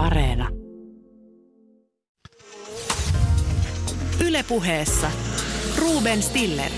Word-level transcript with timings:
Areena. 0.00 0.48
Ylepuheessa 4.26 5.10
Ruben 5.78 6.22
Stiller. 6.22 6.70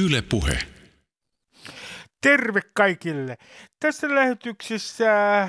Ylepuhe. 0.00 0.58
Terve 2.20 2.60
kaikille. 2.74 3.36
Tässä 3.80 4.14
lähetyksessä 4.14 5.48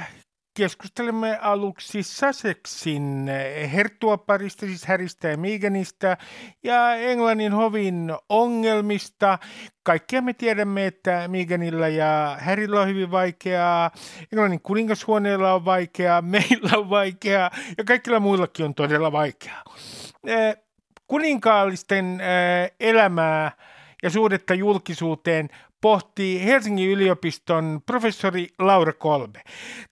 keskustelemme 0.56 1.38
aluksi 1.42 2.04
Sussexin 2.04 3.30
herttuaparista, 3.74 4.66
siis 4.66 4.86
Häristä 4.86 5.28
ja 5.28 5.38
Meganista, 5.38 6.18
ja 6.64 6.96
Englannin 6.96 7.54
hovin 7.54 8.12
ongelmista. 8.30 9.40
Kaikkia 9.84 10.22
me 10.22 10.34
tiedämme, 10.34 10.86
että 10.86 11.28
Meganilla 11.28 11.88
ja 11.88 12.38
Härillä 12.40 12.82
on 12.82 12.88
hyvin 12.88 13.12
vaikeaa, 13.12 13.92
Englannin 14.32 14.62
kuningashuoneella 14.62 15.54
on 15.54 15.66
vaikeaa, 15.66 16.22
meillä 16.36 16.78
on 16.78 16.90
vaikeaa, 16.90 17.52
ja 17.78 17.84
kaikilla 17.84 18.20
muillakin 18.20 18.66
on 18.66 18.76
todella 18.76 19.12
vaikeaa. 19.12 19.64
Kuninkaallisten 21.08 22.22
elämää 22.80 23.52
ja 24.04 24.10
suhdetta 24.10 24.54
julkisuuteen 24.54 25.50
pohtii 25.86 26.46
Helsingin 26.46 26.92
yliopiston 26.92 27.82
professori 27.86 28.48
Laura 28.60 28.94
Kolbe. 28.94 29.42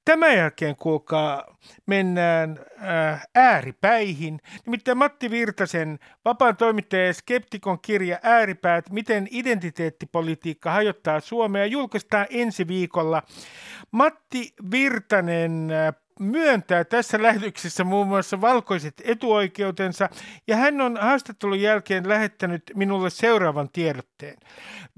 Tämän 0.05 0.37
jälkeen, 0.37 0.75
kuulkaa, 0.75 1.57
mennään 1.85 2.59
äh, 2.83 3.21
ääripäihin. 3.35 4.39
Nimittäin 4.65 4.97
Matti 4.97 5.31
Virtasen 5.31 5.99
vapaan 6.25 6.57
toimittaja 6.57 7.13
Skeptikon 7.13 7.79
kirja 7.79 8.19
Ääripäät, 8.23 8.89
miten 8.89 9.27
identiteettipolitiikka 9.31 10.71
hajottaa 10.71 11.19
Suomea, 11.19 11.65
julkaistaan 11.65 12.25
ensi 12.29 12.67
viikolla. 12.67 13.23
Matti 13.91 14.53
Virtanen 14.71 15.71
äh, 15.71 16.02
myöntää 16.19 16.83
tässä 16.83 17.21
lähetyksessä 17.21 17.83
muun 17.83 18.07
muassa 18.07 18.41
valkoiset 18.41 19.01
etuoikeutensa, 19.05 20.09
ja 20.47 20.55
hän 20.55 20.81
on 20.81 20.97
haastattelun 21.01 21.61
jälkeen 21.61 22.09
lähettänyt 22.09 22.63
minulle 22.75 23.09
seuraavan 23.09 23.69
tiedotteen. 23.69 24.37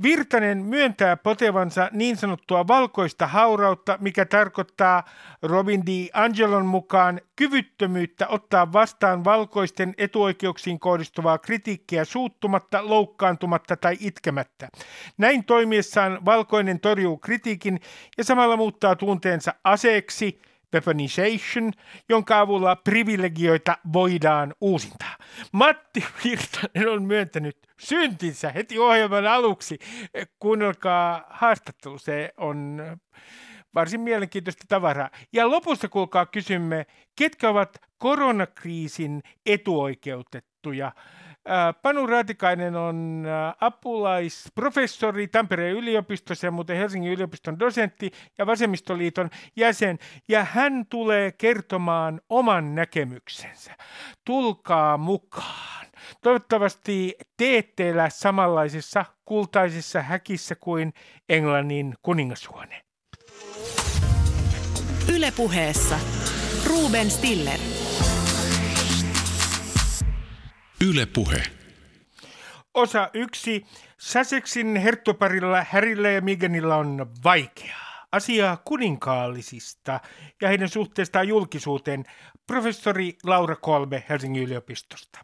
Virtanen 0.03 0.58
myöntää 0.58 1.17
potevansa 1.17 1.89
niin 1.91 2.17
sanottua 2.17 2.67
valkoista 2.67 3.27
haurautta, 3.27 3.97
mikä 4.02 4.25
tarkoittaa 4.25 5.03
Robin 5.43 5.86
D. 5.86 6.09
Angelon 6.13 6.66
mukaan 6.66 7.21
kyvyttömyyttä 7.36 8.27
ottaa 8.27 8.73
vastaan 8.73 9.23
valkoisten 9.23 9.93
etuoikeuksiin 9.97 10.80
kohdistuvaa 10.80 11.38
kritiikkiä 11.38 12.05
suuttumatta, 12.05 12.89
loukkaantumatta 12.89 13.77
tai 13.77 13.97
itkemättä. 13.99 14.67
Näin 15.17 15.43
toimiessaan 15.43 16.25
valkoinen 16.25 16.80
torjuu 16.80 17.17
kritiikin 17.17 17.80
ja 18.17 18.23
samalla 18.23 18.58
muuttaa 18.58 18.95
tunteensa 18.95 19.53
aseeksi– 19.63 20.39
weaponization, 20.73 21.71
jonka 22.09 22.39
avulla 22.39 22.75
privilegioita 22.75 23.77
voidaan 23.94 24.53
uusintaa. 24.61 25.17
Matti 25.52 26.05
Virtanen 26.23 26.89
on 26.89 27.03
myöntänyt 27.03 27.58
syntinsä 27.80 28.52
heti 28.52 28.80
ohjelman 28.80 29.27
aluksi. 29.27 29.80
Kuunnelkaa 30.39 31.25
haastattelu, 31.30 31.97
se 31.97 32.33
on 32.38 32.81
varsin 33.75 34.02
mielenkiintoista 34.02 34.66
tavaraa. 34.67 35.09
Ja 35.33 35.52
lopussa 35.52 35.88
kuulkaa 35.88 36.25
kysymme, 36.25 36.86
ketkä 37.16 37.49
ovat 37.49 37.77
koronakriisin 37.97 39.21
etuoikeutettuja 39.45 40.91
Panu 41.81 42.07
Raatikainen 42.07 42.75
on 42.75 43.25
apulaisprofessori 43.61 45.27
Tampereen 45.27 45.75
yliopistossa 45.75 46.47
ja 46.47 46.52
muuten 46.52 46.77
Helsingin 46.77 47.11
yliopiston 47.11 47.59
dosentti 47.59 48.11
ja 48.37 48.45
Vasemmistoliiton 48.45 49.29
jäsen. 49.55 49.99
Ja 50.27 50.43
hän 50.43 50.85
tulee 50.89 51.31
kertomaan 51.31 52.21
oman 52.29 52.75
näkemyksensä. 52.75 53.71
Tulkaa 54.25 54.97
mukaan. 54.97 55.85
Toivottavasti 56.21 57.15
teette 57.37 57.89
elää 57.89 58.09
samanlaisessa 58.09 59.05
kultaisessa 59.25 60.02
häkissä 60.02 60.55
kuin 60.55 60.93
Englannin 61.30 61.93
kuningashuone. 62.02 62.81
Ylepuheessa 65.15 65.99
Ruben 66.67 67.11
Stiller. 67.11 67.59
Yle 70.89 71.05
Puhe. 71.05 71.43
Osa 72.73 73.09
yksi. 73.13 73.65
Sussexin 73.97 74.75
herttoparilla 74.75 75.65
Härillä 75.69 76.09
ja 76.09 76.21
Meganilla 76.21 76.75
on 76.75 77.07
vaikeaa. 77.23 78.07
Asiaa 78.11 78.57
kuninkaallisista 78.57 79.99
ja 80.41 80.47
heidän 80.47 80.69
suhteestaan 80.69 81.27
julkisuuteen. 81.27 82.03
Professori 82.47 83.17
Laura 83.23 83.55
Kolbe 83.55 84.03
Helsingin 84.09 84.43
yliopistosta. 84.43 85.19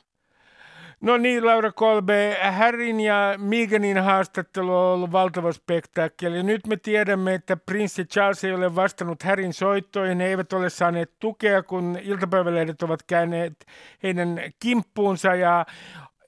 No 1.01 1.17
niin, 1.17 1.45
Laura 1.45 1.71
Kolbe, 1.71 2.37
Harryn 2.51 2.99
ja 2.99 3.35
Meganin 3.37 3.97
haastattelu 3.97 4.75
on 4.75 4.93
ollut 4.93 5.11
valtava 5.11 5.51
spektaakkeli. 5.51 6.43
Nyt 6.43 6.67
me 6.67 6.77
tiedämme, 6.77 7.33
että 7.33 7.57
prinssi 7.57 8.05
Charles 8.05 8.43
ei 8.43 8.53
ole 8.53 8.75
vastannut 8.75 9.23
Harryn 9.23 9.53
soittoihin. 9.53 10.19
He 10.19 10.27
eivät 10.27 10.53
ole 10.53 10.69
saaneet 10.69 11.11
tukea, 11.19 11.63
kun 11.63 11.97
iltapäivälehdet 12.01 12.83
ovat 12.83 13.03
käyneet 13.03 13.65
heidän 14.03 14.41
kimppuunsa 14.59 15.35
ja 15.35 15.65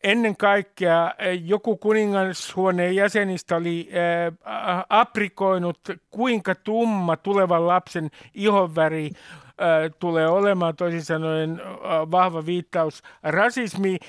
ennen 0.04 0.38
kaikkea 0.38 1.14
joku 1.44 1.78
kuningashuoneen 1.78 2.96
jäsenistä 2.96 3.56
oli 3.56 3.90
äh, 3.94 4.84
aprikoinut, 4.90 5.80
kuinka 6.12 6.56
tumma 6.56 7.18
tulevan 7.18 7.68
lapsen 7.68 8.10
ihonväri 8.34 9.06
äh, 9.06 9.92
tulee 10.00 10.28
olemaan, 10.28 10.76
toisin 10.76 11.04
sanoen 11.04 11.62
äh, 11.62 12.12
vahva 12.12 12.46
viittaus 12.46 13.04
rasismiin. 13.24 14.00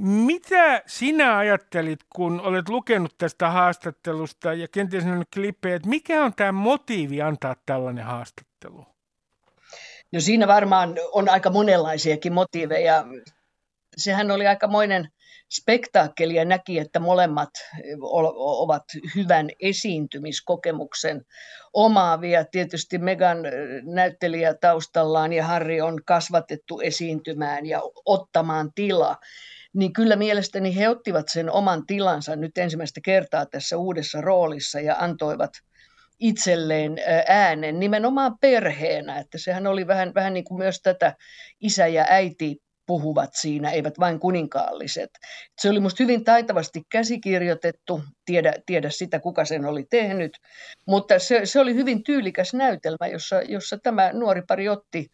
Mitä 0.00 0.82
sinä 0.86 1.36
ajattelit, 1.36 2.00
kun 2.16 2.40
olet 2.40 2.68
lukenut 2.68 3.14
tästä 3.18 3.50
haastattelusta 3.50 4.54
ja 4.54 4.68
kenties 4.68 5.04
nähnyt 5.04 5.28
klippejä, 5.34 5.76
että 5.76 5.88
mikä 5.88 6.24
on 6.24 6.34
tämä 6.34 6.52
motiivi 6.52 7.22
antaa 7.22 7.56
tällainen 7.66 8.04
haastattelu? 8.04 8.86
No 10.12 10.20
siinä 10.20 10.48
varmaan 10.48 10.94
on 11.12 11.28
aika 11.28 11.50
monenlaisiakin 11.50 12.32
motiiveja. 12.32 13.04
Sehän 13.96 14.30
oli 14.30 14.46
aikamoinen 14.46 15.08
spektaakkeli 15.56 16.34
ja 16.34 16.44
näki, 16.44 16.78
että 16.78 17.00
molemmat 17.00 17.50
ovat 18.38 18.84
hyvän 19.16 19.48
esiintymiskokemuksen 19.60 21.24
omaavia. 21.72 22.44
Tietysti 22.44 22.98
Megan 22.98 23.38
näyttelijä 23.82 24.54
taustallaan 24.54 25.32
ja 25.32 25.46
Harry 25.46 25.80
on 25.80 26.04
kasvatettu 26.04 26.80
esiintymään 26.80 27.66
ja 27.66 27.82
ottamaan 28.04 28.70
tilaa 28.74 29.16
niin 29.74 29.92
kyllä 29.92 30.16
mielestäni 30.16 30.76
he 30.76 30.88
ottivat 30.88 31.26
sen 31.28 31.50
oman 31.50 31.86
tilansa 31.86 32.36
nyt 32.36 32.58
ensimmäistä 32.58 33.00
kertaa 33.04 33.46
tässä 33.46 33.76
uudessa 33.76 34.20
roolissa 34.20 34.80
ja 34.80 34.96
antoivat 34.98 35.50
itselleen 36.18 36.96
äänen 37.28 37.80
nimenomaan 37.80 38.38
perheenä, 38.40 39.18
että 39.18 39.38
sehän 39.38 39.66
oli 39.66 39.86
vähän, 39.86 40.14
vähän 40.14 40.34
niin 40.34 40.44
kuin 40.44 40.58
myös 40.58 40.80
tätä 40.82 41.14
isä 41.60 41.86
ja 41.86 42.06
äiti 42.08 42.56
puhuvat 42.86 43.30
siinä, 43.34 43.70
eivät 43.70 43.98
vain 43.98 44.20
kuninkaalliset. 44.20 45.10
Se 45.60 45.70
oli 45.70 45.80
minusta 45.80 46.02
hyvin 46.02 46.24
taitavasti 46.24 46.82
käsikirjoitettu, 46.90 48.02
tiedä, 48.24 48.54
tiedä 48.66 48.90
sitä 48.90 49.20
kuka 49.20 49.44
sen 49.44 49.64
oli 49.64 49.86
tehnyt, 49.90 50.38
mutta 50.86 51.18
se, 51.18 51.40
se 51.44 51.60
oli 51.60 51.74
hyvin 51.74 52.04
tyylikäs 52.04 52.54
näytelmä, 52.54 53.06
jossa, 53.06 53.42
jossa 53.42 53.78
tämä 53.78 54.12
nuori 54.12 54.42
pari 54.48 54.68
otti 54.68 55.10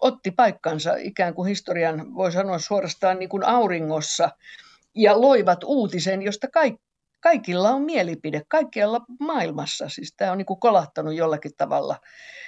otti 0.00 0.30
paikkansa 0.30 0.94
ikään 0.98 1.34
kuin 1.34 1.48
historian, 1.48 2.14
voi 2.14 2.32
sanoa 2.32 2.58
suorastaan 2.58 3.18
niin 3.18 3.28
kuin 3.28 3.44
auringossa, 3.44 4.30
ja 4.94 5.20
loivat 5.20 5.64
uutisen, 5.64 6.22
josta 6.22 6.48
kaikki 6.48 6.89
kaikilla 7.20 7.70
on 7.70 7.82
mielipide, 7.82 8.42
kaikkialla 8.48 9.00
maailmassa. 9.20 9.88
Siis 9.88 10.14
tämä 10.16 10.32
on 10.32 10.38
niin 10.38 10.46
kuin 10.46 10.60
kolahtanut 10.60 11.14
jollakin 11.14 11.52
tavalla 11.56 11.96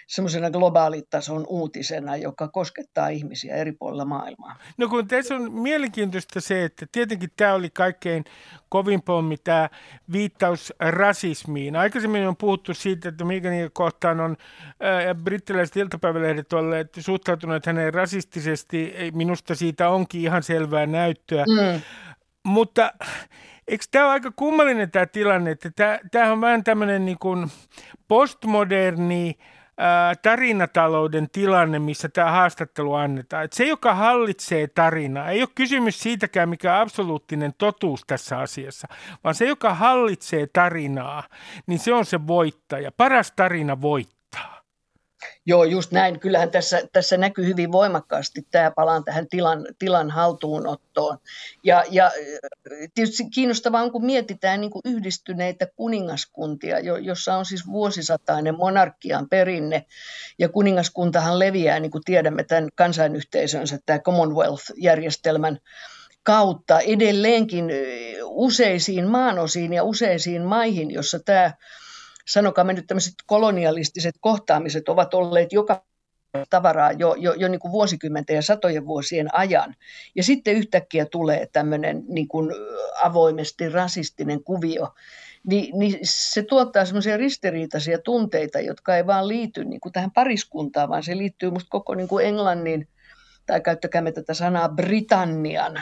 semmoisena 0.06 0.50
globaalitason 0.50 1.44
uutisena, 1.48 2.16
joka 2.16 2.48
koskettaa 2.48 3.08
ihmisiä 3.08 3.56
eri 3.56 3.72
puolilla 3.72 4.04
maailmaa. 4.04 4.56
No 4.78 4.88
kun 4.88 5.08
tässä 5.08 5.34
on 5.34 5.52
mielenkiintoista 5.52 6.40
se, 6.40 6.64
että 6.64 6.86
tietenkin 6.92 7.30
tämä 7.36 7.54
oli 7.54 7.70
kaikkein 7.70 8.24
kovin 8.68 9.02
pommi 9.02 9.36
tämä 9.36 9.68
viittaus 10.12 10.72
rasismiin. 10.80 11.76
Aikaisemmin 11.76 12.28
on 12.28 12.36
puhuttu 12.36 12.74
siitä, 12.74 13.08
että 13.08 13.24
Meganin 13.24 13.70
kohtaan 13.72 14.20
on 14.20 14.36
ää, 14.80 15.14
brittiläiset 15.14 15.76
iltapäivälehdet 15.76 16.52
olleet 16.52 16.88
suhtautuneet 16.98 17.66
häneen 17.66 17.94
rasistisesti. 17.94 18.94
Minusta 19.12 19.54
siitä 19.54 19.88
onkin 19.88 20.20
ihan 20.20 20.42
selvää 20.42 20.86
näyttöä. 20.86 21.44
Mm. 21.44 21.80
Mutta 22.44 22.92
eikö 23.68 23.84
tämä 23.90 24.04
ole 24.04 24.12
aika 24.12 24.32
kummallinen 24.36 24.90
tämä 24.90 25.06
tilanne, 25.06 25.50
että 25.50 25.70
tämä, 25.76 25.98
tämä 26.10 26.32
on 26.32 26.40
vähän 26.40 26.64
tämmöinen 26.64 27.04
niin 27.04 27.18
postmoderni 28.08 29.38
tarinatalouden 30.22 31.30
tilanne, 31.30 31.78
missä 31.78 32.08
tämä 32.08 32.30
haastattelu 32.30 32.94
annetaan. 32.94 33.44
Että 33.44 33.56
se, 33.56 33.64
joka 33.64 33.94
hallitsee 33.94 34.66
tarinaa, 34.66 35.30
ei 35.30 35.40
ole 35.40 35.48
kysymys 35.54 36.00
siitäkään, 36.00 36.48
mikä 36.48 36.74
on 36.74 36.80
absoluuttinen 36.80 37.54
totuus 37.58 38.04
tässä 38.06 38.38
asiassa, 38.38 38.88
vaan 39.24 39.34
se, 39.34 39.46
joka 39.46 39.74
hallitsee 39.74 40.46
tarinaa, 40.46 41.22
niin 41.66 41.78
se 41.78 41.92
on 41.92 42.04
se 42.06 42.26
voittaja. 42.26 42.92
Paras 42.92 43.32
tarina 43.32 43.80
voittaa. 43.80 44.21
Joo, 45.46 45.64
just 45.64 45.92
näin. 45.92 46.20
Kyllähän 46.20 46.50
tässä, 46.50 46.82
tässä 46.92 47.16
näkyy 47.16 47.46
hyvin 47.46 47.72
voimakkaasti 47.72 48.46
tämä 48.50 48.70
palaan 48.70 49.04
tähän 49.04 49.28
tilan, 49.28 49.66
tilan 49.78 50.10
haltuunottoon. 50.10 51.18
Ja, 51.64 51.84
ja 51.90 52.10
tietysti 52.94 53.30
kiinnostavaa 53.34 53.82
on, 53.82 53.92
kun 53.92 54.06
mietitään 54.06 54.60
niin 54.60 54.70
kuin 54.70 54.82
yhdistyneitä 54.84 55.66
kuningaskuntia, 55.76 56.80
jo, 56.80 56.96
jossa 56.96 57.36
on 57.36 57.46
siis 57.46 57.66
vuosisatainen 57.66 58.56
monarkian 58.56 59.28
perinne. 59.28 59.84
Ja 60.38 60.48
kuningaskuntahan 60.48 61.38
leviää, 61.38 61.80
niin 61.80 61.90
kuin 61.90 62.04
tiedämme, 62.04 62.44
tämän 62.44 62.68
kansainyhteisönsä, 62.74 63.78
tämä 63.86 63.98
Commonwealth-järjestelmän 63.98 65.58
kautta 66.22 66.80
edelleenkin 66.80 67.70
useisiin 68.24 69.06
maanosiin 69.06 69.72
ja 69.72 69.84
useisiin 69.84 70.42
maihin, 70.42 70.90
jossa 70.90 71.18
tämä 71.18 71.50
me 72.64 72.72
nyt 72.72 72.86
tämmöiset 72.86 73.14
kolonialistiset 73.26 74.14
kohtaamiset 74.20 74.88
ovat 74.88 75.14
olleet 75.14 75.52
joka 75.52 75.84
tavaraa 76.50 76.92
jo, 76.92 77.14
jo, 77.18 77.32
jo 77.32 77.48
niin 77.48 77.58
kuin 77.60 77.72
vuosikymmenten 77.72 78.36
ja 78.36 78.42
satojen 78.42 78.86
vuosien 78.86 79.34
ajan. 79.34 79.74
Ja 80.14 80.22
sitten 80.22 80.54
yhtäkkiä 80.54 81.06
tulee 81.06 81.48
tämmöinen 81.52 82.04
niin 82.08 82.28
kuin 82.28 82.50
avoimesti 83.02 83.68
rasistinen 83.68 84.44
kuvio, 84.44 84.94
niin, 85.46 85.78
niin 85.78 85.98
se 86.02 86.42
tuottaa 86.42 86.84
semmoisia 86.84 87.16
ristiriitaisia 87.16 87.98
tunteita, 87.98 88.60
jotka 88.60 88.96
ei 88.96 89.06
vaan 89.06 89.28
liity 89.28 89.64
niin 89.64 89.80
kuin 89.80 89.92
tähän 89.92 90.10
pariskuntaan, 90.10 90.88
vaan 90.88 91.02
se 91.02 91.16
liittyy 91.16 91.50
musta 91.50 91.70
koko 91.70 91.94
niin 91.94 92.08
kuin 92.08 92.26
Englannin, 92.26 92.88
tai 93.46 93.60
käyttäkäämme 93.60 94.12
tätä 94.12 94.34
sanaa 94.34 94.68
Britannian 94.68 95.80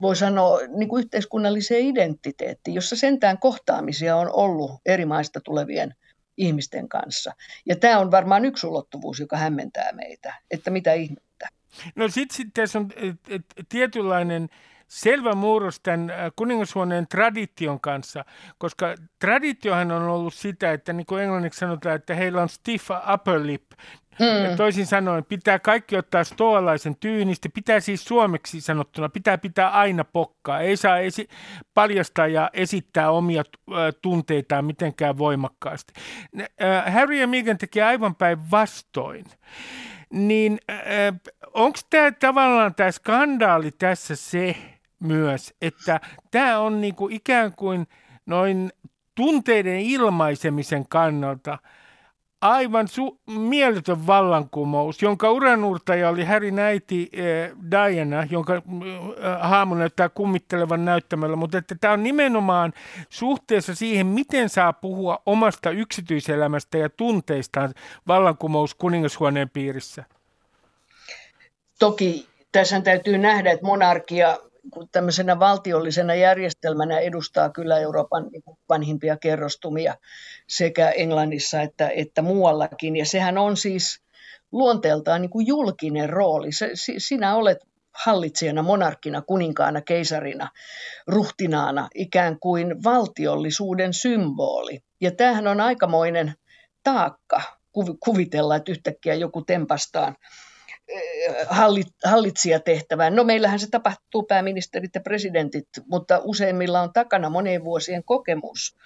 voi 0.00 0.16
sanoa 0.16 0.58
niin 0.76 0.88
kuin 0.88 1.04
yhteiskunnalliseen 1.04 1.86
identiteettiin, 1.86 2.74
jossa 2.74 2.96
sentään 2.96 3.38
kohtaamisia 3.38 4.16
on 4.16 4.30
ollut 4.32 4.70
eri 4.86 5.04
maista 5.04 5.40
tulevien 5.40 5.94
ihmisten 6.36 6.88
kanssa. 6.88 7.32
Ja 7.66 7.76
tämä 7.76 7.98
on 7.98 8.10
varmaan 8.10 8.44
yksi 8.44 8.66
ulottuvuus, 8.66 9.20
joka 9.20 9.36
hämmentää 9.36 9.92
meitä, 9.92 10.34
että 10.50 10.70
mitä 10.70 10.92
ihmettä. 10.92 11.48
No 11.94 12.08
sitten 12.08 12.36
sit 12.36 12.48
tässä 12.54 12.78
on 12.78 12.88
et, 12.96 13.16
et, 13.28 13.42
tietynlainen 13.68 14.48
selvä 14.88 15.34
murros 15.34 15.80
tämän 15.80 16.10
äh, 16.10 16.16
kuningashuoneen 16.36 17.08
tradition 17.08 17.80
kanssa, 17.80 18.24
koska 18.58 18.94
traditiohan 19.18 19.92
on 19.92 20.02
ollut 20.02 20.34
sitä, 20.34 20.72
että 20.72 20.92
niin 20.92 21.06
kuin 21.06 21.22
englanniksi 21.22 21.58
sanotaan, 21.58 21.96
että 21.96 22.14
heillä 22.14 22.42
on 22.42 22.48
stiff 22.48 22.90
upper 23.14 23.46
lip, 23.46 23.62
Mm. 24.18 24.56
Toisin 24.56 24.86
sanoen, 24.86 25.24
pitää 25.24 25.58
kaikki 25.58 25.96
ottaa 25.96 26.24
stoalaisen 26.24 26.96
tyynisti, 26.96 27.48
pitää 27.48 27.80
siis 27.80 28.04
suomeksi 28.04 28.60
sanottuna, 28.60 29.08
pitää 29.08 29.38
pitää 29.38 29.70
aina 29.70 30.04
pokkaa, 30.04 30.60
ei 30.60 30.76
saa 30.76 30.98
esi- 30.98 31.28
paljastaa 31.74 32.26
ja 32.26 32.50
esittää 32.52 33.10
omia 33.10 33.40
äh, 33.40 33.76
tunteitaan 34.02 34.64
mitenkään 34.64 35.18
voimakkaasti. 35.18 35.92
Äh, 36.40 36.94
Harry 36.94 37.16
ja 37.16 37.26
Meghan 37.26 37.58
teki 37.58 37.82
aivan 37.82 38.14
päin 38.14 38.50
vastoin. 38.50 39.24
Niin 40.10 40.58
äh, 40.70 40.78
onko 41.54 41.78
tämä 41.90 42.12
tavallaan 42.12 42.74
tämä 42.74 42.90
skandaali 42.90 43.70
tässä 43.70 44.16
se 44.16 44.56
myös, 45.00 45.54
että 45.62 46.00
tämä 46.30 46.58
on 46.58 46.80
niinku 46.80 47.08
ikään 47.08 47.52
kuin 47.52 47.86
noin 48.26 48.72
tunteiden 49.14 49.80
ilmaisemisen 49.80 50.88
kannalta– 50.88 51.58
aivan 52.50 52.88
su- 52.88 53.18
mieletön 53.26 54.06
vallankumous, 54.06 55.02
jonka 55.02 55.30
uranuurtaja 55.30 56.08
oli 56.08 56.24
Harry 56.24 56.58
äiti 56.58 57.08
eh, 57.12 57.52
Diana, 57.70 58.26
jonka 58.30 58.54
eh, 58.54 58.62
haamu 59.40 59.74
näyttää 59.74 60.08
kummittelevan 60.08 60.84
näyttämällä, 60.84 61.36
mutta 61.36 61.58
että 61.58 61.74
tämä 61.80 61.92
on 61.92 62.02
nimenomaan 62.02 62.72
suhteessa 63.08 63.74
siihen, 63.74 64.06
miten 64.06 64.48
saa 64.48 64.72
puhua 64.72 65.22
omasta 65.26 65.70
yksityiselämästä 65.70 66.78
ja 66.78 66.88
tunteistaan 66.88 67.74
vallankumous 68.06 68.74
kuningashuoneen 68.74 69.50
piirissä. 69.50 70.04
Toki 71.78 72.26
tässä 72.52 72.80
täytyy 72.80 73.18
nähdä, 73.18 73.50
että 73.50 73.66
monarkia 73.66 74.38
tämmöisenä 74.92 75.38
valtiollisena 75.38 76.14
järjestelmänä 76.14 76.98
edustaa 76.98 77.50
kyllä 77.50 77.78
Euroopan 77.78 78.24
vanhimpia 78.68 79.16
kerrostumia 79.16 79.94
sekä 80.48 80.90
Englannissa 80.90 81.62
että, 81.62 81.88
että 81.88 82.22
muuallakin. 82.22 82.96
Ja 82.96 83.04
sehän 83.04 83.38
on 83.38 83.56
siis 83.56 84.02
luonteeltaan 84.52 85.22
niin 85.22 85.30
kuin 85.30 85.46
julkinen 85.46 86.08
rooli. 86.08 86.52
Se, 86.52 86.70
sinä 86.98 87.36
olet 87.36 87.58
hallitsijana, 88.04 88.62
monarkkina, 88.62 89.22
kuninkaana, 89.22 89.80
keisarina, 89.80 90.48
ruhtinaana, 91.06 91.88
ikään 91.94 92.40
kuin 92.40 92.84
valtiollisuuden 92.84 93.92
symboli. 93.92 94.80
Ja 95.00 95.10
tämähän 95.10 95.46
on 95.46 95.60
aikamoinen 95.60 96.34
taakka 96.82 97.42
kuvitella, 98.04 98.56
että 98.56 98.72
yhtäkkiä 98.72 99.14
joku 99.14 99.42
tempastaan 99.42 100.16
hallitsijatehtävään. 102.04 103.16
No 103.16 103.24
meillähän 103.24 103.58
se 103.58 103.70
tapahtuu 103.70 104.22
pääministerit 104.22 104.94
ja 104.94 105.00
presidentit, 105.00 105.68
mutta 105.86 106.20
useimmilla 106.24 106.80
on 106.80 106.92
takana 106.92 107.30
monien 107.30 107.64
vuosien 107.64 108.04
kokemus 108.04 108.76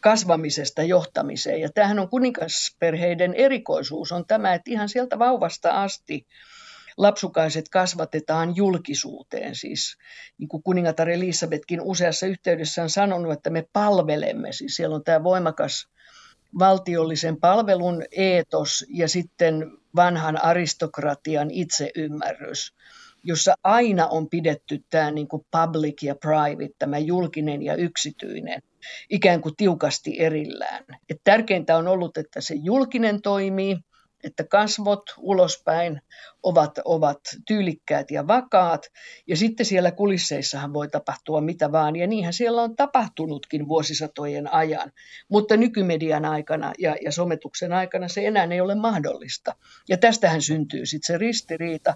kasvamisesta 0.00 0.82
johtamiseen. 0.82 1.60
Ja 1.60 1.68
tämähän 1.74 1.98
on 1.98 2.08
kuningasperheiden 2.08 3.34
erikoisuus, 3.34 4.12
on 4.12 4.26
tämä, 4.26 4.54
että 4.54 4.70
ihan 4.70 4.88
sieltä 4.88 5.18
vauvasta 5.18 5.82
asti 5.82 6.26
lapsukaiset 6.96 7.68
kasvatetaan 7.68 8.56
julkisuuteen. 8.56 9.54
Siis 9.54 9.96
niin 10.38 10.48
kuin 10.48 10.62
kuningatar 10.62 11.10
Elisabetkin 11.10 11.80
useassa 11.80 12.26
yhteydessä 12.26 12.82
on 12.82 12.90
sanonut, 12.90 13.32
että 13.32 13.50
me 13.50 13.68
palvelemme. 13.72 14.52
Siis 14.52 14.76
siellä 14.76 14.96
on 14.96 15.04
tämä 15.04 15.24
voimakas 15.24 15.88
valtiollisen 16.58 17.36
palvelun 17.40 18.02
eetos 18.12 18.84
ja 18.88 19.08
sitten 19.08 19.70
vanhan 19.96 20.44
aristokratian 20.44 21.50
itseymmärrys, 21.50 22.74
jossa 23.22 23.54
aina 23.64 24.06
on 24.06 24.28
pidetty 24.30 24.84
tämä 24.90 25.10
niin 25.10 25.28
kuin 25.28 25.46
public 25.50 26.02
ja 26.02 26.14
private, 26.14 26.74
tämä 26.78 26.98
julkinen 26.98 27.62
ja 27.62 27.74
yksityinen, 27.74 28.62
ikään 29.10 29.40
kuin 29.40 29.56
tiukasti 29.56 30.20
erillään. 30.20 30.84
Et 31.08 31.20
tärkeintä 31.24 31.76
on 31.76 31.88
ollut, 31.88 32.16
että 32.16 32.40
se 32.40 32.54
julkinen 32.54 33.22
toimii, 33.22 33.76
että 34.26 34.44
kasvot 34.44 35.02
ulospäin 35.18 36.00
ovat, 36.42 36.78
ovat 36.84 37.20
tyylikkäät 37.46 38.10
ja 38.10 38.26
vakaat. 38.26 38.86
Ja 39.26 39.36
sitten 39.36 39.66
siellä 39.66 39.90
kulisseissahan 39.90 40.72
voi 40.72 40.88
tapahtua 40.88 41.40
mitä 41.40 41.72
vaan, 41.72 41.96
ja 41.96 42.06
niinhän 42.06 42.32
siellä 42.32 42.62
on 42.62 42.76
tapahtunutkin 42.76 43.68
vuosisatojen 43.68 44.52
ajan. 44.52 44.92
Mutta 45.28 45.56
nykymedian 45.56 46.24
aikana 46.24 46.72
ja, 46.78 46.96
ja 47.04 47.12
sometuksen 47.12 47.72
aikana 47.72 48.08
se 48.08 48.26
enää 48.26 48.48
ei 48.50 48.60
ole 48.60 48.74
mahdollista. 48.74 49.54
Ja 49.88 49.96
tästähän 49.96 50.42
syntyy 50.42 50.86
sitten 50.86 51.06
se 51.06 51.18
ristiriita, 51.18 51.94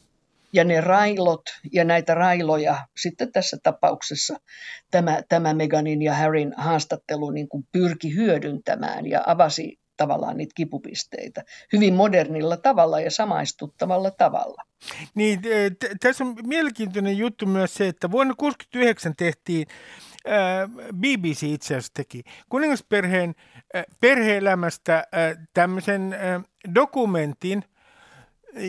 ja 0.53 0.65
ne 0.65 0.81
railot 0.81 1.43
ja 1.73 1.85
näitä 1.85 2.15
railoja 2.15 2.87
sitten 2.97 3.33
tässä 3.33 3.57
tapauksessa 3.63 4.37
tämä, 4.91 5.23
tämä 5.29 5.55
Meganin 5.55 6.03
ja 6.03 6.15
Harryn 6.15 6.55
haastattelu 6.57 7.31
niin 7.31 7.49
kuin 7.49 7.69
pyrki 7.73 8.15
hyödyntämään 8.15 9.07
ja 9.07 9.23
avasi 9.27 9.80
tavallaan 10.01 10.37
niitä 10.37 10.53
kipupisteitä. 10.55 11.45
Hyvin 11.73 11.95
modernilla 11.95 12.57
tavalla 12.57 13.01
ja 13.01 13.11
samaistuttavalla 13.11 14.11
tavalla. 14.11 14.63
Niin, 15.15 15.41
tässä 16.01 16.25
on 16.25 16.37
mielenkiintoinen 16.43 17.19
juttu 17.19 17.47
myös 17.47 17.75
se, 17.75 17.89
että 17.89 18.11
vuonna 18.11 18.35
1969 18.35 19.17
tehtiin 19.17 19.67
BBC 20.97 21.43
itse 21.43 21.75
asiassa 21.75 21.93
teki 21.95 22.23
kuningasperheen 22.49 23.35
perheelämästä 24.01 25.07
tämmöisen 25.55 26.17
dokumentin, 26.75 27.65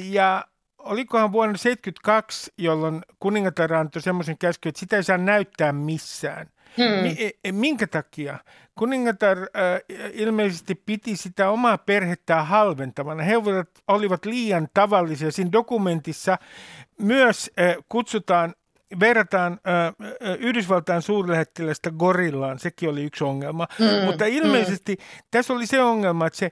ja 0.04 0.46
olikohan 0.78 1.32
vuonna 1.32 1.54
1972, 1.54 2.52
jolloin 2.58 3.02
kuningatar 3.20 3.74
antoi 3.74 4.02
semmoisen 4.02 4.38
käskyn, 4.38 4.70
että 4.70 4.80
sitä 4.80 4.96
ei 4.96 5.04
saa 5.04 5.18
näyttää 5.18 5.72
missään– 5.72 6.48
Hmm. 6.78 7.06
E, 7.06 7.30
e, 7.44 7.52
minkä 7.52 7.88
takia? 7.88 8.38
Kuningatar 8.76 9.38
äh, 9.38 9.48
ilmeisesti 10.14 10.76
piti 10.76 11.16
sitä 11.16 11.50
omaa 11.50 11.78
perhettään 11.78 12.48
halventavana. 12.48 13.24
He 13.24 13.38
olivat, 13.38 13.70
olivat 13.88 14.26
liian 14.26 14.68
tavallisia. 14.74 15.32
Siinä 15.32 15.52
dokumentissa 15.52 16.38
myös 16.98 17.52
äh, 17.60 17.76
kutsutaan 17.90 18.56
verrataan 19.00 19.60
äh, 19.68 20.38
Yhdysvaltain 20.40 21.02
suurlähettilästä 21.02 21.92
gorillaan, 21.92 22.60
sekin 22.60 22.90
oli 22.90 23.04
yksi 23.04 23.24
ongelma. 23.24 23.68
Mm, 23.80 24.06
Mutta 24.06 24.26
ilmeisesti 24.26 24.96
mm. 24.96 25.24
tässä 25.32 25.54
oli 25.54 25.68
se 25.68 25.82
ongelma, 25.82 26.28
että 26.28 26.40
se 26.40 26.52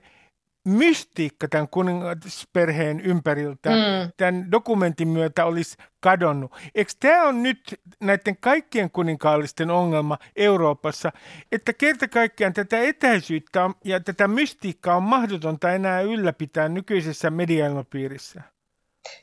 mystiikka 0.64 1.48
tämän 1.48 1.68
kuningasperheen 1.68 3.00
ympäriltä 3.00 3.70
mm. 3.70 4.12
tämän 4.16 4.50
dokumentin 4.50 5.08
myötä 5.08 5.44
olisi 5.44 5.76
kadonnut. 6.00 6.52
Eikö 6.74 6.92
tämä 7.00 7.22
on 7.22 7.42
nyt 7.42 7.80
näiden 8.00 8.36
kaikkien 8.40 8.90
kuninkaallisten 8.90 9.70
ongelma 9.70 10.18
Euroopassa, 10.36 11.12
että 11.52 11.72
kerta 11.72 12.08
kaikkiaan 12.08 12.52
tätä 12.52 12.78
etäisyyttä 12.80 13.70
ja 13.84 14.00
tätä 14.00 14.28
mystiikkaa 14.28 14.96
on 14.96 15.02
mahdotonta 15.02 15.72
enää 15.72 16.00
ylläpitää 16.00 16.68
nykyisessä 16.68 17.30
mediailmapiirissä? 17.30 18.42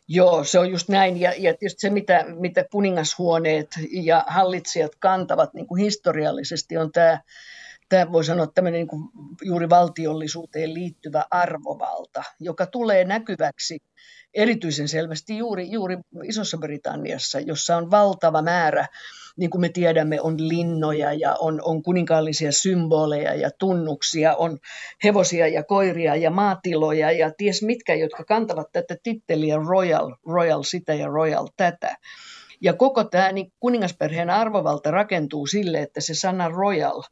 Joo, 0.07 0.43
se 0.43 0.59
on 0.59 0.71
just 0.71 0.89
näin. 0.89 1.19
Ja, 1.19 1.33
ja 1.37 1.53
tietysti 1.53 1.81
se, 1.81 1.89
mitä, 1.89 2.25
mitä 2.39 2.65
kuningashuoneet 2.71 3.67
ja 3.91 4.25
hallitsijat 4.27 4.91
kantavat 4.99 5.53
niin 5.53 5.67
kuin 5.67 5.83
historiallisesti, 5.83 6.77
on 6.77 6.91
tämä 6.91 7.19
tämä 7.89 8.11
voi 8.11 8.23
sanoa 8.23 8.47
tämmöinen 8.47 8.87
niin 8.87 9.29
juuri 9.41 9.69
valtiollisuuteen 9.69 10.73
liittyvä 10.73 11.25
arvovalta, 11.31 12.23
joka 12.39 12.65
tulee 12.65 13.03
näkyväksi 13.03 13.79
erityisen 14.33 14.87
selvästi 14.87 15.37
juuri, 15.37 15.71
juuri 15.71 15.97
Isossa 16.23 16.57
Britanniassa, 16.57 17.39
jossa 17.39 17.77
on 17.77 17.91
valtava 17.91 18.41
määrä, 18.41 18.87
niin 19.37 19.49
kuin 19.49 19.61
me 19.61 19.69
tiedämme, 19.69 20.21
on 20.21 20.49
linnoja 20.49 21.13
ja 21.13 21.35
on, 21.39 21.61
on 21.63 21.83
kuninkaallisia 21.83 22.51
symboleja 22.51 23.35
ja 23.35 23.49
tunnuksia, 23.59 24.35
on 24.35 24.57
hevosia 25.03 25.47
ja 25.47 25.63
koiria 25.63 26.15
ja 26.15 26.31
maatiloja 26.31 27.11
ja 27.11 27.31
ties 27.37 27.63
mitkä, 27.63 27.95
jotka 27.95 28.23
kantavat 28.23 28.67
tätä 28.71 28.95
titteliä 29.03 29.55
royal, 29.67 30.15
royal 30.25 30.63
sitä 30.63 30.93
ja 30.93 31.07
royal 31.07 31.47
tätä. 31.57 31.95
Ja 32.61 32.73
koko 32.73 33.03
tämä 33.03 33.31
niin 33.31 33.53
kuningasperheen 33.59 34.29
arvovalta 34.29 34.91
rakentuu 34.91 35.47
sille, 35.47 35.81
että 35.81 36.01
se 36.01 36.13
sana 36.13 36.49
royal, 36.49 37.03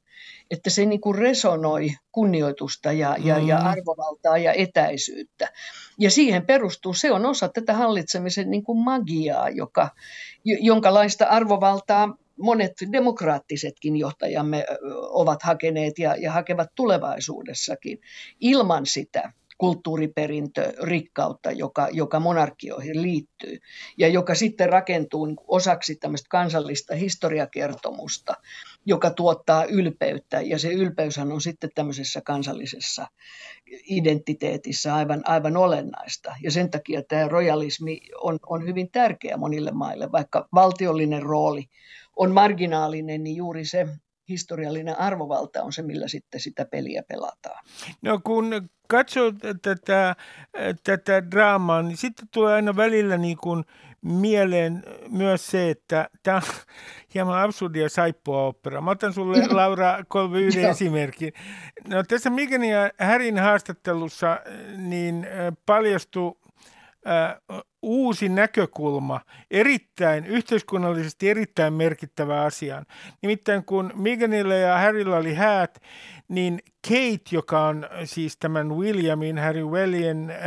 että 0.51 0.69
se 0.69 0.85
niin 0.85 1.01
kuin 1.01 1.17
resonoi 1.17 1.89
kunnioitusta 2.11 2.91
ja, 2.91 3.15
ja, 3.23 3.37
ja 3.39 3.59
mm. 3.59 3.65
arvovaltaa 3.65 4.37
ja 4.37 4.53
etäisyyttä. 4.53 5.51
Ja 5.99 6.11
siihen 6.11 6.45
perustuu, 6.45 6.93
se 6.93 7.11
on 7.11 7.25
osa 7.25 7.49
tätä 7.49 7.73
hallitsemisen 7.73 8.51
niin 8.51 8.63
kuin 8.63 8.79
magiaa, 8.79 9.49
joka, 9.49 9.89
jonkalaista 10.43 11.25
arvovaltaa 11.25 12.17
monet 12.37 12.73
demokraattisetkin 12.91 13.95
johtajamme 13.95 14.65
ovat 15.09 15.43
hakeneet 15.43 15.99
ja, 15.99 16.15
ja 16.15 16.31
hakevat 16.31 16.69
tulevaisuudessakin. 16.75 18.01
Ilman 18.39 18.85
sitä 18.85 19.33
kulttuuriperintörikkautta, 19.57 21.51
joka, 21.51 21.87
joka 21.91 22.19
monarkioihin 22.19 23.01
liittyy 23.01 23.57
ja 23.97 24.07
joka 24.07 24.35
sitten 24.35 24.69
rakentuu 24.69 25.25
niin 25.25 25.35
osaksi 25.47 25.95
tämmöistä 25.95 26.27
kansallista 26.29 26.95
historiakertomusta, 26.95 28.33
joka 28.85 29.09
tuottaa 29.09 29.65
ylpeyttä 29.65 30.41
ja 30.41 30.59
se 30.59 30.73
ylpeyshän 30.73 31.31
on 31.31 31.41
sitten 31.41 31.69
tämmöisessä 31.75 32.21
kansallisessa 32.21 33.07
identiteetissä 33.89 34.95
aivan, 34.95 35.21
aivan 35.25 35.57
olennaista. 35.57 36.35
Ja 36.43 36.51
sen 36.51 36.71
takia 36.71 37.01
tämä 37.03 37.27
rojalismi 37.27 37.99
on, 38.21 38.39
on 38.47 38.67
hyvin 38.67 38.91
tärkeä 38.91 39.37
monille 39.37 39.71
maille, 39.71 40.11
vaikka 40.11 40.47
valtiollinen 40.53 41.23
rooli 41.23 41.63
on 42.15 42.31
marginaalinen, 42.31 43.23
niin 43.23 43.35
juuri 43.35 43.65
se 43.65 43.87
historiallinen 44.29 44.99
arvovalta 44.99 45.63
on 45.63 45.73
se, 45.73 45.81
millä 45.81 46.07
sitten 46.07 46.39
sitä 46.39 46.65
peliä 46.65 47.03
pelataan. 47.07 47.63
No 48.01 48.19
kun 48.23 48.69
katsoo 48.87 49.31
tätä, 49.61 50.15
tätä 50.83 51.31
draamaa, 51.31 51.81
niin 51.81 51.97
sitten 51.97 52.27
tulee 52.31 52.53
aina 52.53 52.75
välillä 52.75 53.17
niin 53.17 53.37
kuin 53.37 53.63
mieleen 54.01 54.83
myös 55.09 55.47
se, 55.47 55.69
että 55.69 56.09
tämä 56.23 56.37
on 56.37 56.43
hieman 57.13 57.41
absurdia 57.41 57.89
saippua 57.89 58.45
opera. 58.45 58.81
Mä 58.81 58.91
otan 58.91 59.13
sulle, 59.13 59.47
Laura 59.51 59.97
Kolve, 60.07 60.39
yhden 60.39 60.69
esimerkin. 60.69 61.33
No, 61.87 62.03
tässä 62.03 62.29
Migenin 62.29 62.69
ja 62.69 62.91
Härin 62.97 63.39
haastattelussa 63.39 64.39
niin 64.77 65.27
paljastui 65.65 66.33
äh, 67.07 67.61
uusi 67.85 68.29
näkökulma 68.29 69.21
erittäin, 69.51 70.25
yhteiskunnallisesti 70.25 71.29
erittäin 71.29 71.73
merkittävä 71.73 72.41
asiaan. 72.41 72.85
Nimittäin 73.21 73.65
kun 73.65 73.91
Meganilla 73.95 74.53
ja 74.53 74.77
Harrylla 74.77 75.17
oli 75.17 75.33
häät, 75.33 75.81
niin 76.27 76.59
Kate, 76.87 77.29
joka 77.31 77.67
on 77.67 77.87
siis 78.03 78.37
tämän 78.37 78.77
Williamin, 78.77 79.37
Harry 79.37 79.65
Wellien 79.65 80.29
äh, 80.29 80.37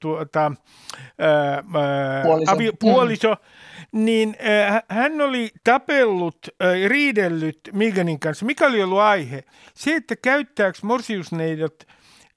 tuota, 0.00 0.46
äh, 0.46 2.22
puoliso, 2.22 2.52
avi, 2.52 2.72
puoliso 2.80 3.30
mm. 3.30 4.04
niin 4.04 4.36
äh, 4.46 4.82
hän 4.88 5.20
oli 5.20 5.50
tapellut, 5.64 6.38
äh, 6.62 6.88
riidellyt 6.88 7.60
Meganin 7.72 8.20
kanssa. 8.20 8.46
Mikä 8.46 8.66
oli 8.66 8.82
ollut 8.82 8.98
aihe? 8.98 9.44
Se, 9.74 9.94
että 9.94 10.16
käyttääkö 10.16 10.78
morsiusneidot 10.82 11.84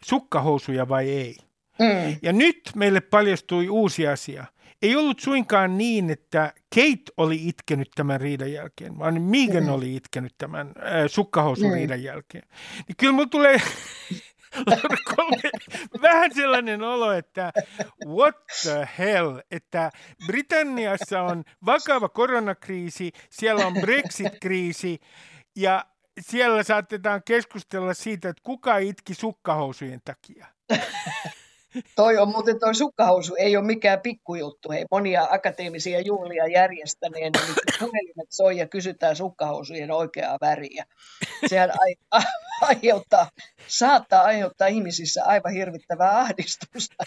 sukkahousuja 0.05 0.89
vai 0.89 1.09
ei. 1.09 1.48
Mm. 1.79 2.15
Ja 2.21 2.33
nyt 2.33 2.71
meille 2.75 3.01
paljastui 3.01 3.69
uusi 3.69 4.07
asia. 4.07 4.45
Ei 4.81 4.95
ollut 4.95 5.19
suinkaan 5.19 5.77
niin, 5.77 6.09
että 6.09 6.53
Kate 6.75 7.11
oli 7.17 7.47
itkenyt 7.47 7.89
tämän 7.95 8.21
riidan 8.21 8.51
jälkeen, 8.51 8.99
vaan 8.99 9.21
Megan 9.21 9.63
mm. 9.63 9.69
oli 9.69 9.95
itkenyt 9.95 10.33
tämän 10.37 10.67
äh, 10.67 10.93
sukkahousun 11.07 11.67
mm. 11.67 11.73
riidan 11.73 12.03
jälkeen. 12.03 12.43
Niin 12.87 12.95
kyllä 12.97 13.13
mulla 13.13 13.27
tulee 13.27 13.57
vähän 16.01 16.33
sellainen 16.35 16.81
olo, 16.81 17.11
että 17.11 17.51
what 18.05 18.35
the 18.61 18.89
hell, 18.97 19.39
että 19.51 19.91
Britanniassa 20.25 21.21
on 21.21 21.43
vakava 21.65 22.09
koronakriisi, 22.09 23.11
siellä 23.29 23.67
on 23.67 23.73
Brexit-kriisi 23.73 24.99
ja 25.55 25.85
siellä 26.21 26.63
saatetaan 26.63 27.21
keskustella 27.25 27.93
siitä, 27.93 28.29
että 28.29 28.41
kuka 28.43 28.77
itki 28.77 29.13
sukkahousujen 29.13 30.01
takia. 30.05 30.47
Toi 31.95 32.17
on 32.17 32.27
muuten 32.27 32.59
toi 32.59 32.75
sukkahousu, 32.75 33.35
ei 33.35 33.57
ole 33.57 33.65
mikään 33.65 34.01
pikkujuttu. 34.01 34.71
Hei, 34.71 34.85
monia 34.91 35.27
akateemisia 35.31 35.99
juhlia 36.01 36.47
järjestäneen, 36.47 37.31
niin 37.31 37.55
soi 38.29 38.57
ja 38.57 38.67
kysytään 38.67 39.15
sukkahousujen 39.15 39.91
oikeaa 39.91 40.37
väriä. 40.41 40.85
Sehän 41.47 41.71
ai- 41.71 42.21
aiheuttaa, 42.61 43.29
saattaa 43.67 44.21
aiheuttaa 44.23 44.67
ihmisissä 44.67 45.23
aivan 45.23 45.53
hirvittävää 45.53 46.19
ahdistusta. 46.19 47.03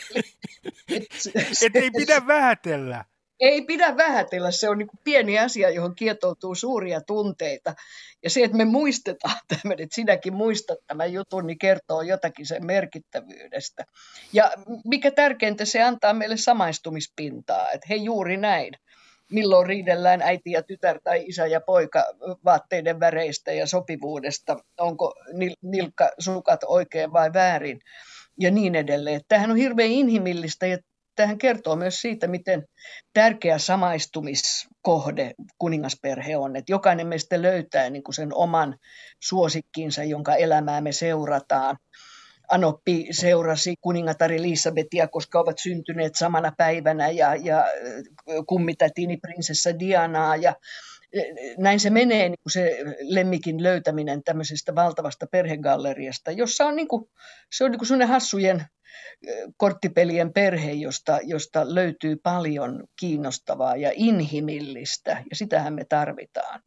Et, 0.89 1.05
Et 1.67 1.77
ei 1.77 1.91
pidä 1.91 2.27
vähätellä 2.27 3.05
ei 3.43 3.63
pidä 3.63 3.97
vähätellä, 3.97 4.51
se 4.51 4.69
on 4.69 4.79
niin 4.79 4.89
pieni 5.05 5.39
asia, 5.39 5.71
johon 5.71 5.95
kietoutuu 5.95 6.55
suuria 6.55 7.01
tunteita. 7.01 7.75
Ja 8.23 8.31
se, 8.31 8.45
että 8.45 8.57
me 8.57 8.65
muistetaan 8.65 9.41
tämän, 9.63 9.81
että 9.81 9.95
sinäkin 9.95 10.35
muistat 10.35 10.79
tämän 10.87 11.13
jutun, 11.13 11.47
niin 11.47 11.59
kertoo 11.59 12.03
jotakin 12.03 12.47
sen 12.47 12.67
merkittävyydestä. 12.67 13.85
Ja 14.33 14.51
mikä 14.85 15.11
tärkeintä, 15.11 15.65
se 15.65 15.83
antaa 15.83 16.13
meille 16.13 16.37
samaistumispintaa, 16.37 17.71
että 17.71 17.87
hei 17.89 18.05
juuri 18.05 18.37
näin. 18.37 18.75
Milloin 19.33 19.67
riidellään 19.67 20.23
äiti 20.23 20.51
ja 20.51 20.63
tytär 20.63 21.01
tai 21.05 21.25
isä 21.27 21.47
ja 21.47 21.61
poika 21.61 22.05
vaatteiden 22.45 23.01
väreistä 23.01 23.53
ja 23.53 23.67
sopivuudesta, 23.67 24.57
onko 24.81 25.15
nilkkasukat 25.63 26.61
oikein 26.67 27.13
vai 27.13 27.33
väärin 27.33 27.81
ja 28.41 28.51
niin 28.51 28.75
edelleen. 28.75 29.21
Tämähän 29.29 29.51
on 29.51 29.57
hirveän 29.57 29.91
inhimillistä 29.91 30.67
ja 30.67 30.79
tähän 31.15 31.39
kertoo 31.39 31.77
myös 31.77 32.01
siitä, 32.01 32.27
miten 32.27 32.65
tärkeä 33.13 33.59
samaistumiskohde 33.59 35.35
kuningasperhe 35.59 36.37
on. 36.37 36.57
Että 36.57 36.73
jokainen 36.73 37.07
meistä 37.07 37.43
löytää 37.43 37.91
niin 37.91 38.03
kuin 38.03 38.15
sen 38.15 38.35
oman 38.35 38.79
suosikkinsa, 39.23 40.05
jonka 40.05 40.35
elämää 40.35 40.81
me 40.81 40.93
seurataan. 40.93 41.77
Anoppi 42.51 43.07
seurasi 43.11 43.75
kuningatar 43.81 44.33
Elisabetia, 44.33 45.09
koska 45.09 45.41
ovat 45.41 45.59
syntyneet 45.59 46.15
samana 46.15 46.53
päivänä 46.57 47.11
ja, 47.11 47.35
ja 47.35 47.65
kummitätini 48.47 49.17
prinsessa 49.17 49.79
Dianaa 49.79 50.37
ja 50.37 50.55
näin 51.59 51.81
se 51.81 51.91
menee 51.91 52.29
niin 52.29 52.39
kuin 52.43 52.53
se 52.53 52.77
lemmikin 53.01 53.63
löytäminen 53.63 54.23
tämmöisestä 54.25 54.75
valtavasta 54.75 55.27
perhegalleriasta, 55.27 56.31
jossa 56.31 56.67
on, 56.67 56.77
niin 56.77 56.89
kuin, 56.89 57.05
se 57.53 57.65
on 57.65 57.71
niin 57.71 57.79
kuin 57.89 58.09
hassujen 58.09 58.67
korttipelien 59.57 60.33
perhe, 60.33 60.73
josta, 60.73 61.19
josta 61.23 61.75
löytyy 61.75 62.17
paljon 62.17 62.85
kiinnostavaa 63.01 63.77
ja 63.77 63.91
inhimillistä, 63.95 65.11
ja 65.11 65.37
sitähän 65.37 65.75
me 65.75 65.85
tarvitaan. 65.85 66.61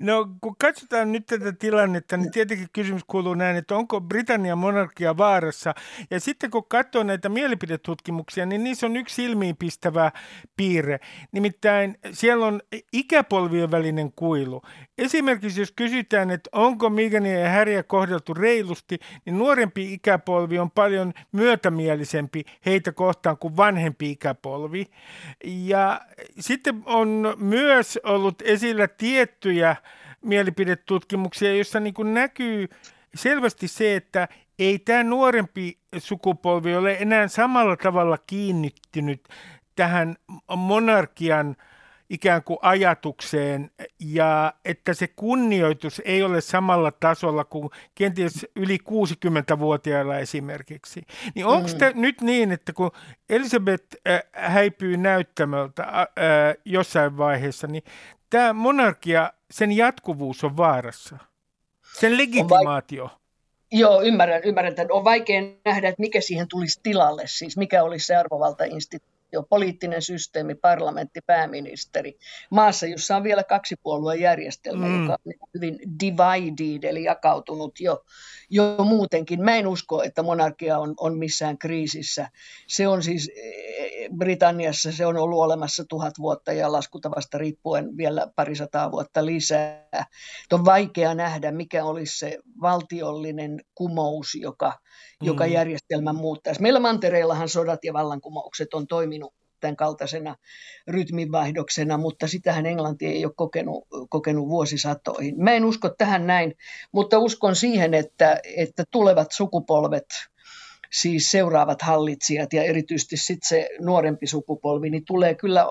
No 0.00 0.26
kun 0.40 0.56
katsotaan 0.60 1.12
nyt 1.12 1.26
tätä 1.26 1.52
tilannetta, 1.52 2.16
niin 2.16 2.30
tietenkin 2.30 2.68
kysymys 2.72 3.02
kuuluu 3.06 3.34
näin, 3.34 3.56
että 3.56 3.76
onko 3.76 4.00
Britannian 4.00 4.58
monarkia 4.58 5.16
vaarassa, 5.16 5.74
ja 6.10 6.20
sitten 6.20 6.50
kun 6.50 6.68
katsoo 6.68 7.02
näitä 7.02 7.28
mielipidetutkimuksia, 7.28 8.46
niin 8.46 8.64
niissä 8.64 8.86
on 8.86 8.96
yksi 8.96 9.14
silmiinpistävä 9.14 10.12
piirre, 10.56 11.00
nimittäin 11.32 11.98
siellä 12.12 12.46
on 12.46 12.60
ikäpolvien 12.92 13.70
välinen 13.70 14.12
kuilu. 14.12 14.62
Esimerkiksi 14.98 15.60
jos 15.60 15.72
kysytään, 15.76 16.30
että 16.30 16.50
onko 16.52 16.90
Megania 16.90 17.38
ja 17.38 17.50
Harryä 17.50 17.82
kohdeltu 17.82 18.34
reilusti, 18.34 18.98
niin 19.24 19.38
nuorempi 19.38 19.92
ikäpolvi 19.92 20.58
on 20.58 20.70
paljon 20.70 21.12
myötämielisempi 21.70 22.44
heitä 22.66 22.92
kohtaan 22.92 23.38
kuin 23.38 23.56
vanhempi 23.56 24.10
ikäpolvi. 24.10 24.86
Ja 25.44 26.00
sitten 26.40 26.82
on 26.86 27.34
myös 27.38 27.98
ollut 28.02 28.42
esillä 28.42 28.88
tiettyjä 28.88 29.76
mielipidetutkimuksia, 30.22 31.54
joissa 31.54 31.80
niin 31.80 31.94
kuin 31.94 32.14
näkyy 32.14 32.68
selvästi 33.14 33.68
se, 33.68 33.96
että 33.96 34.28
ei 34.58 34.78
tämä 34.78 35.04
nuorempi 35.04 35.78
sukupolvi 35.98 36.76
ole 36.76 36.96
enää 37.00 37.28
samalla 37.28 37.76
tavalla 37.76 38.18
kiinnittynyt 38.26 39.28
tähän 39.76 40.16
monarkian– 40.56 41.56
ikään 42.10 42.42
kuin 42.42 42.58
ajatukseen 42.62 43.70
ja 44.00 44.52
että 44.64 44.94
se 44.94 45.08
kunnioitus 45.08 46.02
ei 46.04 46.22
ole 46.22 46.40
samalla 46.40 46.92
tasolla 46.92 47.44
kuin 47.44 47.70
kenties 47.94 48.46
yli 48.56 48.78
60-vuotiailla 48.88 50.18
esimerkiksi. 50.18 51.02
Niin 51.34 51.46
onko 51.46 51.68
mm. 51.68 52.00
nyt 52.00 52.20
niin, 52.20 52.52
että 52.52 52.72
kun 52.72 52.90
Elisabeth 53.28 53.96
äh, 54.08 54.20
häipyy 54.32 54.96
näyttämöltä 54.96 55.82
äh, 55.82 56.06
jossain 56.64 57.16
vaiheessa, 57.16 57.66
niin 57.66 57.82
tämä 58.30 58.52
monarkia, 58.52 59.32
sen 59.50 59.72
jatkuvuus 59.72 60.44
on 60.44 60.56
vaarassa? 60.56 61.18
Sen 61.94 62.18
legitimaatio. 62.18 63.10
Joo, 63.72 64.02
ymmärrän, 64.02 64.44
ymmärrän 64.44 64.70
että 64.70 64.86
On 64.90 65.04
vaikea 65.04 65.42
nähdä, 65.64 65.88
että 65.88 66.00
mikä 66.00 66.20
siihen 66.20 66.48
tulisi 66.48 66.80
tilalle, 66.82 67.22
siis 67.26 67.56
mikä 67.56 67.82
olisi 67.82 68.06
se 68.06 68.16
arvovaltainstituutio 68.16 69.17
jo 69.32 69.42
poliittinen 69.42 70.02
systeemi, 70.02 70.54
parlamentti, 70.54 71.20
pääministeri, 71.26 72.18
maassa, 72.50 72.86
jossa 72.86 73.16
on 73.16 73.22
vielä 73.22 73.44
kaksipuoluejärjestelmä, 73.44 74.86
mm. 74.86 75.02
joka 75.02 75.18
on 75.26 75.32
hyvin 75.54 75.78
divided, 76.00 76.84
eli 76.84 77.04
jakautunut 77.04 77.80
jo, 77.80 78.04
jo 78.50 78.76
muutenkin. 78.84 79.42
Mä 79.42 79.56
en 79.56 79.66
usko, 79.66 80.02
että 80.02 80.22
monarkia 80.22 80.78
on, 80.78 80.94
on 81.00 81.18
missään 81.18 81.58
kriisissä. 81.58 82.28
Se 82.68 82.88
on 82.88 83.02
siis, 83.02 83.30
eh, 83.36 84.10
Britanniassa 84.16 84.92
se 84.92 85.06
on 85.06 85.16
ollut 85.16 85.40
olemassa 85.40 85.84
tuhat 85.88 86.14
vuotta 86.18 86.52
ja 86.52 86.72
laskutavasta 86.72 87.38
riippuen 87.38 87.96
vielä 87.96 88.26
parisataa 88.36 88.92
vuotta 88.92 89.26
lisää. 89.26 89.88
on 90.52 90.64
vaikea 90.64 91.14
nähdä, 91.14 91.52
mikä 91.52 91.84
olisi 91.84 92.18
se 92.18 92.38
valtiollinen 92.60 93.60
kumous, 93.74 94.34
joka, 94.34 94.68
mm. 94.68 95.26
joka 95.26 95.46
järjestelmän 95.46 96.16
muuttaisi. 96.16 96.62
Meillä 96.62 96.80
mantereillahan 96.80 97.48
sodat 97.48 97.84
ja 97.84 97.92
vallankumoukset 97.92 98.74
on 98.74 98.86
toiminut 98.86 99.17
tämän 99.60 99.76
kaltaisena 99.76 100.36
rytminvaihdoksena, 100.88 101.98
mutta 101.98 102.28
sitähän 102.28 102.66
Englanti 102.66 103.06
ei 103.06 103.24
ole 103.24 103.32
kokenut, 103.36 103.86
kokenut 104.08 104.48
vuosisatoihin. 104.48 105.34
Mä 105.42 105.52
en 105.52 105.64
usko 105.64 105.88
tähän 105.88 106.26
näin, 106.26 106.54
mutta 106.92 107.18
uskon 107.18 107.56
siihen, 107.56 107.94
että, 107.94 108.40
että 108.56 108.84
tulevat 108.90 109.32
sukupolvet, 109.32 110.06
siis 110.92 111.30
seuraavat 111.30 111.82
hallitsijat 111.82 112.52
ja 112.52 112.62
erityisesti 112.62 113.16
sitten 113.16 113.48
se 113.48 113.68
nuorempi 113.80 114.26
sukupolvi, 114.26 114.90
niin 114.90 115.04
tulee 115.04 115.34
kyllä 115.34 115.66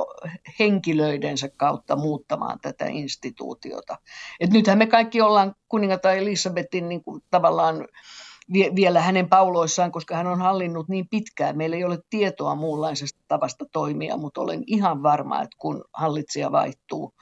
henkilöidensä 0.59 1.49
kautta 1.49 1.95
muuttamaan 1.95 2.59
tätä 2.61 2.85
instituutiota. 2.85 3.97
Et 4.39 4.49
nythän 4.49 4.77
me 4.77 4.87
kaikki 4.87 5.21
ollaan 5.21 5.55
kuningatar 5.67 6.13
Elisabetin 6.13 6.89
niin 6.89 7.03
kuin 7.03 7.21
tavallaan 7.29 7.87
vielä 8.53 9.01
hänen 9.01 9.29
pauloissaan, 9.29 9.91
koska 9.91 10.15
hän 10.15 10.27
on 10.27 10.41
hallinnut 10.41 10.87
niin 10.87 11.07
pitkään. 11.09 11.57
Meillä 11.57 11.75
ei 11.75 11.83
ole 11.83 11.99
tietoa 12.09 12.55
muunlaisesta 12.55 13.19
tavasta 13.27 13.65
toimia, 13.71 14.17
mutta 14.17 14.41
olen 14.41 14.63
ihan 14.67 15.03
varma, 15.03 15.41
että 15.41 15.55
kun 15.57 15.83
hallitsija 15.93 16.51
vaihtuu, 16.51 17.13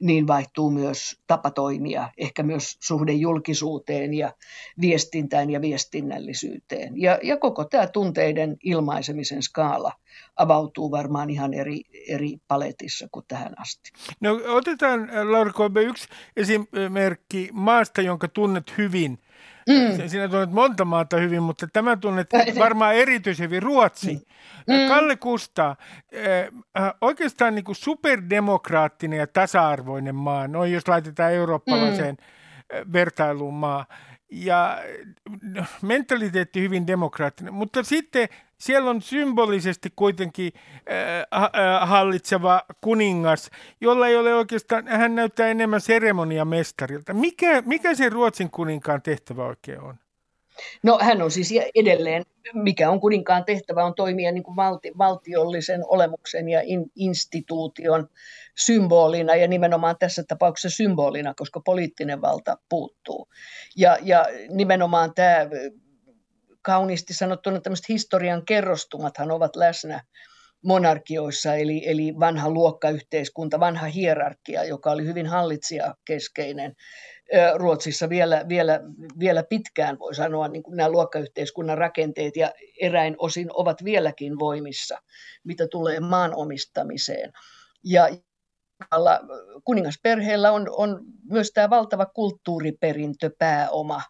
niin 0.00 0.26
vaihtuu 0.26 0.70
myös 0.70 1.20
tapa 1.26 1.50
toimia, 1.50 2.08
ehkä 2.18 2.42
myös 2.42 2.76
suhde 2.80 3.12
julkisuuteen 3.12 4.14
ja 4.14 4.32
viestintään 4.80 5.50
ja 5.50 5.60
viestinnällisyyteen. 5.60 7.00
Ja, 7.00 7.18
ja 7.22 7.36
koko 7.36 7.64
tämä 7.64 7.86
tunteiden 7.86 8.56
ilmaisemisen 8.62 9.42
skaala 9.42 9.92
avautuu 10.36 10.90
varmaan 10.90 11.30
ihan 11.30 11.54
eri, 11.54 11.80
eri 12.08 12.36
paletissa 12.48 13.08
kuin 13.12 13.24
tähän 13.28 13.60
asti. 13.60 13.90
No 14.20 14.40
otetaan, 14.46 15.10
Laura 15.32 15.52
yksi 15.86 16.08
esimerkki 16.36 17.48
maasta, 17.52 18.02
jonka 18.02 18.28
tunnet 18.28 18.78
hyvin, 18.78 19.18
Mm. 19.68 20.08
Sinä 20.08 20.28
tunnet 20.28 20.50
monta 20.50 20.84
maata 20.84 21.16
hyvin, 21.16 21.42
mutta 21.42 21.66
tämä 21.72 21.96
tunnet 21.96 22.30
varmaan 22.58 22.94
erityisen 22.94 23.44
hyvin 23.44 23.62
Ruotsi. 23.62 24.26
Mm. 24.66 24.74
mm. 24.74 24.88
Kalle 24.88 25.16
Kusta, 25.16 25.76
äh, 26.76 26.92
oikeastaan 27.00 27.54
niin 27.54 27.64
kuin 27.64 27.76
superdemokraattinen 27.76 29.18
ja 29.18 29.26
tasa-arvoinen 29.26 30.14
maa, 30.14 30.48
noin 30.48 30.72
jos 30.72 30.88
laitetaan 30.88 31.32
eurooppalaiseen 31.32 32.16
mm. 32.72 32.92
vertailuun 32.92 33.54
maa 33.54 33.86
ja 34.30 34.78
mentaliteetti 35.82 36.60
hyvin 36.60 36.86
demokraattinen, 36.86 37.54
mutta 37.54 37.82
sitten 37.82 38.28
siellä 38.58 38.90
on 38.90 39.02
symbolisesti 39.02 39.92
kuitenkin 39.96 40.52
äh, 41.32 41.42
äh, 41.42 41.88
hallitseva 41.88 42.62
kuningas, 42.80 43.50
jolla 43.80 44.08
ei 44.08 44.16
ole 44.16 44.34
oikeastaan, 44.34 44.88
hän 44.88 45.14
näyttää 45.14 45.48
enemmän 45.48 45.80
seremoniamestarilta. 45.80 47.14
Mikä, 47.14 47.62
mikä 47.66 47.94
se 47.94 48.08
Ruotsin 48.08 48.50
kuninkaan 48.50 49.02
tehtävä 49.02 49.44
oikein 49.44 49.80
on? 49.80 49.94
No 50.82 50.98
hän 51.02 51.22
on 51.22 51.30
siis 51.30 51.54
edelleen, 51.74 52.22
mikä 52.54 52.90
on 52.90 53.00
kuninkaan 53.00 53.44
tehtävä, 53.44 53.84
on 53.84 53.94
toimia 53.94 54.32
niin 54.32 54.42
kuin 54.42 54.56
valti, 54.56 54.92
valtiollisen 54.98 55.80
olemuksen 55.88 56.48
ja 56.48 56.60
in, 56.64 56.84
instituution 56.96 58.08
symbolina 58.58 59.34
ja 59.34 59.48
nimenomaan 59.48 59.96
tässä 59.98 60.24
tapauksessa 60.28 60.76
symbolina, 60.76 61.34
koska 61.34 61.60
poliittinen 61.60 62.20
valta 62.20 62.58
puuttuu. 62.68 63.28
Ja, 63.76 63.98
ja 64.02 64.26
nimenomaan 64.50 65.14
tämä 65.14 65.38
kauniisti 66.64 67.14
sanottuna 67.14 67.60
tämmöiset 67.60 67.88
historian 67.88 68.44
kerrostumathan 68.44 69.30
ovat 69.30 69.56
läsnä 69.56 70.00
monarkioissa, 70.64 71.54
eli, 71.54 71.82
eli 71.90 72.14
vanha 72.20 72.50
luokkayhteiskunta, 72.50 73.60
vanha 73.60 73.86
hierarkia, 73.86 74.64
joka 74.64 74.90
oli 74.90 75.04
hyvin 75.04 75.26
hallitsijakeskeinen. 75.26 76.74
Ruotsissa 77.54 78.08
vielä, 78.08 78.44
vielä, 78.48 78.80
vielä 79.18 79.44
pitkään 79.48 79.98
voi 79.98 80.14
sanoa, 80.14 80.48
niin 80.48 80.62
kuin 80.62 80.76
nämä 80.76 80.88
luokkayhteiskunnan 80.88 81.78
rakenteet 81.78 82.36
ja 82.36 82.52
eräin 82.80 83.14
osin 83.18 83.48
ovat 83.54 83.84
vieläkin 83.84 84.38
voimissa, 84.38 84.98
mitä 85.44 85.68
tulee 85.70 86.00
maan 86.00 86.34
omistamiseen. 86.34 87.32
Ja 87.84 88.08
kuningasperheellä 89.64 90.52
on, 90.52 90.66
on 90.70 91.00
myös 91.30 91.50
tämä 91.50 91.70
valtava 91.70 92.06
kulttuuriperintöpääoma, 92.06 94.02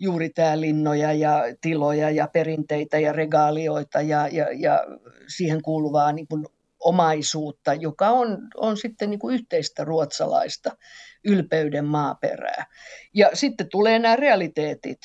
juuri 0.00 0.30
tämä 0.30 0.60
linnoja 0.60 1.12
ja 1.12 1.42
tiloja 1.60 2.10
ja 2.10 2.28
perinteitä 2.32 2.98
ja 2.98 3.12
regaalioita 3.12 4.00
ja, 4.00 4.28
ja, 4.28 4.46
ja 4.52 4.84
siihen 5.28 5.62
kuuluvaa 5.62 6.12
niin 6.12 6.26
kuin 6.26 6.46
omaisuutta, 6.80 7.74
joka 7.74 8.08
on, 8.08 8.38
on 8.56 8.76
sitten 8.76 9.10
niin 9.10 9.20
kuin 9.20 9.34
yhteistä 9.34 9.84
ruotsalaista 9.84 10.76
ylpeyden 11.24 11.84
maaperää. 11.84 12.66
Ja 13.14 13.30
sitten 13.34 13.68
tulee 13.70 13.98
nämä 13.98 14.16
realiteetit 14.16 15.00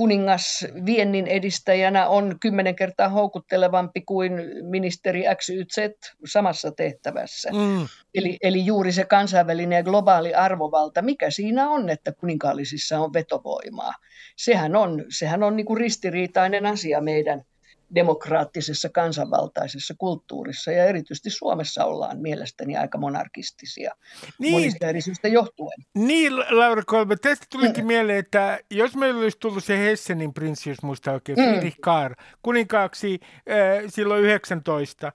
kuningas 0.00 0.66
viennin 0.86 1.26
edistäjänä 1.26 2.08
on 2.08 2.36
kymmenen 2.40 2.76
kertaa 2.76 3.08
houkuttelevampi 3.08 4.00
kuin 4.00 4.32
ministeri 4.62 5.24
XYZ 5.36 5.76
samassa 6.24 6.72
tehtävässä. 6.72 7.50
Mm. 7.52 7.86
Eli, 8.14 8.36
eli 8.42 8.66
juuri 8.66 8.92
se 8.92 9.04
kansainvälinen 9.04 9.76
ja 9.76 9.82
globaali 9.82 10.34
arvovalta, 10.34 11.02
mikä 11.02 11.30
siinä 11.30 11.68
on, 11.70 11.88
että 11.88 12.12
kuninkaallisissa 12.12 13.00
on 13.00 13.12
vetovoimaa. 13.12 13.92
Sehän 14.36 14.76
on, 14.76 15.04
sehän 15.08 15.42
on 15.42 15.56
niin 15.56 15.66
kuin 15.66 15.78
ristiriitainen 15.78 16.66
asia 16.66 17.00
meidän 17.00 17.44
demokraattisessa 17.94 18.88
kansanvaltaisessa 18.88 19.94
kulttuurissa 19.98 20.72
ja 20.72 20.84
erityisesti 20.84 21.30
Suomessa 21.30 21.84
ollaan 21.84 22.18
mielestäni 22.18 22.76
aika 22.76 22.98
monarkistisia 22.98 23.94
niin, 24.38 24.52
monista 24.52 24.86
eri 24.86 25.00
syistä 25.00 25.28
johtuen. 25.28 25.78
Niin, 25.94 26.36
Laura 26.36 26.82
Kolbe, 26.86 27.16
tästä 27.16 27.46
tulikin 27.50 27.84
mm. 27.84 27.86
mieleen, 27.86 28.18
että 28.18 28.58
jos 28.70 28.96
meillä 28.96 29.20
olisi 29.20 29.38
tullut 29.38 29.64
se 29.64 29.78
Hessenin 29.78 30.34
prinssi, 30.34 30.70
jos 30.70 30.82
muista 30.82 31.12
oikein, 31.12 31.38
mm. 31.38 31.44
Friedrich 31.44 31.78
Karl, 31.80 32.14
kuninkaaksi 32.42 33.20
äh, 33.22 33.84
silloin 33.88 34.24
19, 34.24 35.12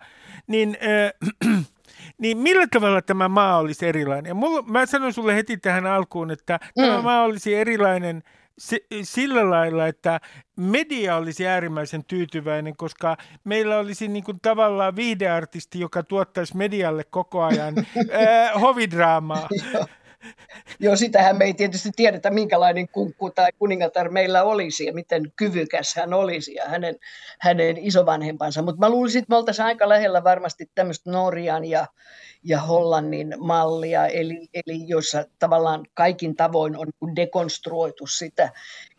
niin 0.48 0.78
äh, 1.48 1.64
niin 2.22 2.38
millä 2.38 2.68
tavalla 2.68 3.02
tämä 3.02 3.28
maa 3.28 3.58
olisi 3.58 3.88
erilainen? 3.88 4.36
Mulla, 4.36 4.62
mä 4.62 4.86
sanon 4.86 5.14
sulle 5.14 5.36
heti 5.36 5.58
tähän 5.58 5.86
alkuun, 5.86 6.32
että 6.32 6.60
mm. 6.78 6.84
tämä 6.84 7.02
maa 7.02 7.24
olisi 7.24 7.56
erilainen– 7.56 8.24
sillä 9.04 9.50
lailla, 9.50 9.88
että 9.88 10.20
media 10.58 11.16
olisi 11.16 11.48
äärimmäisen 11.48 12.06
tyytyväinen, 12.06 12.78
koska 12.78 13.18
meillä 13.44 13.78
olisi 13.78 14.08
niin 14.08 14.24
kuin 14.24 14.40
tavallaan 14.42 14.96
viihdeartisti, 14.96 15.80
joka 15.80 16.04
tuottaisi 16.04 16.58
medialle 16.58 17.04
koko 17.04 17.44
ajan 17.44 17.78
äh, 17.78 18.62
hovidraamaa. 18.62 19.50
Joo, 20.80 20.96
sitähän 20.96 21.38
me 21.38 21.46
ei 21.46 21.54
tietysti 21.54 21.90
tiedetä, 21.96 22.30
minkälainen 22.30 22.90
kunkku 22.90 23.30
tai 23.30 23.52
kuningatar 23.60 24.10
meillä 24.10 24.44
olisi 24.44 24.86
ja 24.86 24.94
miten 24.94 25.32
kyvykäs 25.36 25.96
hän 25.96 26.14
olisi 26.14 26.54
ja 26.54 26.64
hänen, 26.66 26.96
hänen 27.40 27.78
isovanhempansa. 27.78 28.62
Mutta 28.62 28.80
mä 28.80 28.90
luulisin, 28.90 29.20
että 29.20 29.32
me 29.32 29.38
oltaisiin 29.38 29.66
aika 29.66 29.90
lähellä 29.90 30.24
varmasti 30.24 30.72
tämmöistä 30.76 31.12
Norjan 31.12 31.66
ja, 31.66 31.88
ja 32.44 32.62
Hollannin 32.62 33.36
mallia, 33.38 34.08
eli, 34.08 34.48
eli 34.54 34.88
jossa 34.88 35.26
tavallaan 35.40 35.86
kaikin 35.94 36.36
tavoin 36.36 36.78
on 36.78 37.16
dekonstruoitu 37.16 38.08
sitä 38.08 38.50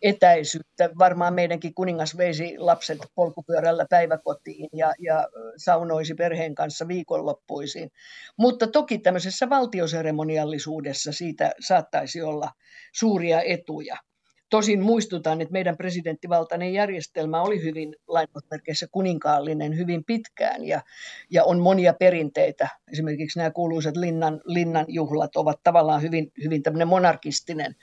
etäisyyttä. 0.01 0.89
Varmaan 0.99 1.33
meidänkin 1.33 1.73
kuningas 1.73 2.17
veisi 2.17 2.55
lapset 2.57 2.99
polkupyörällä 3.15 3.85
päiväkotiin 3.89 4.69
ja, 4.73 4.93
ja 4.99 5.27
saunoisi 5.57 6.13
perheen 6.13 6.55
kanssa 6.55 6.87
viikonloppuisin. 6.87 7.91
Mutta 8.37 8.67
toki 8.67 8.97
tämmöisessä 8.97 9.49
valtioseremoniallisuudessa 9.49 11.11
siitä 11.11 11.51
saattaisi 11.59 12.21
olla 12.21 12.51
suuria 12.93 13.41
etuja. 13.41 13.97
Tosin 14.49 14.81
muistutan, 14.81 15.41
että 15.41 15.51
meidän 15.51 15.77
presidenttivaltainen 15.77 16.73
järjestelmä 16.73 17.41
oli 17.41 17.63
hyvin 17.63 17.95
lainausmerkeissä 18.07 18.87
kuninkaallinen 18.91 19.77
hyvin 19.77 20.03
pitkään 20.03 20.63
ja, 20.63 20.81
ja 21.31 21.43
on 21.43 21.59
monia 21.59 21.93
perinteitä. 21.93 22.69
Esimerkiksi 22.91 23.39
nämä 23.39 23.51
kuuluisat 23.51 23.97
linnan, 23.97 24.41
linnan 24.45 24.85
juhlat 24.87 25.35
ovat 25.35 25.59
tavallaan 25.63 26.01
hyvin, 26.01 26.31
hyvin 26.43 26.63
tämmöinen 26.63 26.87
monarkistinen 26.87 27.75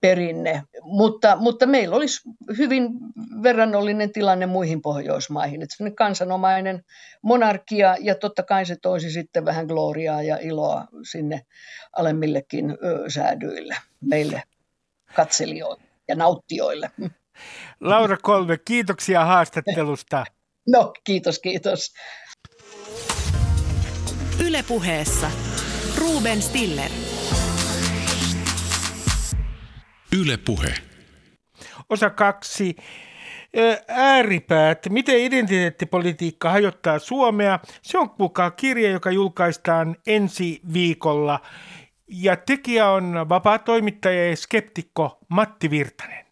perinne, 0.00 0.62
mutta, 0.82 1.36
mutta 1.36 1.66
meillä 1.66 1.96
olisi 1.96 2.20
hyvin 2.58 2.90
verrannollinen 3.42 4.12
tilanne 4.12 4.46
muihin 4.46 4.82
Pohjoismaihin, 4.82 5.62
että 5.62 5.76
kansanomainen 5.96 6.84
monarkia 7.22 7.96
ja 8.00 8.14
totta 8.14 8.42
kai 8.42 8.66
se 8.66 8.76
toisi 8.82 9.10
sitten 9.10 9.44
vähän 9.44 9.66
gloriaa 9.66 10.22
ja 10.22 10.38
iloa 10.40 10.84
sinne 11.10 11.40
alemmillekin 11.96 12.78
säädyille 13.08 13.76
meille 14.00 14.42
katselijoille 15.14 15.82
ja 16.08 16.14
nauttijoille. 16.14 16.90
Laura 17.80 18.16
Kolve, 18.22 18.58
kiitoksia 18.58 19.24
haastattelusta. 19.24 20.24
No, 20.70 20.92
kiitos, 21.04 21.38
kiitos. 21.38 21.92
Ylepuheessa 24.46 25.30
Ruben 25.98 26.42
Stiller. 26.42 26.90
Ylepuhe. 30.16 30.74
Osa 31.90 32.10
kaksi. 32.10 32.76
Ääripäät, 33.88 34.78
miten 34.90 35.18
identiteettipolitiikka 35.18 36.50
hajottaa 36.50 36.98
Suomea. 36.98 37.58
Se 37.82 37.98
on 37.98 38.10
kuulkaa 38.10 38.50
kirja, 38.50 38.90
joka 38.90 39.10
julkaistaan 39.10 39.96
ensi 40.06 40.60
viikolla. 40.72 41.40
Ja 42.08 42.36
tekijä 42.36 42.90
on 42.90 43.26
vapaa 43.28 43.58
toimittaja 43.58 44.28
ja 44.28 44.36
skeptikko 44.36 45.18
Matti 45.28 45.70
Virtanen. 45.70 46.26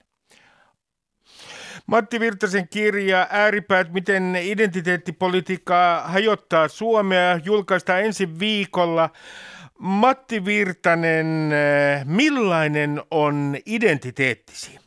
Matti 1.86 2.20
Virtasen 2.20 2.68
kirja 2.68 3.26
Ääripäät, 3.30 3.92
miten 3.92 4.36
identiteettipolitiikka 4.42 6.02
hajottaa 6.06 6.68
Suomea, 6.68 7.40
julkaistaan 7.44 8.04
ensi 8.04 8.38
viikolla. 8.38 9.10
Matti 9.78 10.44
Virtanen, 10.44 11.50
millainen 12.04 13.02
on 13.10 13.56
identiteettisi? 13.66 14.78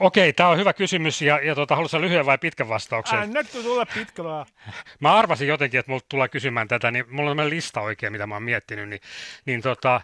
Okei, 0.00 0.32
tämä 0.32 0.48
on 0.48 0.58
hyvä 0.58 0.72
kysymys 0.72 1.22
ja, 1.22 1.40
ja 1.42 1.54
tuota, 1.54 1.74
haluaisin 1.76 2.00
lyhyen 2.00 2.26
vai 2.26 2.38
pitkän 2.38 2.68
vastauksen? 2.68 3.18
Anna 3.18 3.44
tulla 3.44 3.86
pitkä 3.86 4.24
vaan. 4.24 4.46
Mä 5.00 5.14
arvasin 5.14 5.48
jotenkin, 5.48 5.80
että 5.80 5.92
multa 5.92 6.06
tulee 6.08 6.28
kysymään 6.28 6.68
tätä, 6.68 6.90
niin 6.90 7.04
mulla 7.10 7.30
on 7.30 7.50
lista 7.50 7.80
oikein, 7.80 8.12
mitä 8.12 8.26
mä 8.26 8.34
oon 8.34 8.42
miettinyt. 8.42 8.88
Niin, 8.88 9.00
niin 9.46 9.62
tota, 9.62 10.00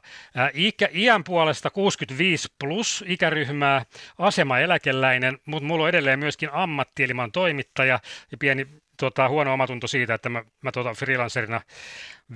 ikä, 0.55 0.89
iän 0.93 1.25
puolesta 1.25 1.71
65 1.71 2.49
plus 2.59 3.05
ikäryhmää, 3.07 3.85
asema 4.19 4.59
eläkeläinen, 4.59 5.39
mutta 5.45 5.67
mulla 5.67 5.83
on 5.83 5.89
edelleen 5.89 6.19
myöskin 6.19 6.49
ammatti, 6.53 7.05
eli 7.05 7.15
mä 7.15 7.23
oon 7.23 7.33
toimittaja 7.33 8.01
ja 8.31 8.39
pieni 8.39 8.67
tota, 8.99 9.29
huono 9.29 9.53
omatunto 9.53 9.87
siitä, 9.87 10.15
että 10.15 10.29
mä, 10.29 10.45
mä 10.61 10.73
tota, 10.73 10.95
freelancerina 10.95 11.61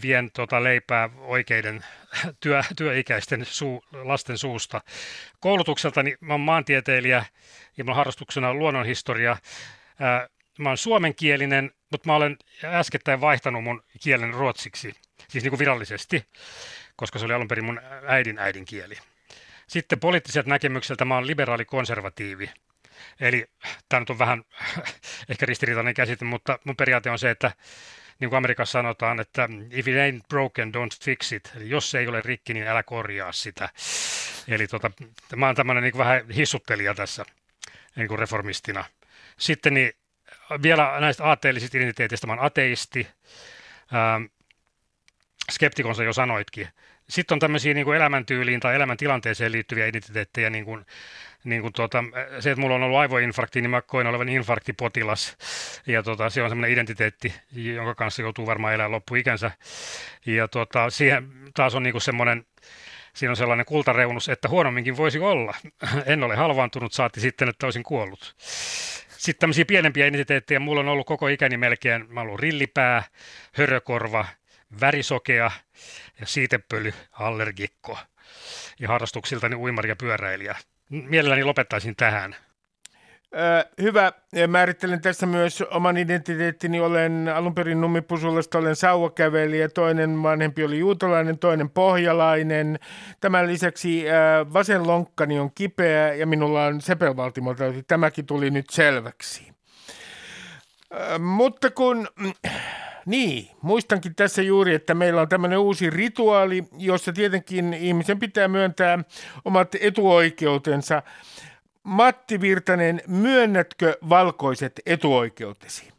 vien 0.02 0.30
tota, 0.30 0.62
leipää 0.62 1.10
oikeiden 1.16 1.84
työ, 2.40 2.62
työikäisten 2.76 3.44
suu, 3.44 3.84
lasten 3.92 4.38
suusta. 4.38 4.80
Koulutukseltani 5.40 6.16
mä 6.20 6.34
oon 6.34 6.40
maantieteilijä 6.40 7.24
ja 7.76 7.84
mä 7.84 7.94
harrastuksena 7.94 8.54
luonnonhistoria. 8.54 9.36
Ää, 10.00 10.28
mä 10.58 10.68
oon 10.68 10.78
suomenkielinen, 10.78 11.70
mutta 11.90 12.08
mä 12.08 12.16
olen 12.16 12.36
äskettäin 12.64 13.20
vaihtanut 13.20 13.64
mun 13.64 13.82
kielen 14.02 14.34
ruotsiksi, 14.34 14.92
siis 15.28 15.44
niin 15.44 15.50
kuin 15.50 15.58
virallisesti, 15.58 16.24
koska 16.96 17.18
se 17.18 17.24
oli 17.24 17.34
alun 17.34 17.48
perin 17.48 17.64
mun 17.64 17.80
äidin 18.06 18.38
äidinkieli. 18.38 18.94
Sitten 19.66 20.00
poliittiset 20.00 20.46
näkemykseltä 20.46 21.04
mä 21.04 21.14
oon 21.14 21.26
liberaali-konservatiivi. 21.26 22.50
Eli 23.20 23.46
tämä 23.88 24.00
nyt 24.00 24.10
on 24.10 24.18
vähän 24.18 24.44
ehkä 25.30 25.46
ristiriitainen 25.46 25.94
käsite, 25.94 26.24
mutta 26.24 26.58
mun 26.64 26.76
periaate 26.76 27.10
on 27.10 27.18
se, 27.18 27.30
että 27.30 27.52
niin 28.18 28.30
kuin 28.30 28.38
Amerikassa 28.38 28.72
sanotaan, 28.72 29.20
että 29.20 29.48
if 29.70 29.88
it 29.88 29.94
ain't 29.94 30.26
broken, 30.28 30.72
don't 30.74 31.04
fix 31.04 31.32
it. 31.32 31.52
Eli 31.56 31.70
jos 31.70 31.90
se 31.90 31.98
ei 31.98 32.08
ole 32.08 32.20
rikki, 32.24 32.54
niin 32.54 32.66
älä 32.66 32.82
korjaa 32.82 33.32
sitä. 33.32 33.68
Eli 34.48 34.66
tota, 34.66 34.90
mä 35.36 35.46
oon 35.46 35.54
tämmöinen 35.54 35.82
niin 35.82 35.98
vähän 35.98 36.30
hissuttelija 36.30 36.94
tässä 36.94 37.24
niin 37.96 38.08
kuin 38.08 38.18
reformistina. 38.18 38.84
Sitten 39.38 39.74
niin 39.74 39.92
vielä 40.62 41.00
näistä 41.00 41.24
aatteellisista 41.24 41.78
identiteetistä 41.78 42.26
mä 42.26 42.32
oon 42.32 42.44
ateisti. 42.44 43.08
Ähm, 43.94 44.24
skeptikon 45.50 45.94
sä 45.94 46.04
jo 46.04 46.12
sanoitkin. 46.12 46.68
Sitten 47.12 47.34
on 47.34 47.38
tämmöisiä 47.38 47.74
niin 47.74 47.84
kuin 47.84 47.96
elämäntyyliin 47.96 48.60
tai 48.60 48.74
elämäntilanteeseen 48.74 49.52
liittyviä 49.52 49.86
identiteettejä, 49.86 50.50
niin 50.50 50.64
kuin 50.64 50.86
niin 51.44 51.62
kuin 51.62 51.72
tuota, 51.72 52.04
se, 52.40 52.50
että 52.50 52.60
mulla 52.60 52.74
on 52.74 52.82
ollut 52.82 52.98
aivoinfarkti, 52.98 53.60
niin 53.60 53.70
mä 53.70 53.82
koin 53.82 54.06
olevan 54.06 54.28
infarktipotilas. 54.28 55.36
Ja 55.86 56.02
tuota, 56.02 56.30
se 56.30 56.42
on 56.42 56.48
semmoinen 56.48 56.72
identiteetti, 56.72 57.34
jonka 57.52 57.94
kanssa 57.94 58.22
joutuu 58.22 58.46
varmaan 58.46 58.74
elämään 58.74 58.92
loppuikänsä. 58.92 59.50
Ja 60.26 60.48
tuota, 60.48 60.90
siihen 60.90 61.28
taas 61.54 61.74
on 61.74 61.82
niin 61.82 61.92
kuin 61.92 62.02
semmoinen, 62.02 62.46
siinä 63.14 63.30
on 63.30 63.36
sellainen 63.36 63.66
kultareunus, 63.66 64.28
että 64.28 64.48
huonomminkin 64.48 64.96
voisi 64.96 65.18
olla. 65.18 65.54
En 66.06 66.22
ole 66.22 66.36
halvaantunut, 66.36 66.92
saatti 66.92 67.20
sitten, 67.20 67.48
että 67.48 67.66
olisin 67.66 67.82
kuollut. 67.82 68.34
Sitten 69.08 69.40
tämmöisiä 69.40 69.64
pienempiä 69.64 70.06
identiteettejä. 70.06 70.60
Mulla 70.60 70.80
on 70.80 70.88
ollut 70.88 71.06
koko 71.06 71.28
ikäni 71.28 71.56
melkein, 71.56 72.06
mä 72.08 72.20
ollut 72.20 72.40
rillipää, 72.40 73.02
hörökorva, 73.52 74.26
värisokea 74.80 75.50
ja 76.22 76.26
siitepöly, 76.26 76.92
allergikko. 77.12 77.98
Ja 78.80 78.88
harrastuksiltani 78.88 79.56
uimari 79.56 79.88
ja 79.88 79.96
pyöräilijä 79.96 80.56
mielelläni 80.92 81.44
lopettaisin 81.44 81.96
tähän. 81.96 82.36
hyvä. 83.82 84.12
Määrittelen 84.48 85.00
tässä 85.00 85.26
myös 85.26 85.62
oman 85.62 85.96
identiteettini. 85.96 86.80
Olen 86.80 87.32
alun 87.34 87.54
perin 87.54 87.80
Nummipusulasta, 87.80 88.58
olen 88.58 88.76
sauvakävelijä. 88.76 89.68
Toinen 89.68 90.22
vanhempi 90.22 90.64
oli 90.64 90.78
juutalainen, 90.78 91.38
toinen 91.38 91.70
pohjalainen. 91.70 92.78
Tämän 93.20 93.46
lisäksi 93.46 94.04
vasen 94.52 94.86
lonkkani 94.86 95.38
on 95.38 95.50
kipeä 95.54 96.14
ja 96.14 96.26
minulla 96.26 96.64
on 96.64 96.80
sepelvaltimotauti. 96.80 97.82
Tämäkin 97.82 98.26
tuli 98.26 98.50
nyt 98.50 98.70
selväksi. 98.70 99.52
mutta 101.18 101.70
kun 101.70 102.08
niin, 103.06 103.50
muistankin 103.62 104.14
tässä 104.14 104.42
juuri, 104.42 104.74
että 104.74 104.94
meillä 104.94 105.20
on 105.20 105.28
tämmöinen 105.28 105.58
uusi 105.58 105.90
rituaali, 105.90 106.64
jossa 106.78 107.12
tietenkin 107.12 107.74
ihmisen 107.74 108.18
pitää 108.18 108.48
myöntää 108.48 108.98
omat 109.44 109.74
etuoikeutensa. 109.80 111.02
Matti 111.82 112.40
Virtanen, 112.40 113.02
myönnätkö 113.06 113.98
valkoiset 114.08 114.80
etuoikeutesi? 114.86 115.92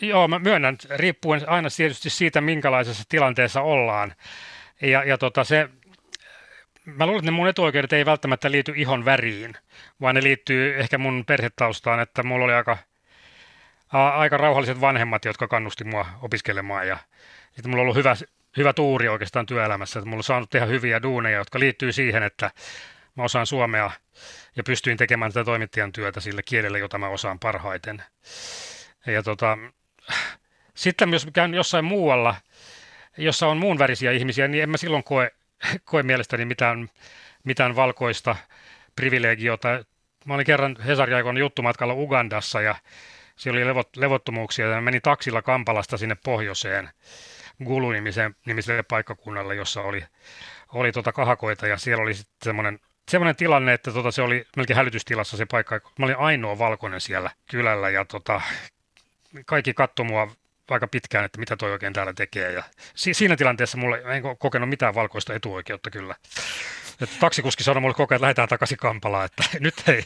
Joo, 0.00 0.28
mä 0.28 0.38
myönnän, 0.38 0.76
riippuen 0.96 1.48
aina 1.48 1.68
tietysti 1.76 2.10
siitä, 2.10 2.40
minkälaisessa 2.40 3.04
tilanteessa 3.08 3.60
ollaan. 3.60 4.14
Ja, 4.82 5.04
ja 5.04 5.18
tota 5.18 5.44
se, 5.44 5.68
mä 6.84 7.06
luulen, 7.06 7.18
että 7.18 7.30
ne 7.30 7.36
mun 7.36 7.48
etuoikeudet 7.48 7.92
ei 7.92 8.06
välttämättä 8.06 8.50
liity 8.50 8.72
ihon 8.76 9.04
väriin, 9.04 9.54
vaan 10.00 10.14
ne 10.14 10.22
liittyy 10.22 10.80
ehkä 10.80 10.98
mun 10.98 11.24
perhetaustaan, 11.26 12.00
että 12.00 12.22
mulla 12.22 12.44
oli 12.44 12.52
aika– 12.52 12.78
aika 13.92 14.36
rauhalliset 14.36 14.80
vanhemmat, 14.80 15.24
jotka 15.24 15.48
kannusti 15.48 15.84
mua 15.84 16.06
opiskelemaan 16.22 16.88
ja 16.88 16.98
sitten 17.52 17.70
mulla 17.70 17.80
on 17.80 17.84
ollut 17.84 17.96
hyvä, 17.96 18.16
hyvä 18.56 18.72
tuuri 18.72 19.08
oikeastaan 19.08 19.46
työelämässä, 19.46 19.98
että 19.98 20.08
mulla 20.08 20.20
on 20.20 20.24
saanut 20.24 20.50
tehdä 20.50 20.66
hyviä 20.66 21.02
duuneja, 21.02 21.38
jotka 21.38 21.58
liittyy 21.58 21.92
siihen, 21.92 22.22
että 22.22 22.50
mä 23.14 23.22
osaan 23.22 23.46
suomea 23.46 23.90
ja 24.56 24.62
pystyin 24.62 24.96
tekemään 24.96 25.32
tätä 25.32 25.44
toimittajan 25.44 25.92
työtä 25.92 26.20
sillä 26.20 26.42
kielellä, 26.44 26.78
jota 26.78 26.98
mä 26.98 27.08
osaan 27.08 27.38
parhaiten. 27.38 28.02
Ja 29.06 29.22
tota, 29.22 29.58
sitten 30.74 31.12
jos 31.12 31.26
käyn 31.32 31.54
jossain 31.54 31.84
muualla, 31.84 32.34
jossa 33.16 33.46
on 33.46 33.56
muun 33.56 33.78
värisiä 33.78 34.12
ihmisiä, 34.12 34.48
niin 34.48 34.62
en 34.62 34.70
mä 34.70 34.76
silloin 34.76 35.04
koe, 35.04 35.30
koe 35.84 36.02
mielestäni 36.02 36.44
mitään, 36.44 36.90
mitään 37.44 37.76
valkoista 37.76 38.36
privilegiota. 38.96 39.68
Mä 40.24 40.34
olin 40.34 40.46
kerran 40.46 40.76
Hesari 40.86 41.14
aikoina 41.14 41.40
juttumatkalla 41.40 41.94
Ugandassa 41.94 42.60
ja 42.60 42.74
siellä 43.36 43.58
oli 43.58 43.66
levot, 43.66 43.96
levottomuuksia 43.96 44.66
ja 44.66 44.80
menin 44.80 45.02
taksilla 45.02 45.42
Kampalasta 45.42 45.96
sinne 45.96 46.16
pohjoiseen 46.24 46.90
Gulu-nimiselle 47.64 48.82
paikkakunnalle, 48.88 49.54
jossa 49.54 49.80
oli, 49.80 50.04
oli 50.72 50.92
tota 50.92 51.12
kahakoita 51.12 51.66
ja 51.66 51.76
siellä 51.76 52.02
oli 52.02 52.14
sitten 52.14 52.36
semmoinen 52.44 52.80
semmoinen 53.08 53.36
tilanne, 53.36 53.72
että 53.72 53.92
tota, 53.92 54.10
se 54.10 54.22
oli 54.22 54.46
melkein 54.56 54.76
hälytystilassa 54.76 55.36
se 55.36 55.46
paikka. 55.46 55.80
Mä 55.98 56.06
olin 56.06 56.16
ainoa 56.16 56.58
valkoinen 56.58 57.00
siellä 57.00 57.30
kylällä 57.50 57.90
ja 57.90 58.04
tota, 58.04 58.40
kaikki 59.46 59.74
katsoi 59.74 60.06
mua 60.06 60.28
aika 60.70 60.86
pitkään, 60.86 61.24
että 61.24 61.40
mitä 61.40 61.56
toi 61.56 61.72
oikein 61.72 61.92
täällä 61.92 62.12
tekee. 62.12 62.52
Ja 62.52 62.62
si- 62.94 63.14
siinä 63.14 63.36
tilanteessa 63.36 63.78
mulla 63.78 63.96
ei 63.96 64.22
kokenut 64.38 64.68
mitään 64.68 64.94
valkoista 64.94 65.34
etuoikeutta 65.34 65.90
kyllä. 65.90 66.14
Et 67.02 67.18
taksikuski 67.20 67.64
sanoi 67.64 67.80
mulle 67.80 67.94
koko 67.94 68.14
ajan, 68.14 68.16
että 68.16 68.22
lähdetään 68.22 68.48
takaisin 68.48 68.78
Kampalaan, 68.78 69.24
että 69.24 69.44
nyt 69.60 69.74
ei 69.88 70.04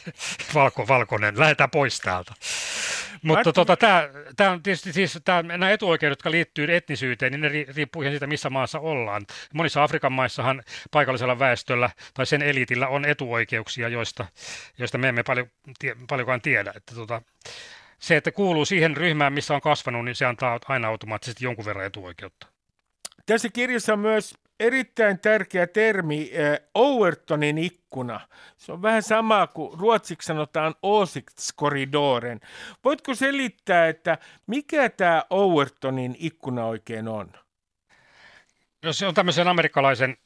valko, 0.55 0.89
valkoinen, 0.89 1.39
lähdetään 1.39 1.71
pois 1.71 2.01
täältä. 2.01 2.35
Mutta 3.23 3.53
tota, 3.53 3.77
tämä 4.37 4.51
on 4.51 4.63
tietysti 4.63 4.93
siis 4.93 5.19
tää, 5.25 5.43
nämä 5.43 5.71
etuoikeudet, 5.71 6.19
jotka 6.19 6.31
liittyy 6.31 6.77
etnisyyteen, 6.77 7.33
niin 7.33 7.41
ne 7.41 7.49
riippuu 7.77 8.03
ihan 8.03 8.13
siitä, 8.13 8.27
missä 8.27 8.51
maassa 8.51 8.81
ollaan. 8.81 9.27
Monissa 9.55 9.83
Afrikan 9.83 10.13
maissahan 10.13 10.63
paikallisella 10.91 11.39
väestöllä 11.39 11.91
tai 12.15 12.27
sen 12.27 12.43
eliitillä 12.43 12.89
on 12.89 13.05
etuoikeuksia, 13.05 13.89
joista, 13.89 14.27
joista 14.79 14.99
me 14.99 15.09
emme 15.09 15.23
paljon, 15.23 15.51
tie, 15.79 15.97
paljonkaan 16.09 16.41
tiedä. 16.41 16.73
Että 16.77 16.95
tota, 16.95 17.23
se, 17.99 18.17
että 18.17 18.33
kuuluu 18.33 18.65
siihen 18.65 18.97
ryhmään, 18.97 19.33
missä 19.33 19.55
on 19.55 19.61
kasvanut, 19.61 20.05
niin 20.05 20.15
se 20.17 20.27
antaa 20.27 20.59
aina 20.69 20.89
automaattisesti 20.89 21.45
jonkun 21.45 21.65
verran 21.65 21.87
etuoikeutta. 21.87 22.47
Tässä 23.27 23.49
kirjassa 23.49 23.93
on 23.93 23.99
myös 23.99 24.35
erittäin 24.61 25.19
tärkeä 25.19 25.66
termi, 25.66 26.31
äh, 26.35 26.69
Overtonin 26.75 27.59
ikkuna. 27.59 28.21
Se 28.57 28.73
on 28.73 28.83
vähän 28.83 29.03
sama 29.03 29.47
kuin 29.47 29.79
ruotsiksi 29.79 30.27
sanotaan 30.27 30.75
Åsiktskorridoren. 30.83 32.40
Voitko 32.85 33.14
selittää, 33.14 33.88
että 33.88 34.19
mikä 34.47 34.88
tämä 34.88 35.25
Overtonin 35.31 36.16
ikkuna 36.19 36.66
oikein 36.66 37.09
on? 37.09 37.33
No 38.85 38.92
se 38.92 39.07
on 39.07 39.14
tämmöisen 39.14 39.49
amerikkalaisen 39.49 40.16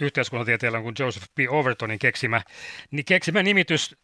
yhteiskuntatieteilijän 0.00 0.82
kuin 0.82 0.94
Joseph 0.98 1.26
P. 1.34 1.38
Overtonin 1.48 1.98
keksimä, 1.98 2.42
niin 2.90 3.04
keksimä 3.04 3.42
nimitys 3.42 3.96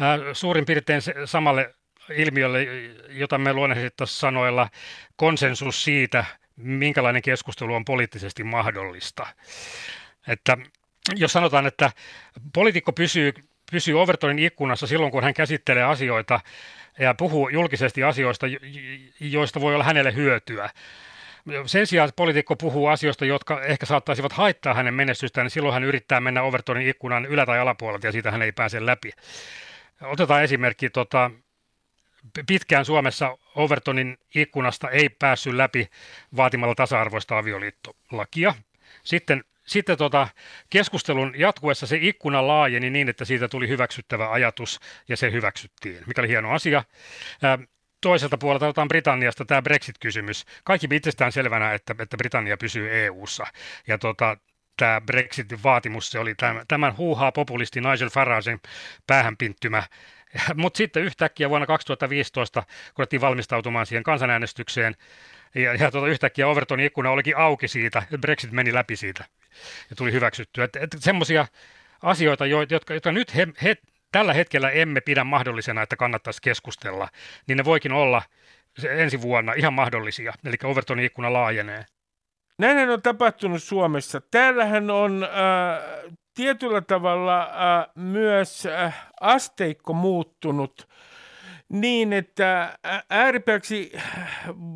ää, 0.00 0.18
suurin 0.32 0.64
piirtein 0.64 1.02
samalle 1.24 1.74
ilmiölle, 2.10 2.64
jota 3.08 3.38
me 3.38 3.52
luonnollisesti 3.52 4.04
sanoilla 4.06 4.68
konsensus 5.16 5.84
siitä, 5.84 6.24
minkälainen 6.56 7.22
keskustelu 7.22 7.74
on 7.74 7.84
poliittisesti 7.84 8.44
mahdollista. 8.44 9.26
Että 10.28 10.56
jos 11.16 11.32
sanotaan, 11.32 11.66
että 11.66 11.90
poliitikko 12.54 12.92
pysyy, 12.92 13.32
pysyy 13.70 14.00
Overtonin 14.00 14.38
ikkunassa 14.38 14.86
silloin, 14.86 15.12
kun 15.12 15.24
hän 15.24 15.34
käsittelee 15.34 15.84
asioita 15.84 16.40
ja 16.98 17.14
puhuu 17.14 17.48
julkisesti 17.48 18.02
asioista, 18.02 18.46
joista 19.20 19.60
voi 19.60 19.74
olla 19.74 19.84
hänelle 19.84 20.14
hyötyä, 20.14 20.70
sen 21.66 21.86
sijaan 21.86 22.12
poliitikko 22.16 22.56
puhuu 22.56 22.86
asioista, 22.86 23.24
jotka 23.24 23.62
ehkä 23.62 23.86
saattaisivat 23.86 24.32
haittaa 24.32 24.74
hänen 24.74 24.94
menestystään, 24.94 25.44
niin 25.44 25.50
silloin 25.50 25.74
hän 25.74 25.84
yrittää 25.84 26.20
mennä 26.20 26.42
Overtonin 26.42 26.88
ikkunan 26.88 27.26
ylä- 27.26 27.46
tai 27.46 27.58
alapuolelta 27.58 28.06
ja 28.06 28.12
siitä 28.12 28.30
hän 28.30 28.42
ei 28.42 28.52
pääse 28.52 28.86
läpi. 28.86 29.10
Otetaan 30.02 30.42
esimerkki, 30.42 30.90
tota, 30.90 31.30
pitkään 32.46 32.84
Suomessa 32.84 33.38
Overtonin 33.54 34.18
ikkunasta 34.34 34.90
ei 34.90 35.08
päässyt 35.08 35.54
läpi 35.54 35.88
vaatimalla 36.36 36.74
tasa-arvoista 36.74 37.38
avioliittolakia. 37.38 38.54
Sitten 39.04 39.44
sitten 39.66 39.98
tota, 39.98 40.28
keskustelun 40.70 41.34
jatkuessa 41.36 41.86
se 41.86 41.98
ikkuna 42.00 42.46
laajeni 42.46 42.90
niin, 42.90 43.08
että 43.08 43.24
siitä 43.24 43.48
tuli 43.48 43.68
hyväksyttävä 43.68 44.30
ajatus 44.30 44.80
ja 45.08 45.16
se 45.16 45.32
hyväksyttiin, 45.32 46.02
mikä 46.06 46.20
oli 46.20 46.28
hieno 46.28 46.50
asia. 46.50 46.84
toiselta 48.00 48.38
puolelta 48.38 48.66
otetaan 48.66 48.88
Britanniasta 48.88 49.44
tämä 49.44 49.62
Brexit-kysymys. 49.62 50.44
Kaikki 50.64 50.88
itsestään 50.92 51.32
selvänä, 51.32 51.74
että, 51.74 51.94
että 51.98 52.16
Britannia 52.16 52.56
pysyy 52.56 53.04
EU-ssa. 53.04 53.46
Ja 53.86 53.98
tota, 53.98 54.36
tämä 54.76 55.00
Brexitin 55.00 55.62
vaatimus, 55.62 56.10
se 56.10 56.18
oli 56.18 56.34
tämän, 56.34 56.64
tämän 56.68 56.96
huuhaa 56.96 57.32
populisti 57.32 57.80
Nigel 57.80 58.10
Faragen 58.10 58.60
päähänpinttymä 59.06 59.82
mutta 60.54 60.78
sitten 60.78 61.02
yhtäkkiä 61.02 61.50
vuonna 61.50 61.66
2015, 61.66 62.62
kun 62.62 63.02
alettiin 63.02 63.20
valmistautumaan 63.20 63.86
siihen 63.86 64.02
kansanäänestykseen, 64.02 64.96
ja, 65.54 65.74
ja 65.74 65.90
tuota, 65.90 66.08
yhtäkkiä 66.08 66.48
Overtonin 66.48 66.86
ikkuna 66.86 67.10
olikin 67.10 67.36
auki 67.36 67.68
siitä, 67.68 68.02
Brexit 68.20 68.52
meni 68.52 68.74
läpi 68.74 68.96
siitä 68.96 69.24
ja 69.90 69.96
tuli 69.96 70.12
hyväksyttyä. 70.12 70.64
Että 70.64 70.80
et, 70.80 70.96
semmoisia 70.98 71.46
asioita, 72.02 72.46
jotka, 72.46 72.94
jotka 72.94 73.12
nyt 73.12 73.34
he, 73.34 73.48
he, 73.62 73.76
tällä 74.12 74.32
hetkellä 74.32 74.70
emme 74.70 75.00
pidä 75.00 75.24
mahdollisena, 75.24 75.82
että 75.82 75.96
kannattaisi 75.96 76.42
keskustella, 76.42 77.08
niin 77.46 77.58
ne 77.58 77.64
voikin 77.64 77.92
olla 77.92 78.22
ensi 78.88 79.22
vuonna 79.22 79.52
ihan 79.52 79.72
mahdollisia, 79.72 80.32
eli 80.44 80.56
Overtonin 80.64 81.04
ikkuna 81.04 81.32
laajenee. 81.32 81.84
Näin 82.58 82.90
on 82.90 83.02
tapahtunut 83.02 83.62
Suomessa. 83.62 84.20
Täällähän 84.20 84.90
on 84.90 85.24
äh, 85.24 86.16
tietyllä 86.36 86.80
tavalla 86.80 87.42
äh, 87.42 87.86
myös 87.94 88.66
äh, 88.66 89.08
asteikko 89.20 89.92
muuttunut 89.92 90.88
niin, 91.68 92.12
että 92.12 92.78
ääripääksi 93.10 93.92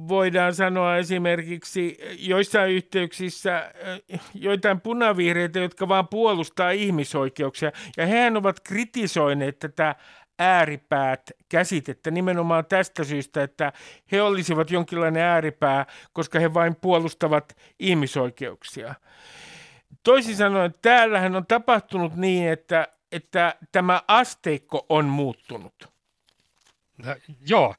voidaan 0.09 0.55
sanoa 0.55 0.97
esimerkiksi 0.97 1.99
joissain 2.19 2.73
yhteyksissä 2.73 3.57
äh, 3.57 4.21
joitain 4.35 4.81
punavihreitä, 4.81 5.59
jotka 5.59 5.89
vaan 5.89 6.09
puolustaa 6.09 6.71
ihmisoikeuksia. 6.71 7.73
Ja 7.97 8.07
hehän 8.07 8.37
ovat 8.37 8.61
kritisoineet 8.61 9.59
tätä 9.59 9.95
ääripäät 10.39 11.31
käsitettä 11.49 12.11
nimenomaan 12.11 12.67
tästä 12.67 13.05
syystä, 13.05 13.43
että 13.43 13.73
he 14.13 14.23
olisivat 14.23 14.71
jonkinlainen 14.71 15.23
ääripää, 15.23 15.87
koska 16.13 16.41
he 16.41 16.55
vain 16.55 16.77
puolustavat 16.77 17.57
ihmisoikeuksia. 17.79 18.95
Toisin 20.03 20.37
sanoen, 20.37 20.75
täällähän 20.83 21.37
on 21.37 21.47
tapahtunut 21.47 22.17
niin, 22.17 22.49
että, 22.49 22.89
että 23.13 23.55
tämä 23.73 24.03
asteikko 24.09 24.87
on 24.89 25.05
muuttunut. 25.05 25.89
Ja, 27.05 27.17
joo. 27.49 27.75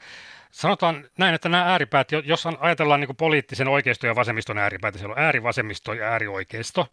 Sanotaan 0.52 1.10
näin, 1.18 1.36
että 1.36 1.50
nämä 1.50 1.64
ääripäät, 1.64 2.08
jos 2.26 2.46
ajatellaan 2.60 3.00
niin 3.00 3.16
poliittisen 3.16 3.68
oikeiston 3.68 4.08
ja 4.08 4.16
vasemmiston 4.16 4.58
ääripäitä, 4.58 4.98
siellä 4.98 5.14
on 5.14 5.22
äärivasemmisto 5.22 5.94
ja 5.94 6.06
äärioikeisto, 6.06 6.88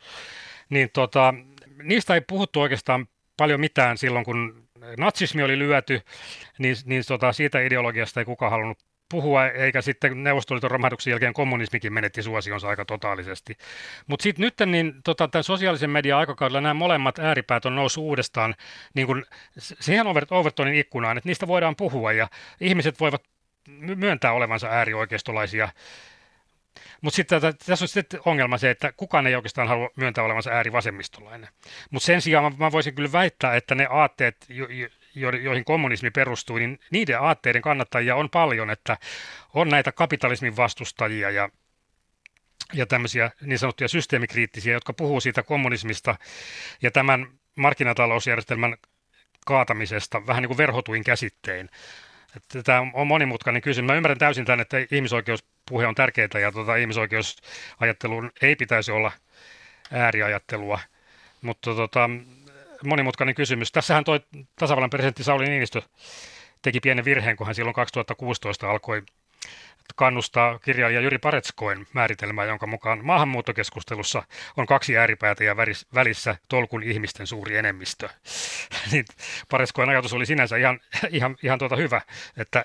niin 0.71 0.91
tota, 0.93 1.35
niistä 1.83 2.15
ei 2.15 2.21
puhuttu 2.21 2.61
oikeastaan 2.61 3.07
paljon 3.37 3.61
mitään 3.61 3.99
silloin, 3.99 4.25
kun 4.25 4.69
natsismi 4.99 5.43
oli 5.43 5.59
lyöty, 5.59 6.01
niin, 6.59 6.77
niin 6.85 7.03
tota, 7.09 7.33
siitä 7.33 7.61
ideologiasta 7.61 8.21
ei 8.21 8.25
kukaan 8.25 8.51
halunnut 8.51 8.79
puhua, 9.11 9.47
eikä 9.47 9.83
sitten 9.83 10.25
Neuvostoliiton 10.25 10.71
romahduksen 10.71 11.11
jälkeen 11.11 11.33
kommunismikin 11.33 11.93
menetti 11.93 12.23
suosionsa 12.23 12.69
aika 12.69 12.85
totaalisesti. 12.85 13.57
Mutta 14.07 14.23
sitten 14.23 14.43
nyt 14.43 14.55
niin, 14.67 14.95
tota, 15.05 15.29
tämän 15.29 15.45
sosiaalisen 15.45 15.91
median 15.91 16.19
aikakaudella 16.19 16.61
nämä 16.61 16.75
molemmat 16.75 17.19
ääripäät 17.19 17.67
on 17.67 17.77
noussut 17.77 18.05
uudestaan 18.05 18.55
niin 18.95 19.07
kun, 19.07 19.25
siihen 19.59 20.07
Overtonin 20.31 20.75
ikkunaan, 20.75 21.19
että 21.19 21.29
niistä 21.29 21.47
voidaan 21.47 21.77
puhua 21.77 22.13
ja 22.13 22.29
ihmiset 22.61 23.01
voivat 23.01 23.23
myöntää 23.97 24.33
olevansa 24.33 24.69
äärioikeistolaisia. 24.69 25.69
Mutta 27.01 27.17
sitten 27.17 27.41
tässä 27.41 27.85
on 27.85 27.89
sitten 27.89 28.21
ongelma 28.25 28.59
se, 28.59 28.71
että 28.71 28.93
kukaan 28.97 29.27
ei 29.27 29.35
oikeastaan 29.35 29.69
halua 29.69 29.91
myöntää 29.97 30.25
olevansa 30.25 30.51
äärivasemmistolainen. 30.51 31.49
Mutta 31.91 32.07
sen 32.07 32.23
sijaan 32.23 32.45
mä, 32.45 32.59
mä 32.59 32.73
voisin 32.73 32.95
kyllä 32.95 33.13
väittää, 33.13 33.57
että 33.57 33.75
ne 33.75 33.87
aatteet, 33.91 34.47
joihin 35.21 35.65
kommunismi 35.65 36.11
perustui, 36.11 36.61
niin 36.61 36.81
niiden 36.91 37.21
aatteiden 37.21 37.63
kannattajia 37.63 38.17
on 38.17 38.31
paljon, 38.31 38.71
että 38.71 38.97
on 39.55 39.69
näitä 39.69 39.93
kapitalismin 39.93 40.57
vastustajia 40.57 41.31
ja 41.31 41.49
ja 42.73 42.87
tämmöisiä 42.87 43.31
niin 43.41 43.59
sanottuja 43.59 43.89
systeemikriittisiä, 43.89 44.73
jotka 44.73 44.93
puhuu 44.93 45.21
siitä 45.21 45.43
kommunismista 45.43 46.17
ja 46.83 46.91
tämän 46.91 47.27
markkinatalousjärjestelmän 47.57 48.77
kaatamisesta 49.47 50.27
vähän 50.27 50.43
niin 50.43 50.49
kuin 50.49 50.59
verhotuin 50.59 51.05
käsittein. 51.05 51.69
Että 52.37 52.63
tämä 52.63 52.83
on 52.93 53.07
monimutkainen 53.07 53.63
kysymys. 53.63 53.87
Mä 53.87 53.95
ymmärrän 53.95 54.19
täysin 54.19 54.45
tämän, 54.45 54.61
että 54.61 54.77
ihmisoikeuspuhe 54.91 55.87
on 55.87 55.95
tärkeää 55.95 56.41
ja 56.41 56.53
tuota, 56.53 56.77
ihmisoikeusajatteluun 56.77 58.33
ei 58.43 58.57
pitäisi 58.57 58.93
olla 58.93 59.13
ääriajattelua, 59.93 60.81
mutta 61.43 61.75
tota, 61.75 62.11
monimutkainen 62.85 63.35
kysymys. 63.35 63.73
Tässähän 63.73 64.05
toi 64.05 64.21
tasavallan 64.59 64.91
presidentti 64.91 65.25
Sauli 65.25 65.49
Niinistö 65.49 65.83
teki 66.63 66.81
pienen 66.81 67.05
virheen, 67.05 67.37
kun 67.37 67.47
hän 67.47 67.55
silloin 67.55 67.75
2016 67.75 68.71
alkoi 68.71 69.03
kannustaa 69.97 70.59
kirjailija 70.59 71.01
Jyri 71.01 71.19
Paretskoin 71.19 71.87
määritelmää, 71.93 72.45
jonka 72.45 72.67
mukaan 72.67 73.01
maahanmuuttokeskustelussa 73.03 74.23
on 74.57 74.67
kaksi 74.67 74.99
ääripäätä 74.99 75.45
ja 75.45 75.57
välissä 75.95 76.37
tolkun 76.49 76.83
ihmisten 76.83 77.27
suuri 77.27 77.57
enemmistö. 77.57 78.09
niin 78.93 79.05
Paretskoin 79.51 79.89
ajatus 79.89 80.13
oli 80.13 80.27
sinänsä 80.27 80.57
ihan, 80.57 80.81
ihan, 81.11 81.37
ihan 81.43 81.59
tuota 81.59 81.77
hyvä, 81.77 82.01
että 82.37 82.65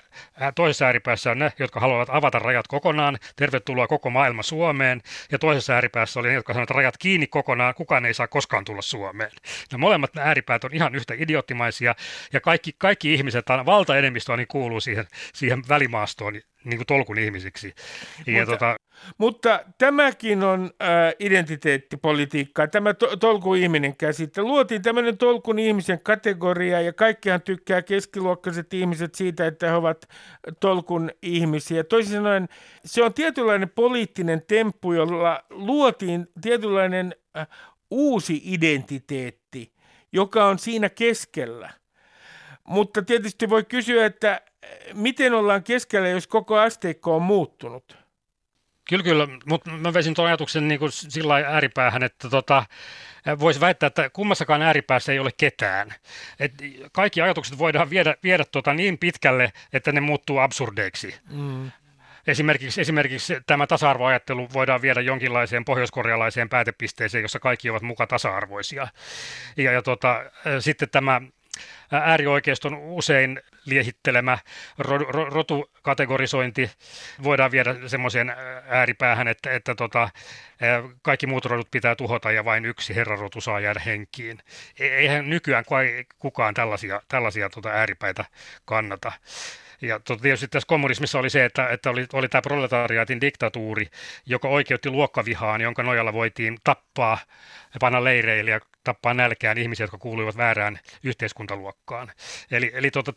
toisessa 0.54 0.84
ääripäässä 0.84 1.30
on 1.30 1.38
ne, 1.38 1.52
jotka 1.58 1.80
haluavat 1.80 2.08
avata 2.12 2.38
rajat 2.38 2.68
kokonaan, 2.68 3.18
tervetuloa 3.36 3.86
koko 3.86 4.10
maailma 4.10 4.42
Suomeen, 4.42 5.02
ja 5.32 5.38
toisessa 5.38 5.72
ääripäässä 5.72 6.20
oli 6.20 6.28
ne, 6.28 6.34
jotka 6.34 6.52
sanovat 6.52 6.70
rajat 6.70 6.98
kiinni 6.98 7.26
kokonaan, 7.26 7.74
kukaan 7.74 8.06
ei 8.06 8.14
saa 8.14 8.28
koskaan 8.28 8.64
tulla 8.64 8.82
Suomeen. 8.82 9.30
Ja 9.72 9.78
molemmat 9.78 10.16
ääripäät 10.16 10.64
on 10.64 10.74
ihan 10.74 10.94
yhtä 10.94 11.14
idioottimaisia, 11.18 11.94
ja 12.32 12.40
kaikki, 12.40 12.74
kaikki 12.78 13.14
ihmiset, 13.14 13.46
valtaenemmistö 13.66 14.36
niin 14.36 14.48
kuuluu 14.48 14.80
siihen, 14.80 15.06
siihen 15.34 15.62
välimaastoon, 15.68 16.34
niin 16.64 16.76
kuin 16.78 16.86
tolkun 16.86 17.18
ihmisiksi. 17.18 17.74
Ja 18.26 18.32
mutta, 18.32 18.52
tota... 18.52 18.76
mutta 19.18 19.60
tämäkin 19.78 20.42
on 20.42 20.70
äh, 20.82 20.88
identiteettipolitiikkaa, 21.18 22.66
tämä 22.66 22.94
to- 22.94 23.16
tolkun 23.16 23.56
ihminen 23.56 23.96
käsite. 23.96 24.42
Luotiin 24.42 24.82
tämmöinen 24.82 25.18
tolkun 25.18 25.58
ihmisen 25.58 26.00
kategoria 26.00 26.80
ja 26.80 26.92
kaikkihan 26.92 27.42
tykkää 27.42 27.82
keskiluokkaiset 27.82 28.74
ihmiset 28.74 29.14
siitä, 29.14 29.46
että 29.46 29.66
he 29.66 29.72
ovat 29.72 30.08
tolkun 30.60 31.10
ihmisiä. 31.22 31.84
Toisin 31.84 32.12
sanoen 32.12 32.48
se 32.84 33.04
on 33.04 33.14
tietynlainen 33.14 33.70
poliittinen 33.70 34.42
temppu, 34.48 34.92
jolla 34.92 35.40
luotiin 35.50 36.26
tietynlainen 36.40 37.14
äh, 37.36 37.46
uusi 37.90 38.42
identiteetti, 38.44 39.72
joka 40.12 40.46
on 40.46 40.58
siinä 40.58 40.88
keskellä. 40.88 41.70
Mutta 42.64 43.02
tietysti 43.02 43.50
voi 43.50 43.64
kysyä, 43.64 44.06
että 44.06 44.40
miten 44.94 45.34
ollaan 45.34 45.62
keskellä, 45.62 46.08
jos 46.08 46.26
koko 46.26 46.58
asteikko 46.58 47.16
on 47.16 47.22
muuttunut? 47.22 48.04
Kyllä, 48.88 49.04
kyllä, 49.04 49.28
mutta 49.46 49.70
mä 49.70 49.94
veisin 49.94 50.14
tuon 50.14 50.28
ajatuksen 50.28 50.68
niin 50.68 50.78
kuin 50.78 50.92
sillä 50.92 51.34
ääripäähän, 51.34 52.02
että 52.02 52.30
tota, 52.30 52.66
voisi 53.38 53.60
väittää, 53.60 53.86
että 53.86 54.10
kummassakaan 54.10 54.62
ääripäässä 54.62 55.12
ei 55.12 55.18
ole 55.18 55.30
ketään. 55.36 55.94
Et 56.40 56.52
kaikki 56.92 57.20
ajatukset 57.20 57.58
voidaan 57.58 57.90
viedä, 57.90 58.14
viedä 58.22 58.44
tota 58.52 58.74
niin 58.74 58.98
pitkälle, 58.98 59.52
että 59.72 59.92
ne 59.92 60.00
muuttuu 60.00 60.38
absurdeiksi. 60.38 61.14
Mm. 61.30 61.70
Esimerkiksi, 62.26 62.80
esimerkiksi 62.80 63.36
tämä 63.46 63.66
tasa-arvoajattelu 63.66 64.48
voidaan 64.52 64.82
viedä 64.82 65.00
jonkinlaiseen 65.00 65.64
pohjoiskorealaiseen 65.64 66.48
päätepisteeseen, 66.48 67.22
jossa 67.22 67.38
kaikki 67.38 67.70
ovat 67.70 67.82
muka 67.82 68.06
tasa-arvoisia. 68.06 68.88
Ja, 69.56 69.72
ja 69.72 69.82
tota, 69.82 70.24
sitten 70.60 70.90
tämä 70.90 71.20
äärioikeiston 71.92 72.74
usein 72.76 73.40
liehittelemä 73.64 74.38
rotukategorisointi 75.28 76.70
voidaan 77.22 77.50
viedä 77.50 77.74
semmoiseen 77.86 78.34
ääripäähän, 78.68 79.28
että, 79.28 79.52
että 79.52 79.74
tota, 79.74 80.08
kaikki 81.02 81.26
muut 81.26 81.44
rodut 81.44 81.70
pitää 81.70 81.94
tuhota 81.94 82.32
ja 82.32 82.44
vain 82.44 82.64
yksi 82.64 82.94
herrarotu 82.94 83.40
saa 83.40 83.60
jäädä 83.60 83.80
henkiin. 83.86 84.38
E-, 84.78 84.86
eihän 84.86 85.30
nykyään 85.30 85.64
kukaan 86.18 86.54
tällaisia, 86.54 87.02
tällaisia 87.08 87.50
tota 87.50 87.68
ääripäitä 87.68 88.24
kannata. 88.64 89.12
Ja 89.86 90.00
tietysti 90.22 90.48
tässä 90.48 90.66
kommunismissa 90.66 91.18
oli 91.18 91.30
se, 91.30 91.44
että, 91.44 91.68
että 91.68 91.90
oli, 91.90 92.06
oli 92.12 92.28
tämä 92.28 92.42
proletariaatin 92.42 93.20
diktatuuri, 93.20 93.86
joka 94.26 94.48
oikeutti 94.48 94.90
luokkavihaan, 94.90 95.60
jonka 95.60 95.82
nojalla 95.82 96.12
voitiin 96.12 96.58
tappaa 96.64 97.18
ja 97.74 97.78
panna 97.80 98.04
leireille 98.04 98.50
ja 98.50 98.60
tappaa 98.84 99.14
nälkään 99.14 99.58
ihmisiä, 99.58 99.84
jotka 99.84 99.98
kuuluivat 99.98 100.36
väärään 100.36 100.80
yhteiskuntaluokkaan. 101.04 102.12
Eli, 102.50 102.70
eli 102.74 102.90
tuota, 102.90 103.12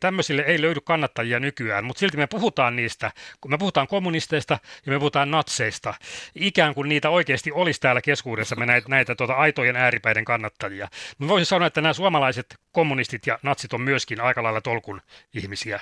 tämmöisille 0.00 0.42
ei 0.42 0.62
löydy 0.62 0.80
kannattajia 0.80 1.40
nykyään, 1.40 1.84
mutta 1.84 2.00
silti 2.00 2.16
me 2.16 2.26
puhutaan 2.26 2.76
niistä, 2.76 3.10
kun 3.40 3.50
me 3.50 3.58
puhutaan 3.58 3.86
kommunisteista 3.88 4.58
ja 4.86 4.92
me 4.92 4.98
puhutaan 4.98 5.30
natseista, 5.30 5.94
ikään 6.34 6.74
kuin 6.74 6.88
niitä 6.88 7.10
oikeasti 7.10 7.52
olisi 7.52 7.80
täällä 7.80 8.00
keskuudessa 8.00 8.56
näitä, 8.56 8.88
näitä 8.88 9.14
tuota, 9.14 9.34
aitojen 9.34 9.76
ääripäiden 9.76 10.24
kannattajia. 10.24 10.88
Mä 11.18 11.28
voisin 11.28 11.46
sanoa, 11.46 11.66
että 11.66 11.80
nämä 11.80 11.92
suomalaiset 11.92 12.56
kommunistit 12.72 13.26
ja 13.26 13.38
natsit 13.42 13.72
on 13.72 13.80
myöskin 13.80 14.20
aika 14.20 14.42
lailla 14.42 14.60
tolkun 14.60 15.02
ihmisiä. 15.34 15.80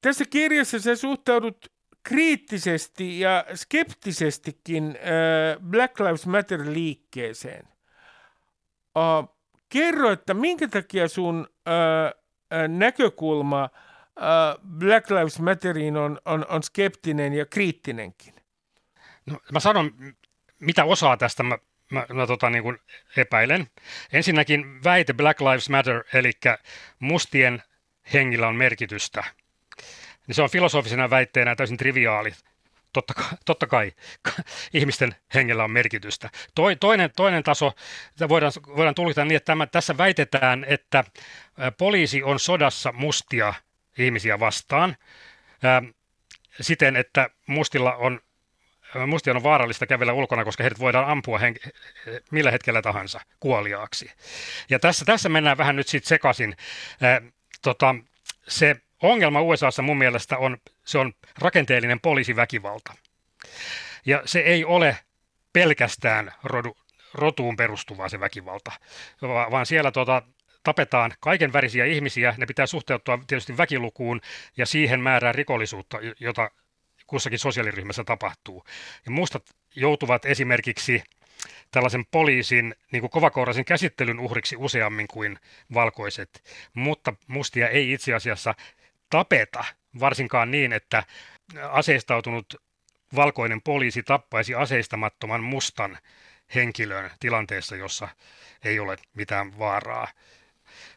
Tässä 0.00 0.24
kirjassa 0.30 0.78
sä 0.78 0.96
suhtaudut 0.96 1.74
kriittisesti 2.04 3.20
ja 3.20 3.44
skeptisestikin 3.54 4.84
äh, 4.84 5.62
Black 5.62 6.00
Lives 6.00 6.26
Matter-liikkeeseen. 6.26 7.68
Uh, 8.98 9.36
kerro, 9.68 10.10
että 10.10 10.34
minkä 10.34 10.68
takia 10.68 11.08
sun 11.08 11.48
uh, 11.48 12.68
näkökulma 12.68 13.70
Black 14.78 15.10
Lives 15.10 15.40
Matteriin 15.40 15.96
on, 15.96 16.20
on, 16.24 16.46
on 16.48 16.62
skeptinen 16.62 17.32
ja 17.32 17.46
kriittinenkin? 17.46 18.34
No, 19.26 19.40
mä 19.52 19.60
sanon, 19.60 19.90
mitä 20.60 20.84
osaa 20.84 21.16
tästä 21.16 21.42
mä, 21.42 21.58
mä, 21.90 22.06
mä 22.12 22.26
tota, 22.26 22.50
niin 22.50 22.62
kuin 22.62 22.78
epäilen. 23.16 23.66
Ensinnäkin 24.12 24.84
väite 24.84 25.12
Black 25.12 25.40
Lives 25.40 25.70
Matter, 25.70 26.04
eli 26.12 26.32
mustien 26.98 27.62
hengillä 28.12 28.48
on 28.48 28.56
merkitystä– 28.56 29.24
niin 30.26 30.34
se 30.34 30.42
on 30.42 30.50
filosofisena 30.50 31.10
väitteenä 31.10 31.56
täysin 31.56 31.76
triviaali. 31.76 32.32
Totta 32.92 33.14
kai, 33.14 33.24
totta 33.44 33.66
kai 33.66 33.92
ihmisten 34.74 35.14
hengellä 35.34 35.64
on 35.64 35.70
merkitystä. 35.70 36.30
toinen, 36.80 37.10
toinen 37.16 37.42
taso 37.42 37.72
voidaan, 38.28 38.52
voidaan 38.76 38.94
tulkita 38.94 39.24
niin, 39.24 39.36
että 39.36 39.46
tämä, 39.46 39.66
tässä 39.66 39.98
väitetään, 39.98 40.64
että 40.68 41.04
poliisi 41.78 42.22
on 42.22 42.40
sodassa 42.40 42.92
mustia 42.92 43.54
ihmisiä 43.98 44.40
vastaan 44.40 44.96
ää, 45.62 45.82
siten, 46.60 46.96
että 46.96 47.30
mustilla 47.46 47.94
on 47.94 48.20
mustien 49.06 49.36
on 49.36 49.42
vaarallista 49.42 49.86
kävellä 49.86 50.12
ulkona, 50.12 50.44
koska 50.44 50.62
heidät 50.62 50.78
voidaan 50.78 51.08
ampua 51.08 51.38
hen- 51.38 51.72
millä 52.30 52.50
hetkellä 52.50 52.82
tahansa 52.82 53.20
kuoliaaksi. 53.40 54.10
Ja 54.70 54.78
tässä, 54.78 55.04
tässä 55.04 55.28
mennään 55.28 55.58
vähän 55.58 55.76
nyt 55.76 55.88
sitten 55.88 56.08
sekaisin. 56.08 56.56
Ää, 57.00 57.20
tota, 57.62 57.94
se 58.48 58.76
ongelma 59.04 59.42
USAssa 59.42 59.82
mun 59.82 59.98
mielestä 59.98 60.38
on, 60.38 60.56
se 60.84 60.98
on 60.98 61.12
rakenteellinen 61.38 62.00
poliisiväkivalta. 62.00 62.94
Ja 64.06 64.22
se 64.24 64.38
ei 64.38 64.64
ole 64.64 64.98
pelkästään 65.52 66.32
rodu, 66.42 66.76
rotuun 67.14 67.56
perustuvaa 67.56 68.08
se 68.08 68.20
väkivalta, 68.20 68.72
vaan 69.22 69.66
siellä 69.66 69.92
tota, 69.92 70.22
tapetaan 70.62 71.12
kaiken 71.20 71.52
värisiä 71.52 71.84
ihmisiä, 71.84 72.34
ne 72.36 72.46
pitää 72.46 72.66
suhteuttaa 72.66 73.18
tietysti 73.26 73.56
väkilukuun 73.56 74.20
ja 74.56 74.66
siihen 74.66 75.00
määrää 75.00 75.32
rikollisuutta, 75.32 75.98
jota 76.20 76.50
kussakin 77.06 77.38
sosiaaliryhmässä 77.38 78.04
tapahtuu. 78.04 78.64
Ja 79.04 79.10
mustat 79.10 79.42
joutuvat 79.76 80.24
esimerkiksi 80.24 81.02
tällaisen 81.70 82.04
poliisin 82.10 82.74
niin 82.92 83.10
kovakouraisen 83.10 83.64
käsittelyn 83.64 84.20
uhriksi 84.20 84.56
useammin 84.56 85.06
kuin 85.08 85.38
valkoiset, 85.74 86.44
mutta 86.74 87.14
mustia 87.26 87.68
ei 87.68 87.92
itse 87.92 88.14
asiassa 88.14 88.54
tapeta, 89.10 89.64
varsinkaan 90.00 90.50
niin, 90.50 90.72
että 90.72 91.02
aseistautunut 91.70 92.54
valkoinen 93.16 93.62
poliisi 93.62 94.02
tappaisi 94.02 94.54
aseistamattoman 94.54 95.42
mustan 95.42 95.98
henkilön 96.54 97.10
tilanteessa, 97.20 97.76
jossa 97.76 98.08
ei 98.64 98.80
ole 98.80 98.96
mitään 99.14 99.58
vaaraa 99.58 100.08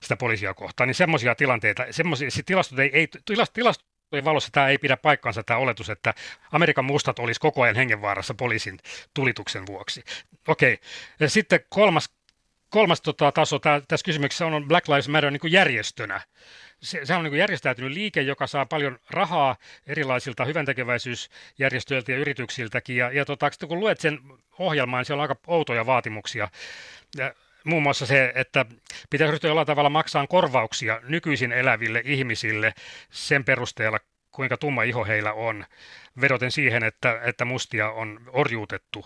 sitä 0.02 0.18
poliisia 0.18 0.54
kohtaan, 0.54 0.88
niin 0.88 0.96
semmoisia 0.96 1.36
tilanteita, 1.36 1.86
semmoisia, 1.92 2.30
tilastot 2.46 2.80
ei, 2.80 2.90
ei 2.94 3.08
tilast, 3.26 3.54
tilastojen 3.54 4.26
valossa 4.26 4.50
tämä 4.52 4.68
ei 4.68 4.78
pidä 4.78 4.98
paikkansa 4.98 5.44
tämä 5.44 5.60
oletus, 5.60 5.90
että 5.90 6.14
Amerikan 6.52 6.86
mustat 6.86 7.20
olisi 7.20 7.40
koko 7.40 7.62
ajan 7.62 7.76
hengenvaarassa 7.76 8.34
poliisin 8.34 8.80
tulituksen 9.14 9.66
vuoksi. 9.68 10.04
Okei, 10.48 10.80
ja 11.20 11.30
sitten 11.30 11.60
kolmas, 11.70 12.10
kolmas 12.70 13.02
tota, 13.02 13.32
taso 13.32 13.60
tää, 13.60 13.82
tässä 13.88 14.06
kysymyksessä 14.06 14.46
on 14.46 14.68
Black 14.68 14.88
Lives 14.88 15.10
Matter 15.10 15.32
niin 15.32 15.40
kuin 15.40 15.54
järjestönä 15.54 16.22
se, 16.82 17.06
se 17.06 17.16
on 17.16 17.24
niin 17.24 17.34
järjestäytynyt 17.34 17.92
liike, 17.92 18.22
joka 18.22 18.48
saa 18.48 18.66
paljon 18.66 19.00
rahaa 19.10 19.56
erilaisilta 19.88 20.46
hyväntekeväisyysjärjestöiltä 20.46 22.12
ja 22.12 22.18
yrityksiltäkin. 22.18 22.96
Ja, 22.98 23.12
ja 23.12 23.26
tota, 23.26 23.52
sitten 23.52 23.70
kun 23.70 23.80
luet 23.80 24.00
sen 24.00 24.20
ohjelmaan, 24.60 25.00
niin 25.00 25.06
siellä 25.06 25.24
on 25.24 25.30
aika 25.30 25.42
outoja 25.48 25.86
vaatimuksia. 25.86 26.48
Ja 27.18 27.34
muun 27.64 27.84
muassa 27.84 28.06
se, 28.06 28.32
että 28.36 28.66
pitäisi 29.10 29.32
ryhtyä 29.32 29.50
jollain 29.50 29.68
tavalla 29.68 29.90
maksaa 29.90 30.28
korvauksia 30.28 31.02
nykyisin 31.04 31.52
eläville 31.52 32.02
ihmisille 32.06 32.74
sen 33.10 33.46
perusteella, 33.46 34.00
kuinka 34.32 34.58
tumma 34.58 34.84
iho 34.84 35.06
heillä 35.06 35.34
on, 35.34 35.66
vedoten 36.22 36.52
siihen, 36.52 36.84
että, 36.84 37.22
että 37.24 37.46
mustia 37.46 37.90
on 37.90 38.20
orjuutettu 38.28 39.06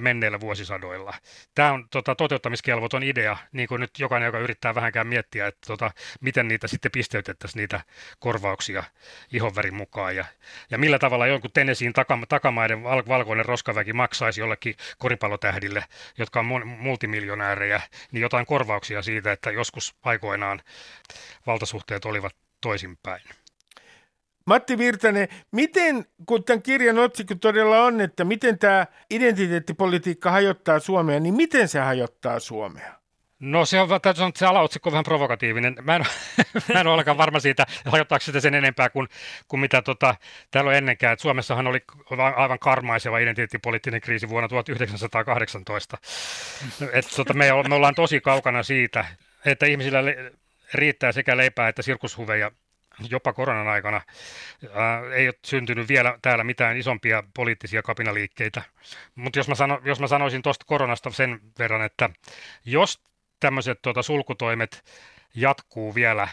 menneillä 0.00 0.40
vuosisadoilla. 0.40 1.14
Tämä 1.54 1.72
on 1.72 1.88
tota, 1.88 2.14
toteuttamiskelvoton 2.14 3.02
idea, 3.02 3.36
niin 3.52 3.68
kuin 3.68 3.80
nyt 3.80 3.90
jokainen, 3.98 4.26
joka 4.26 4.38
yrittää 4.38 4.74
vähänkään 4.74 5.06
miettiä, 5.06 5.46
että 5.46 5.66
tota, 5.66 5.90
miten 6.20 6.48
niitä 6.48 6.68
sitten 6.68 6.92
pisteytettäisiin 6.92 7.60
niitä 7.60 7.80
korvauksia 8.18 8.84
ihonvärin 9.32 9.74
mukaan 9.74 10.16
ja, 10.16 10.24
ja 10.70 10.78
millä 10.78 10.98
tavalla 10.98 11.26
jonkun 11.26 11.50
Tenesiin 11.54 11.92
takama, 11.92 12.26
takamaiden 12.26 12.82
val, 12.82 13.02
valkoinen 13.08 13.44
roskaväki 13.44 13.92
maksaisi 13.92 14.40
jollekin 14.40 14.74
koripallotähdille, 14.98 15.84
jotka 16.18 16.40
on 16.40 16.66
multimiljonäärejä, 16.66 17.82
niin 18.12 18.22
jotain 18.22 18.46
korvauksia 18.46 19.02
siitä, 19.02 19.32
että 19.32 19.50
joskus 19.50 19.94
aikoinaan 20.02 20.62
valtasuhteet 21.46 22.04
olivat 22.04 22.36
toisinpäin. 22.60 23.22
Matti 24.46 24.78
Virtanen, 24.78 25.28
miten, 25.52 26.04
kun 26.26 26.44
tämän 26.44 26.62
kirjan 26.62 26.98
otsikko 26.98 27.34
todella 27.34 27.84
on, 27.84 28.00
että 28.00 28.24
miten 28.24 28.58
tämä 28.58 28.86
identiteettipolitiikka 29.10 30.30
hajottaa 30.30 30.78
Suomea, 30.78 31.20
niin 31.20 31.34
miten 31.34 31.68
se 31.68 31.80
hajottaa 31.80 32.40
Suomea? 32.40 32.92
No 33.40 33.64
se 33.64 33.80
on, 33.80 33.88
täytyy 33.88 34.14
sanoa, 34.14 34.28
että 34.28 34.38
se 34.38 34.46
alaotsikko 34.46 34.88
on 34.88 34.92
vähän 34.92 35.04
provokatiivinen. 35.04 35.76
Mä 35.82 35.96
en, 35.96 36.04
mä 36.74 36.80
en 36.80 36.86
ole 36.86 36.92
ollenkaan 36.92 37.18
varma 37.18 37.40
siitä, 37.40 37.66
hajottaako 37.84 38.22
sitä 38.22 38.40
sen 38.40 38.54
enempää 38.54 38.90
kuin, 38.90 39.08
kuin 39.48 39.60
mitä 39.60 39.82
tota, 39.82 40.14
täällä 40.50 40.68
on 40.68 40.74
ennenkään. 40.74 41.12
Et 41.12 41.20
Suomessahan 41.20 41.66
oli 41.66 41.84
aivan 42.36 42.58
karmaiseva 42.58 43.18
identiteettipoliittinen 43.18 44.00
kriisi 44.00 44.28
vuonna 44.28 44.48
1918. 44.48 45.98
Et, 46.92 47.06
tota, 47.16 47.34
me, 47.34 47.46
me 47.68 47.74
ollaan 47.74 47.94
tosi 47.94 48.20
kaukana 48.20 48.62
siitä, 48.62 49.04
että 49.44 49.66
ihmisillä 49.66 50.02
riittää 50.74 51.12
sekä 51.12 51.36
leipää 51.36 51.68
että 51.68 51.82
sirkushuveja 51.82 52.50
jopa 53.10 53.32
koronan 53.32 53.68
aikana 53.68 54.00
ää, 54.74 55.02
ei 55.12 55.28
ole 55.28 55.34
syntynyt 55.44 55.88
vielä 55.88 56.18
täällä 56.22 56.44
mitään 56.44 56.76
isompia 56.76 57.22
poliittisia 57.34 57.82
kapinaliikkeitä. 57.82 58.62
Mutta 59.14 59.38
jos, 59.38 59.48
mä 59.48 59.54
sano, 59.54 59.80
jos 59.84 60.00
mä 60.00 60.06
sanoisin 60.06 60.42
tuosta 60.42 60.64
koronasta 60.64 61.10
sen 61.10 61.40
verran, 61.58 61.82
että 61.82 62.10
jos 62.64 63.00
tämmöiset 63.40 63.82
tuota, 63.82 64.02
sulkutoimet 64.02 64.84
jatkuu 65.34 65.94
vielä 65.94 66.28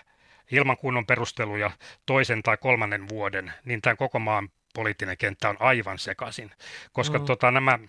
ilman 0.52 0.78
kunnon 0.78 1.06
perusteluja 1.06 1.72
toisen 2.06 2.44
tai 2.44 2.58
kolmannen 2.58 3.10
vuoden, 3.10 3.54
niin 3.66 3.82
tämän 3.82 3.98
koko 3.98 4.20
maan 4.20 4.50
poliittinen 4.74 5.18
kenttä 5.18 5.50
on 5.50 5.58
aivan 5.60 6.00
sekaisin, 6.00 6.52
koska 6.92 7.20
mm. 7.20 7.26
tota, 7.26 7.52
nämä, 7.52 7.80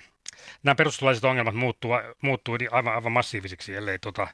nämä 0.62 0.74
perustuslaiset 0.74 1.24
ongelmat 1.24 1.54
muuttuu, 1.54 1.90
muuttuu 2.22 2.58
aivan, 2.70 2.94
aivan 2.94 3.12
massiivisiksi, 3.12 3.74
ellei 3.74 3.98
tota, 3.98 4.28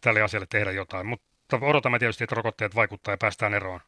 tälle 0.00 0.22
asialle 0.22 0.46
tehdä 0.50 0.70
jotain. 0.70 1.06
Mutta 1.06 1.35
odotamme 1.52 1.98
tietysti, 1.98 2.24
että 2.24 2.34
rokotteet 2.34 2.74
vaikuttaa 2.74 3.12
ja 3.12 3.18
päästään 3.18 3.54
eroon. 3.54 3.80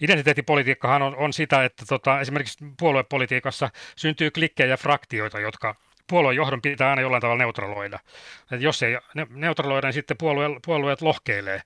Identiteettipolitiikkahan 0.00 1.02
on, 1.02 1.16
on 1.16 1.32
sitä, 1.32 1.64
että 1.64 1.84
tota, 1.88 2.20
esimerkiksi 2.20 2.64
puoluepolitiikassa 2.80 3.70
syntyy 3.96 4.30
klikkejä 4.30 4.68
ja 4.68 4.76
fraktioita, 4.76 5.40
jotka 5.40 5.74
puolueen 6.08 6.36
johdon 6.36 6.62
pitää 6.62 6.90
aina 6.90 7.02
jollain 7.02 7.20
tavalla 7.20 7.38
neutraloida. 7.38 7.98
Et 8.50 8.60
jos 8.60 8.82
ei 8.82 8.98
ne, 9.14 9.26
neutraloida, 9.30 9.86
niin 9.86 9.92
sitten 9.92 10.16
puolue, 10.16 10.48
puolueet 10.66 11.02
lohkeilee 11.02 11.60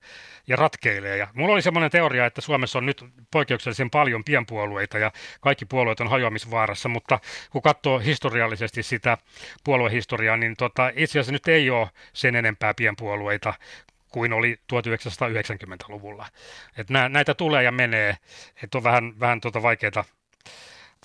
ja 0.47 0.55
ratkeilee. 0.55 1.17
Ja 1.17 1.27
mulla 1.33 1.53
oli 1.53 1.61
semmoinen 1.61 1.91
teoria, 1.91 2.25
että 2.25 2.41
Suomessa 2.41 2.79
on 2.79 2.85
nyt 2.85 3.05
poikkeuksellisen 3.31 3.89
paljon 3.89 4.23
pienpuolueita 4.23 4.97
ja 4.97 5.11
kaikki 5.41 5.65
puolueet 5.65 5.99
on 5.99 6.09
hajoamisvaarassa, 6.09 6.89
mutta 6.89 7.19
kun 7.49 7.61
katsoo 7.61 7.99
historiallisesti 7.99 8.83
sitä 8.83 9.17
puoluehistoriaa, 9.63 10.37
niin 10.37 10.55
tota, 10.55 10.91
itse 10.95 11.19
asiassa 11.19 11.31
nyt 11.31 11.47
ei 11.47 11.69
ole 11.69 11.89
sen 12.13 12.35
enempää 12.35 12.73
pienpuolueita 12.73 13.53
kuin 14.13 14.33
oli 14.33 14.57
1990-luvulla. 14.73 16.27
Et 16.77 16.87
näitä 17.09 17.33
tulee 17.33 17.63
ja 17.63 17.71
menee, 17.71 18.17
että 18.63 18.77
on 18.77 18.83
vähän, 18.83 19.19
vähän 19.19 19.41
tuota 19.41 19.61
vaikeaa 19.61 20.03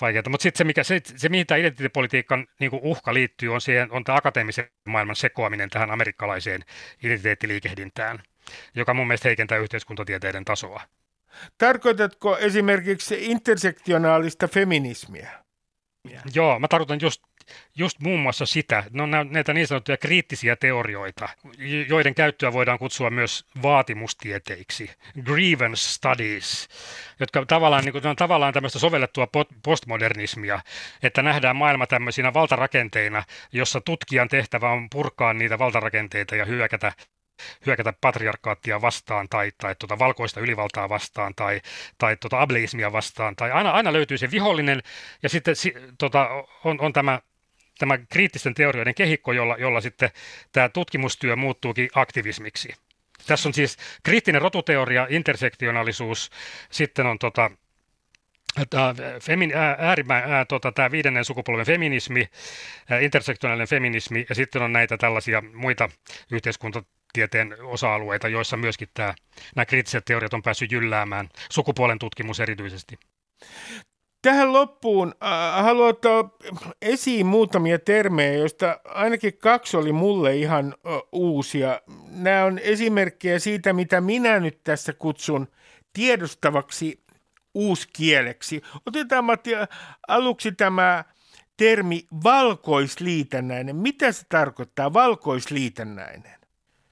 vaikeaa. 0.01 0.23
Mutta 0.29 0.43
sitten 0.43 0.59
se, 0.59 0.65
mikä, 0.65 0.85
se, 0.85 1.01
se, 1.17 1.29
mihin 1.29 1.47
tämä 1.47 1.59
identiteettipolitiikan 1.59 2.47
niin 2.61 2.71
uhka 2.83 3.15
liittyy, 3.15 3.55
on, 3.55 3.61
siihen, 3.61 3.93
on 3.93 4.05
tämä 4.05 4.17
akateemisen 4.17 4.71
maailman 4.89 5.17
sekoaminen 5.17 5.71
tähän 5.71 5.91
amerikkalaiseen 5.91 6.65
identiteettiliikehdintään, 7.05 8.19
joka 8.75 8.95
mun 8.95 9.07
mielestä 9.07 9.29
heikentää 9.29 9.59
yhteiskuntatieteiden 9.59 10.45
tasoa. 10.45 10.83
Tarkoitatko 11.59 12.39
esimerkiksi 12.39 13.17
intersektionaalista 13.21 14.49
feminismiä? 14.49 15.31
Joo, 16.35 16.59
mä 16.59 16.69
tarkoitan 16.69 16.99
just 17.03 17.23
just 17.77 18.01
muun 18.01 18.21
muassa 18.21 18.47
sitä, 18.47 18.85
no 18.91 19.07
näitä 19.31 19.53
niin 19.53 19.67
sanottuja 19.67 19.97
kriittisiä 19.97 20.57
teorioita, 20.57 21.29
joiden 21.89 22.15
käyttöä 22.15 22.53
voidaan 22.53 22.79
kutsua 22.79 23.11
myös 23.11 23.45
vaatimustieteiksi, 23.63 24.91
grievance 25.25 25.83
studies, 25.83 26.69
jotka 27.21 27.47
tavallaan, 27.47 27.85
niin 27.85 27.93
kuin, 27.93 28.07
on 28.07 28.17
tavallaan 28.17 28.53
tämmöistä 28.53 28.79
sovellettua 28.79 29.29
postmodernismia, 29.63 30.61
että 31.03 31.23
nähdään 31.23 31.57
maailma 31.57 31.87
tämmöisinä 31.87 32.35
valtarakenteina, 32.35 33.25
jossa 33.53 33.81
tutkijan 33.81 34.29
tehtävä 34.29 34.71
on 34.71 34.91
purkaa 34.91 35.35
niitä 35.35 35.59
valtarakenteita 35.59 36.37
ja 36.37 36.45
hyökätä 36.45 36.93
hyökätä 37.67 37.93
patriarkaattia 38.01 38.81
vastaan 38.81 39.29
tai, 39.29 39.53
tai 39.59 39.75
tuota 39.79 39.99
valkoista 39.99 40.41
ylivaltaa 40.41 40.89
vastaan 40.89 41.35
tai, 41.35 41.61
tai 41.99 42.17
tuota 42.17 42.41
ableismia 42.41 42.93
vastaan. 42.93 43.37
Tai 43.37 43.53
aina, 43.53 43.71
aina 43.71 43.93
löytyy 43.93 44.19
se 44.19 44.31
vihollinen 44.31 44.83
ja 45.23 45.29
sitten 45.29 45.57
si, 45.57 45.75
tota, 45.99 46.29
on, 46.65 46.81
on 46.81 46.93
tämä 46.93 47.21
tämä 47.79 47.99
kriittisten 47.99 48.55
teorioiden 48.55 48.95
kehikko, 48.95 49.33
jolla, 49.33 49.57
jolla 49.59 49.81
sitten 49.81 50.11
tämä 50.53 50.69
tutkimustyö 50.69 51.37
muuttuukin 51.37 51.89
aktivismiksi. 51.95 52.69
Tässä 53.27 53.49
on 53.49 53.55
siis 53.55 53.77
kriittinen 54.03 54.43
rotuteoria, 54.43 55.07
intersektionaalisuus, 55.11 56.31
sitten 56.71 57.07
on 57.07 57.19
tota, 57.19 57.51
Femin, 59.23 59.53
äärimmäin, 59.79 60.33
ää, 60.33 60.45
tota, 60.45 60.73
tämä 60.73 60.91
viidennen 60.91 61.25
sukupolven 61.25 61.67
feminismi, 61.67 62.29
ää, 62.91 62.99
intersektionaalinen 62.99 63.69
feminismi 63.69 64.27
ja 64.29 64.35
sitten 64.35 64.63
on 64.63 64.73
näitä 64.73 64.97
tällaisia 64.97 65.43
muita 65.55 65.89
yhteiskuntatieteen 66.33 67.57
osa-alueita, 67.63 68.29
joissa 68.29 68.57
myöskin 68.57 68.89
tämä, 68.95 69.15
nämä 69.57 69.67
kriittiset 69.67 70.05
teoriat 70.05 70.35
on 70.35 70.43
päässyt 70.43 70.73
jylläämään, 70.73 71.29
sukupuolen 71.51 71.99
tutkimus 71.99 72.41
erityisesti. 72.41 72.99
Tähän 74.23 74.53
loppuun 74.53 75.15
äh, 75.23 75.65
haluan 75.65 75.89
ottaa 75.89 76.31
esiin 76.83 77.27
muutamia 77.27 77.79
termejä, 77.79 78.33
joista 78.33 78.81
ainakin 78.85 79.39
kaksi 79.39 79.77
oli 79.77 79.93
mulle 79.93 80.37
ihan 80.37 80.75
äh, 80.87 80.93
uusia. 81.13 81.81
Nämä 82.11 82.45
on 82.45 82.59
esimerkkejä 82.59 83.39
siitä, 83.39 83.73
mitä 83.73 84.01
minä 84.01 84.41
nyt 84.41 84.65
tässä 84.65 84.93
kutsun 84.93 85.49
tiedostavaksi 85.93 87.01
uuskieleksi. 87.55 88.63
Otetaan 88.87 89.25
Matti 89.25 89.51
aluksi 90.09 90.53
tämä 90.53 91.05
termi 91.57 92.07
valkoisliitännäinen. 92.25 93.77
Mitä 93.77 94.13
se 94.13 94.23
tarkoittaa, 94.29 94.93
valkoisliitännäinen? 94.93 96.38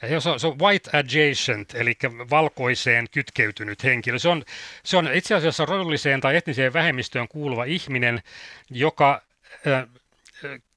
Se 0.00 0.28
on, 0.28 0.40
se 0.40 0.46
on 0.46 0.58
white 0.58 0.90
adjacent, 0.96 1.74
eli 1.74 1.96
valkoiseen 2.30 3.06
kytkeytynyt 3.10 3.84
henkilö. 3.84 4.18
Se 4.18 4.28
on, 4.28 4.44
se 4.84 4.96
on 4.96 5.12
itse 5.12 5.34
asiassa 5.34 5.66
rodulliseen 5.66 6.20
tai 6.20 6.36
etniseen 6.36 6.72
vähemmistöön 6.72 7.28
kuuluva 7.28 7.64
ihminen, 7.64 8.22
joka 8.70 9.22
äh, 9.66 9.88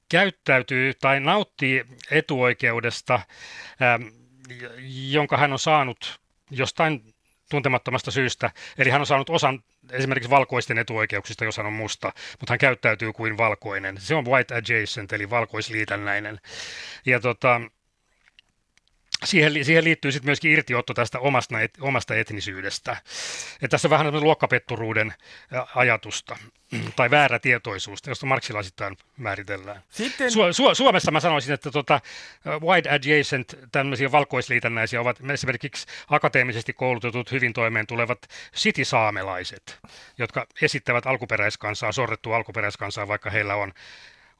käyttäytyy 0.10 0.94
tai 0.94 1.20
nauttii 1.20 1.86
etuoikeudesta, 2.12 3.14
äh, 3.16 3.26
jonka 5.10 5.38
hän 5.38 5.54
on 5.54 5.60
saanut 5.60 6.20
jostain 6.52 7.14
tuntemattomasta 7.50 8.12
syystä. 8.12 8.52
Eli 8.78 8.90
hän 8.90 9.02
on 9.02 9.08
saanut 9.08 9.30
osan 9.30 9.64
esimerkiksi 9.92 10.30
valkoisten 10.30 10.78
etuoikeuksista, 10.78 11.46
jos 11.46 11.58
hän 11.58 11.66
on 11.66 11.74
musta, 11.74 12.12
mutta 12.40 12.52
hän 12.52 12.60
käyttäytyy 12.60 13.14
kuin 13.14 13.38
valkoinen. 13.38 13.98
Se 14.02 14.16
on 14.16 14.26
white 14.26 14.56
adjacent, 14.56 15.14
eli 15.14 15.30
valkoisliitännäinen. 15.30 16.40
Ja 17.06 17.20
tota, 17.20 17.62
siihen, 19.26 19.66
siihen 19.66 19.84
liittyy 19.84 20.12
sitten 20.12 20.28
myöskin 20.28 20.52
irtiotto 20.52 20.94
tästä 20.94 21.20
omasta, 21.20 21.62
et, 21.62 21.78
omasta 21.82 22.16
etnisyydestä. 22.16 22.98
Et 23.62 23.72
tässä 23.72 23.88
on 23.88 23.90
vähän 23.90 24.24
luokkapetturuuden 24.24 25.14
ajatusta 25.76 26.38
tai 26.96 27.12
väärä 27.12 27.40
tietoisuus, 27.40 28.00
josta 28.08 28.26
marksilaisittain 28.26 28.98
määritellään. 29.18 29.82
Sitten... 29.90 30.32
Su- 30.32 30.72
Su- 30.72 30.76
Suomessa 30.76 31.12
mä 31.12 31.20
sanoisin, 31.20 31.54
että 31.54 31.72
tota, 31.72 32.02
wide 32.62 32.90
adjacent, 32.90 33.56
tämmöisiä 33.72 34.12
valkoisliitännäisiä 34.12 35.02
ovat 35.02 35.20
esimerkiksi 35.32 35.88
akateemisesti 36.10 36.74
koulutetut, 36.74 37.32
hyvin 37.32 37.54
toimeen 37.54 37.88
tulevat 37.88 38.20
city-saamelaiset, 38.56 39.80
jotka 40.18 40.48
esittävät 40.62 41.06
alkuperäiskansaa, 41.06 41.92
sorrettua 41.92 42.36
alkuperäiskansaa, 42.36 43.08
vaikka 43.08 43.30
heillä 43.30 43.56
on, 43.56 43.74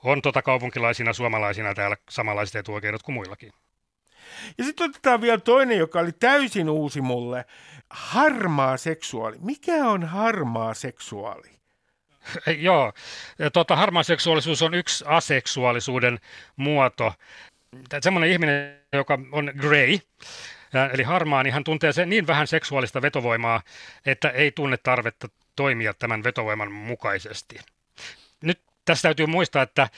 on 0.04 0.22
tota 0.22 0.42
kaupunkilaisina 0.42 1.14
suomalaisina 1.14 1.74
täällä 1.74 1.98
samanlaiset 2.10 2.56
etuoikeudet 2.56 3.04
kuin 3.04 3.14
muillakin. 3.14 3.54
Ja 4.58 4.64
sitten 4.64 4.90
otetaan 4.90 5.22
vielä 5.22 5.40
toinen, 5.40 5.78
joka 5.78 6.00
oli 6.00 6.12
täysin 6.12 6.70
uusi 6.70 7.02
mulle. 7.02 7.46
Harmaa 7.90 8.78
seksuaali. 8.78 9.38
Mikä 9.42 9.76
on 9.76 10.04
harmaa 10.04 10.74
seksuaali? 10.74 11.50
Joo, 12.58 12.94
tota, 13.54 13.76
harmaa 13.76 14.04
seksuaalisuus 14.04 14.62
on 14.62 14.74
yksi 14.74 15.06
aseksuaalisuuden 15.08 16.20
muoto. 16.56 17.14
Semmoinen 18.02 18.32
ihminen, 18.32 18.80
joka 18.94 19.20
on 19.32 19.52
grey, 19.58 20.00
eli 20.94 21.04
harmaa, 21.04 21.44
niin 21.44 21.54
hän 21.54 21.64
tuntee 21.64 21.94
sen 21.94 22.10
niin 22.10 22.28
vähän 22.28 22.48
seksuaalista 22.48 23.02
vetovoimaa, 23.02 23.62
että 24.06 24.30
ei 24.30 24.52
tunne 24.52 24.78
tarvetta 24.78 25.28
toimia 25.56 25.94
tämän 25.94 26.24
vetovoiman 26.24 26.72
mukaisesti. 26.72 27.60
Nyt 28.44 28.62
tässä 28.86 29.02
täytyy 29.02 29.26
muistaa, 29.26 29.64
että 29.64 29.90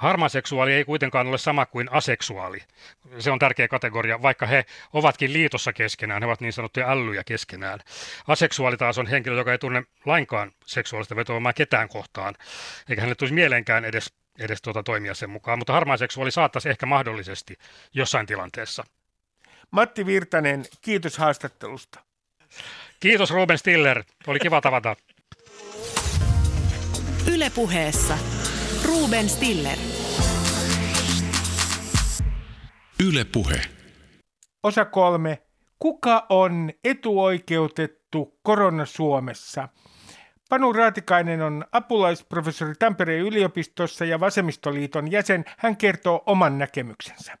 Harmaseksuaali 0.00 0.72
ei 0.72 0.84
kuitenkaan 0.84 1.26
ole 1.26 1.38
sama 1.38 1.66
kuin 1.66 1.92
aseksuaali. 1.92 2.58
Se 3.18 3.30
on 3.30 3.38
tärkeä 3.38 3.68
kategoria, 3.68 4.22
vaikka 4.22 4.46
he 4.46 4.64
ovatkin 4.92 5.32
liitossa 5.32 5.72
keskenään, 5.72 6.22
he 6.22 6.26
ovat 6.26 6.40
niin 6.40 6.52
sanottuja 6.52 6.90
ällyjä 6.90 7.24
keskenään. 7.24 7.80
Aseksuaali 8.26 8.76
taas 8.76 8.98
on 8.98 9.06
henkilö, 9.06 9.36
joka 9.36 9.52
ei 9.52 9.58
tunne 9.58 9.82
lainkaan 10.06 10.52
seksuaalista 10.66 11.16
vetovoimaa 11.16 11.52
ketään 11.52 11.88
kohtaan, 11.88 12.34
eikä 12.88 13.02
hänelle 13.02 13.14
tulisi 13.14 13.34
mieleenkään 13.34 13.84
edes, 13.84 14.12
edes 14.38 14.62
tuota 14.62 14.82
toimia 14.82 15.14
sen 15.14 15.30
mukaan, 15.30 15.58
mutta 15.58 15.72
harmaaseksuaali 15.72 16.30
saattaisi 16.30 16.68
ehkä 16.68 16.86
mahdollisesti 16.86 17.58
jossain 17.94 18.26
tilanteessa. 18.26 18.84
Matti 19.70 20.06
Virtanen, 20.06 20.64
kiitos 20.80 21.18
haastattelusta. 21.18 22.00
Kiitos 23.00 23.30
Ruben 23.30 23.58
Stiller, 23.58 24.04
oli 24.26 24.38
kiva 24.38 24.60
tavata. 24.60 24.96
Ylepuheessa 27.26 28.18
Ruben 28.84 29.28
Stiller. 29.28 29.89
Yle 33.06 33.24
Puhe. 33.24 33.62
Osa 34.62 34.84
kolme. 34.84 35.42
Kuka 35.78 36.26
on 36.28 36.70
etuoikeutettu 36.84 38.38
korona 38.42 38.86
Suomessa? 38.86 39.68
Panu 40.48 40.72
Raatikainen 40.72 41.42
on 41.42 41.64
apulaisprofessori 41.72 42.74
Tampereen 42.78 43.26
yliopistossa 43.26 44.04
ja 44.04 44.20
Vasemmistoliiton 44.20 45.10
jäsen. 45.10 45.44
Hän 45.58 45.76
kertoo 45.76 46.22
oman 46.26 46.58
näkemyksensä. 46.58 47.38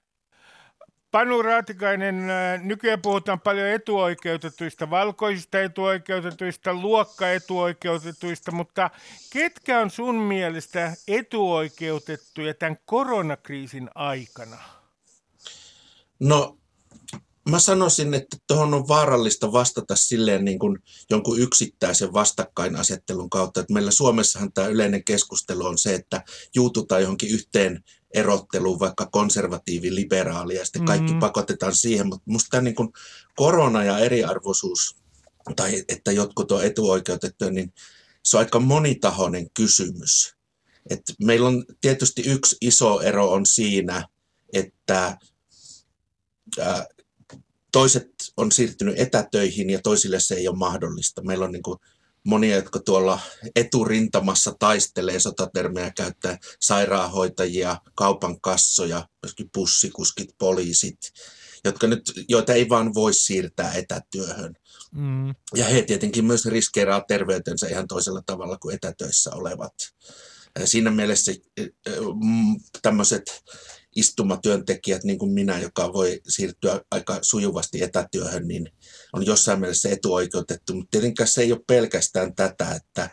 Panu 1.10 1.42
Raatikainen, 1.42 2.30
äh, 2.30 2.62
nykyään 2.62 3.02
puhutaan 3.02 3.40
paljon 3.40 3.68
etuoikeutetuista, 3.68 4.90
valkoisista 4.90 5.60
etuoikeutetuista, 5.60 6.74
luokkaetuoikeutetuista, 6.74 8.52
mutta 8.52 8.90
ketkä 9.32 9.80
on 9.80 9.90
sun 9.90 10.14
mielestä 10.14 10.92
etuoikeutettuja 11.08 12.54
tämän 12.54 12.76
koronakriisin 12.86 13.90
aikana? 13.94 14.79
No, 16.20 16.58
mä 17.48 17.58
sanoisin, 17.58 18.14
että 18.14 18.36
tuohon 18.46 18.74
on 18.74 18.88
vaarallista 18.88 19.52
vastata 19.52 19.96
silleen 19.96 20.44
niin 20.44 20.58
kuin 20.58 20.78
jonkun 21.10 21.40
yksittäisen 21.40 22.12
vastakkainasettelun 22.12 23.30
kautta. 23.30 23.60
Että 23.60 23.72
meillä 23.72 23.90
Suomessahan 23.90 24.52
tämä 24.52 24.66
yleinen 24.66 25.04
keskustelu 25.04 25.66
on 25.66 25.78
se, 25.78 25.94
että 25.94 26.24
juututaan 26.54 27.02
johonkin 27.02 27.30
yhteen 27.30 27.84
erotteluun, 28.14 28.78
vaikka 28.80 29.06
konservatiivi, 29.06 29.94
liberaali 29.94 30.56
ja 30.56 30.64
sitten 30.64 30.84
kaikki 30.84 31.12
mm. 31.12 31.18
pakotetaan 31.18 31.74
siihen, 31.74 32.06
mutta 32.06 32.22
minusta 32.26 32.48
tämä 32.50 32.60
niin 32.60 32.74
kuin 32.74 32.92
korona 33.36 33.84
ja 33.84 33.98
eriarvoisuus 33.98 34.96
tai 35.56 35.84
että 35.88 36.12
jotkut 36.12 36.52
on 36.52 36.64
etuoikeutettuja, 36.64 37.50
niin 37.50 37.72
se 38.24 38.36
on 38.36 38.38
aika 38.38 38.60
monitahoinen 38.60 39.50
kysymys. 39.50 40.34
Et 40.90 41.02
meillä 41.22 41.48
on 41.48 41.64
tietysti 41.80 42.22
yksi 42.26 42.56
iso 42.60 43.00
ero 43.00 43.32
on 43.32 43.46
siinä, 43.46 44.08
että 44.52 45.18
ää, 46.58 46.86
toiset 47.72 48.08
on 48.36 48.52
siirtynyt 48.52 48.98
etätöihin 48.98 49.70
ja 49.70 49.80
toisille 49.82 50.20
se 50.20 50.34
ei 50.34 50.48
ole 50.48 50.56
mahdollista. 50.56 51.22
Meillä 51.22 51.44
on 51.44 51.52
niin 51.52 51.62
kuin 51.62 51.78
monia, 52.24 52.56
jotka 52.56 52.78
tuolla 52.78 53.20
eturintamassa 53.56 54.54
taistelee 54.58 55.20
sotatermejä 55.20 55.92
käyttää 55.96 56.38
sairaanhoitajia, 56.60 57.76
kaupan 57.94 58.40
kassoja, 58.40 59.08
myöskin 59.22 59.50
pussikuskit, 59.54 60.28
poliisit, 60.38 60.98
jotka 61.64 61.86
nyt, 61.86 62.12
joita 62.28 62.52
ei 62.52 62.68
vaan 62.68 62.94
voi 62.94 63.14
siirtää 63.14 63.72
etätyöhön. 63.72 64.54
Mm. 64.92 65.34
Ja 65.54 65.64
he 65.64 65.82
tietenkin 65.82 66.24
myös 66.24 66.46
riskeeraa 66.46 67.04
terveytensä 67.08 67.68
ihan 67.68 67.88
toisella 67.88 68.22
tavalla 68.26 68.58
kuin 68.58 68.74
etätöissä 68.74 69.30
olevat. 69.34 69.74
Siinä 70.64 70.90
mielessä 70.90 71.32
mm, 72.24 72.60
tämmöiset 72.82 73.22
istumatyöntekijät, 73.96 75.04
niin 75.04 75.18
kuin 75.18 75.32
minä, 75.32 75.60
joka 75.60 75.92
voi 75.92 76.20
siirtyä 76.28 76.80
aika 76.90 77.18
sujuvasti 77.22 77.82
etätyöhön, 77.82 78.48
niin 78.48 78.72
on 79.12 79.26
jossain 79.26 79.60
mielessä 79.60 79.88
etuoikeutettu. 79.88 80.74
Mutta 80.74 80.90
tietenkään 80.90 81.28
se 81.28 81.42
ei 81.42 81.52
ole 81.52 81.60
pelkästään 81.66 82.34
tätä, 82.34 82.74
että 82.74 83.10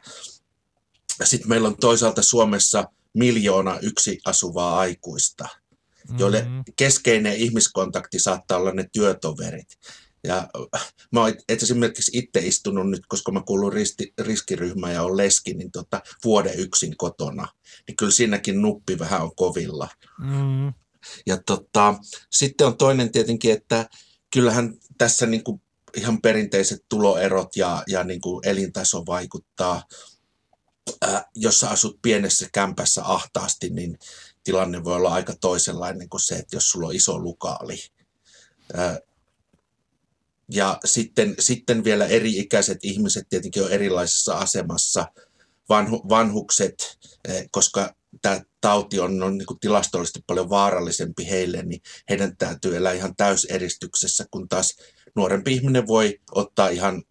sitten 1.24 1.50
meillä 1.50 1.68
on 1.68 1.78
toisaalta 1.78 2.22
Suomessa 2.22 2.86
miljoona 3.14 3.80
yksi 3.82 4.20
asuvaa 4.26 4.80
aikuista, 4.80 5.48
joille 6.18 6.42
mm-hmm. 6.42 6.64
keskeinen 6.76 7.36
ihmiskontakti 7.36 8.20
saattaa 8.20 8.58
olla 8.58 8.72
ne 8.72 8.86
työtoverit. 8.94 9.78
Ja 10.28 10.48
mä 11.12 11.22
oon 11.22 11.34
esimerkiksi 11.50 12.12
itse 12.14 12.40
istunut 12.40 12.90
nyt, 12.90 13.02
koska 13.08 13.32
mä 13.32 13.42
kuulun 13.46 13.74
risti, 13.74 14.14
riskiryhmään 14.20 14.94
ja 14.94 15.04
on 15.04 15.18
leski, 15.18 15.54
niin 15.54 15.72
tota, 15.72 16.02
vuoden 16.24 16.60
yksin 16.60 16.98
kotona. 16.98 17.48
Niin 17.88 17.98
kyllä 17.98 18.12
siinäkin 18.12 18.62
nuppi 18.62 19.00
vähän 19.00 19.22
on 19.22 19.36
kovilla. 19.36 19.88
Mm. 20.20 20.74
Ja 21.26 21.38
tota, 21.46 21.96
sitten 22.32 22.68
on 22.68 22.78
toinen 22.78 23.12
tietenkin, 23.12 23.54
että 23.54 23.90
kyllähän 24.34 24.74
tässä 24.98 25.26
niin 25.26 25.44
kuin 25.44 25.62
ihan 25.98 26.22
perinteiset 26.22 26.86
tuloerot 26.90 27.56
ja, 27.56 27.84
ja 27.88 28.04
niin 28.04 28.22
kuin 28.22 28.48
elintaso 28.48 29.06
vaikuttaa. 29.06 29.84
Ää, 31.02 31.26
jos 31.36 31.60
sä 31.60 31.70
asut 31.70 32.00
pienessä 32.02 32.48
kämpässä 32.54 33.02
ahtaasti, 33.06 33.70
niin 33.70 34.00
tilanne 34.44 34.84
voi 34.84 34.96
olla 34.96 35.14
aika 35.14 35.34
toisenlainen 35.42 36.10
kuin 36.10 36.22
se, 36.22 36.36
että 36.36 36.56
jos 36.56 36.70
sulla 36.70 36.88
on 36.88 36.96
iso 36.96 37.20
lukaali. 37.20 37.80
Ää, 38.74 39.00
ja 40.52 40.80
sitten, 40.86 41.36
sitten 41.40 41.84
vielä 41.84 42.06
eri-ikäiset 42.06 42.78
ihmiset 42.84 43.26
tietenkin 43.30 43.64
on 43.64 43.72
erilaisessa 43.72 44.38
asemassa. 44.38 45.08
Vanhu, 45.70 46.10
vanhukset, 46.10 46.98
eh, 47.28 47.48
koska 47.52 47.96
tämä 48.22 48.42
tauti 48.62 49.00
on, 49.00 49.24
on 49.24 49.38
niin 49.38 49.60
tilastollisesti 49.62 50.24
paljon 50.28 50.50
vaarallisempi 50.50 51.30
heille, 51.30 51.64
niin 51.64 51.82
heidän 52.10 52.38
täytyy 52.38 52.78
elää 52.78 52.94
ihan 52.94 53.16
täyseristyksessä, 53.16 54.26
kun 54.32 54.50
taas 54.50 54.76
nuorempi 55.16 55.54
ihminen 55.54 55.88
voi 55.88 56.20
ottaa 56.32 56.70
ihan, 56.70 57.04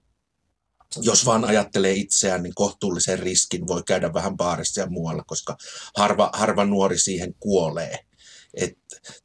jos 1.01 1.27
vaan 1.27 1.45
ajattelee 1.45 1.93
itseään, 1.93 2.43
niin 2.43 2.55
kohtuullisen 2.55 3.19
riskin 3.19 3.67
voi 3.67 3.83
käydä 3.87 4.15
vähän 4.15 4.37
baarissa 4.37 4.81
ja 4.81 4.87
muualla, 4.91 5.25
koska 5.27 5.57
harva, 5.97 6.31
harva 6.33 6.65
nuori 6.65 6.99
siihen 6.99 7.35
kuolee. 7.41 7.99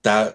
Tämä, 0.02 0.34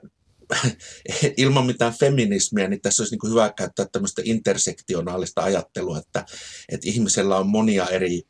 ilman 1.37 1.67
mitään 1.67 1.95
feminismiä, 2.01 2.69
niin 2.69 2.81
tässä 2.81 3.03
olisi 3.03 3.13
niin 3.13 3.21
kuin 3.21 3.31
hyvä 3.31 3.53
käyttää 3.57 3.87
tämmöistä 3.93 4.23
intersektionaalista 4.25 5.43
ajattelua, 5.43 5.99
että, 5.99 6.25
että 6.69 6.89
ihmisellä 6.89 7.37
on 7.37 7.49
monia 7.49 7.89
eri 7.89 8.23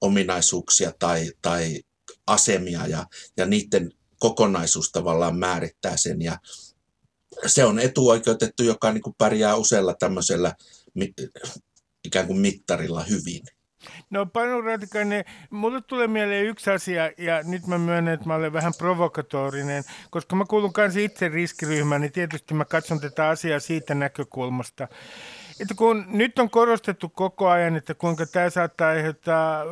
ominaisuuksia 0.00 0.92
tai, 0.98 1.32
tai 1.42 1.82
asemia 2.26 2.86
ja, 2.86 3.06
ja 3.36 3.46
niiden 3.46 3.92
kokonaisuus 4.18 4.90
tavallaan 4.92 5.38
määrittää 5.38 5.96
sen 5.96 6.22
ja 6.22 6.38
se 7.46 7.64
on 7.64 7.78
etuoikeutettu, 7.78 8.62
joka 8.62 8.92
niin 8.92 9.02
kuin 9.02 9.14
pärjää 9.18 9.56
usealla 9.56 9.94
tämmöisellä 9.94 10.54
ikään 12.04 12.26
kuin 12.26 12.38
mittarilla 12.38 13.02
hyvin. 13.02 13.42
No 14.10 14.26
Panu 14.26 14.60
Ratikainen, 14.62 15.24
mulle 15.50 15.80
tulee 15.80 16.06
mieleen 16.06 16.46
yksi 16.46 16.70
asia, 16.70 17.10
ja 17.18 17.42
nyt 17.42 17.66
mä 17.66 17.78
myönnän, 17.78 18.14
että 18.14 18.26
mä 18.26 18.34
olen 18.34 18.52
vähän 18.52 18.72
provokatorinen, 18.78 19.84
koska 20.10 20.36
mä 20.36 20.44
kuulun 20.48 20.72
kanssa 20.72 21.00
itse 21.00 21.28
riskiryhmään, 21.28 22.00
niin 22.00 22.12
tietysti 22.12 22.54
mä 22.54 22.64
katson 22.64 23.00
tätä 23.00 23.28
asiaa 23.28 23.60
siitä 23.60 23.94
näkökulmasta. 23.94 24.88
Että 25.60 25.74
kun 25.74 26.04
nyt 26.08 26.38
on 26.38 26.50
korostettu 26.50 27.08
koko 27.08 27.48
ajan, 27.48 27.76
että 27.76 27.94
kuinka 27.94 28.26
tämä 28.26 28.50
saattaa 28.50 28.88
aiheuttaa 28.88 29.64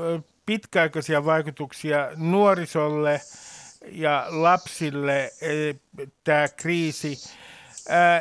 pitkäaikaisia 0.47 1.25
vaikutuksia 1.25 2.11
nuorisolle 2.17 3.21
ja 3.93 4.27
lapsille, 4.29 5.33
e, 5.41 5.75
tämä 6.25 6.49
kriisi, 6.49 7.19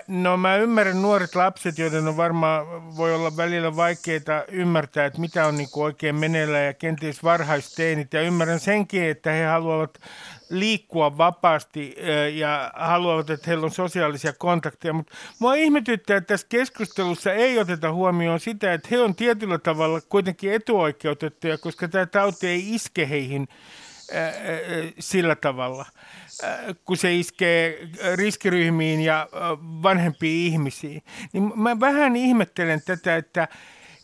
No 0.08 0.38
mä 0.38 0.56
ymmärrän 0.56 1.02
nuoret 1.02 1.36
lapset, 1.36 1.78
joiden 1.78 2.08
on 2.08 2.18
varmaan 2.18 2.96
voi 2.98 3.16
olla 3.16 3.38
välillä 3.38 3.76
vaikeita 3.76 4.46
ymmärtää, 4.48 5.06
että 5.06 5.22
mitä 5.22 5.48
on 5.48 5.58
niin 5.58 5.70
oikein 5.76 6.16
meneillä 6.16 6.60
ja 6.60 6.74
kenties 6.74 7.24
varhaisteinit. 7.24 8.14
Ja 8.14 8.22
ymmärrän 8.22 8.60
senkin, 8.60 9.04
että 9.04 9.32
he 9.32 9.46
haluavat 9.46 10.00
liikkua 10.50 11.18
vapaasti 11.18 11.96
ja 12.34 12.72
haluavat, 12.76 13.30
että 13.30 13.48
heillä 13.48 13.66
on 13.66 13.72
sosiaalisia 13.72 14.34
kontakteja. 14.34 14.94
Mutta 14.94 15.16
mua 15.40 15.56
ihmetyttää, 15.56 16.18
että 16.18 16.28
tässä 16.28 16.48
keskustelussa 16.50 17.34
ei 17.34 17.60
oteta 17.60 17.94
huomioon 17.94 18.40
sitä, 18.40 18.74
että 18.74 18.88
he 18.92 19.00
on 19.00 19.16
tietyllä 19.16 19.58
tavalla 19.58 20.02
kuitenkin 20.10 20.54
etuoikeutettuja, 20.54 21.58
koska 21.58 21.88
tämä 21.88 22.06
tauti 22.06 22.48
ei 22.48 22.76
iske 22.76 23.10
heihin 23.10 23.48
sillä 25.00 25.36
tavalla. 25.36 25.86
Äh, 26.44 26.76
kun 26.86 26.98
se 26.98 27.16
iskee 27.16 27.88
riskiryhmiin 28.16 29.02
ja 29.02 29.22
äh, 29.22 29.40
vanhempiin 29.84 30.54
ihmisiin. 30.54 31.04
Niin 31.34 31.52
mä 31.60 31.80
vähän 31.80 32.16
ihmettelen 32.16 32.82
tätä, 32.86 33.16
että, 33.16 33.48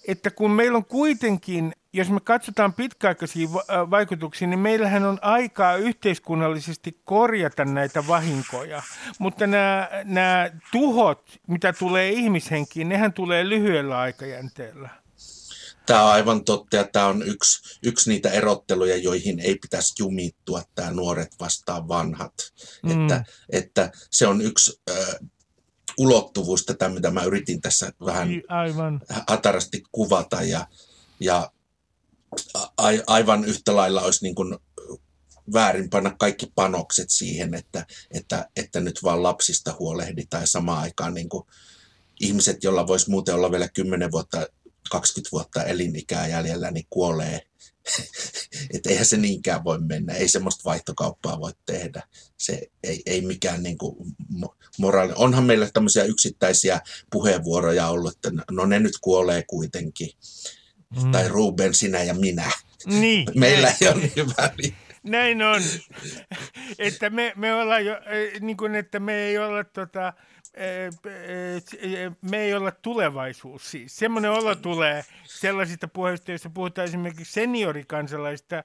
että 0.07 0.31
kun 0.31 0.51
meillä 0.51 0.77
on 0.77 0.85
kuitenkin, 0.85 1.73
jos 1.93 2.09
me 2.09 2.19
katsotaan 2.23 2.73
pitkäaikaisia 2.73 3.47
äh, 3.47 3.89
vaikutuksia, 3.89 4.47
niin 4.47 4.59
meillähän 4.59 5.03
on 5.03 5.19
aikaa 5.21 5.75
yhteiskunnallisesti 5.75 7.01
korjata 7.03 7.65
näitä 7.65 8.07
vahinkoja. 8.07 8.81
Mutta 9.19 9.47
nämä, 9.47 9.89
nämä 10.03 10.49
tuhot, 10.71 11.39
mitä 11.47 11.73
tulee 11.73 12.09
ihmishenkiin, 12.09 12.89
nehän 12.89 13.13
tulee 13.13 13.49
lyhyellä 13.49 13.99
aikajänteellä. 13.99 15.00
Tämä 15.85 16.03
on 16.03 16.11
aivan 16.11 16.45
totta 16.45 16.75
ja 16.75 16.83
tämä 16.83 17.07
on 17.07 17.23
yksi, 17.27 17.77
yksi 17.83 18.09
niitä 18.09 18.29
erotteluja, 18.29 18.97
joihin 18.97 19.39
ei 19.39 19.55
pitäisi 19.55 19.93
jumittua 19.99 20.63
tämä 20.75 20.91
nuoret 20.91 21.35
vastaan 21.39 21.87
vanhat. 21.87 22.33
Mm. 22.83 23.01
Että, 23.01 23.23
että 23.49 23.91
se 24.11 24.27
on 24.27 24.41
yksi 24.41 24.81
ö, 24.89 25.19
ulottuvuus 25.97 26.65
tätä, 26.65 26.89
mitä 26.89 27.11
mä 27.11 27.23
yritin 27.23 27.61
tässä 27.61 27.91
vähän 28.05 28.29
aivan. 28.47 29.01
hatarasti 29.27 29.83
kuvata 29.91 30.41
ja, 30.41 30.67
ja 31.19 31.51
a, 32.77 32.89
aivan 33.07 33.45
yhtä 33.45 33.75
lailla 33.75 34.01
olisi 34.01 34.23
niin 34.23 34.35
kuin 34.35 34.57
väärin 35.53 35.89
panna 35.89 36.15
kaikki 36.19 36.51
panokset 36.55 37.09
siihen, 37.09 37.53
että, 37.53 37.85
että, 38.11 38.49
että 38.55 38.79
nyt 38.79 38.99
vaan 39.03 39.23
lapsista 39.23 39.75
huolehditaan 39.79 40.43
ja 40.43 40.47
samaan 40.47 40.81
aikaan 40.81 41.13
niin 41.13 41.29
kuin 41.29 41.43
ihmiset, 42.19 42.63
joilla 42.63 42.87
voisi 42.87 43.09
muuten 43.09 43.35
olla 43.35 43.51
vielä 43.51 43.69
kymmenen 43.69 44.11
vuotta 44.11 44.47
20 44.91 45.29
vuotta 45.31 45.63
elinikää 45.63 46.27
jäljellä, 46.27 46.71
niin 46.71 46.87
kuolee. 46.89 47.41
että 48.75 48.89
eihän 48.89 49.05
se 49.05 49.17
niinkään 49.17 49.63
voi 49.63 49.79
mennä, 49.81 50.13
ei 50.13 50.27
semmoista 50.27 50.61
vaihtokauppaa 50.65 51.39
voi 51.39 51.51
tehdä. 51.65 52.03
Se 52.37 52.61
ei, 52.83 53.01
ei 53.05 53.21
mikään 53.21 53.63
niin 53.63 53.77
kuin 53.77 53.95
moraali. 54.77 55.13
Onhan 55.15 55.43
meillä 55.43 55.69
tämmöisiä 55.73 56.03
yksittäisiä 56.03 56.81
puheenvuoroja 57.11 57.87
ollut, 57.87 58.15
että 58.15 58.31
no 58.51 58.65
ne 58.65 58.79
nyt 58.79 58.97
kuolee 59.01 59.43
kuitenkin. 59.47 60.09
Mm. 61.03 61.11
Tai 61.11 61.27
Ruben, 61.27 61.73
sinä 61.73 62.03
ja 62.03 62.13
minä. 62.13 62.51
Niin, 62.85 63.27
meillä 63.39 63.73
ei 63.81 63.87
ole 63.87 64.11
niin 64.15 64.33
väliä. 64.37 64.75
Näin 65.03 65.41
on. 65.41 65.61
että 66.79 67.09
me, 67.09 67.33
me 67.35 67.53
ollaan 67.53 67.85
jo, 67.85 67.95
niin 68.39 68.57
kuin, 68.57 68.75
että 68.75 68.99
me 68.99 69.13
ei 69.13 69.37
olla 69.37 69.63
tota, 69.63 70.13
me 72.21 72.37
ei 72.37 72.53
olla 72.53 72.71
tulevaisuus 72.71 73.71
siis. 73.71 73.95
Semmoinen 73.95 74.31
olo 74.31 74.55
tulee 74.55 75.05
sellaisista 75.23 75.87
puheista, 75.87 76.31
joissa 76.31 76.49
puhutaan 76.49 76.87
esimerkiksi 76.87 77.33
seniorikansalaista 77.33 78.63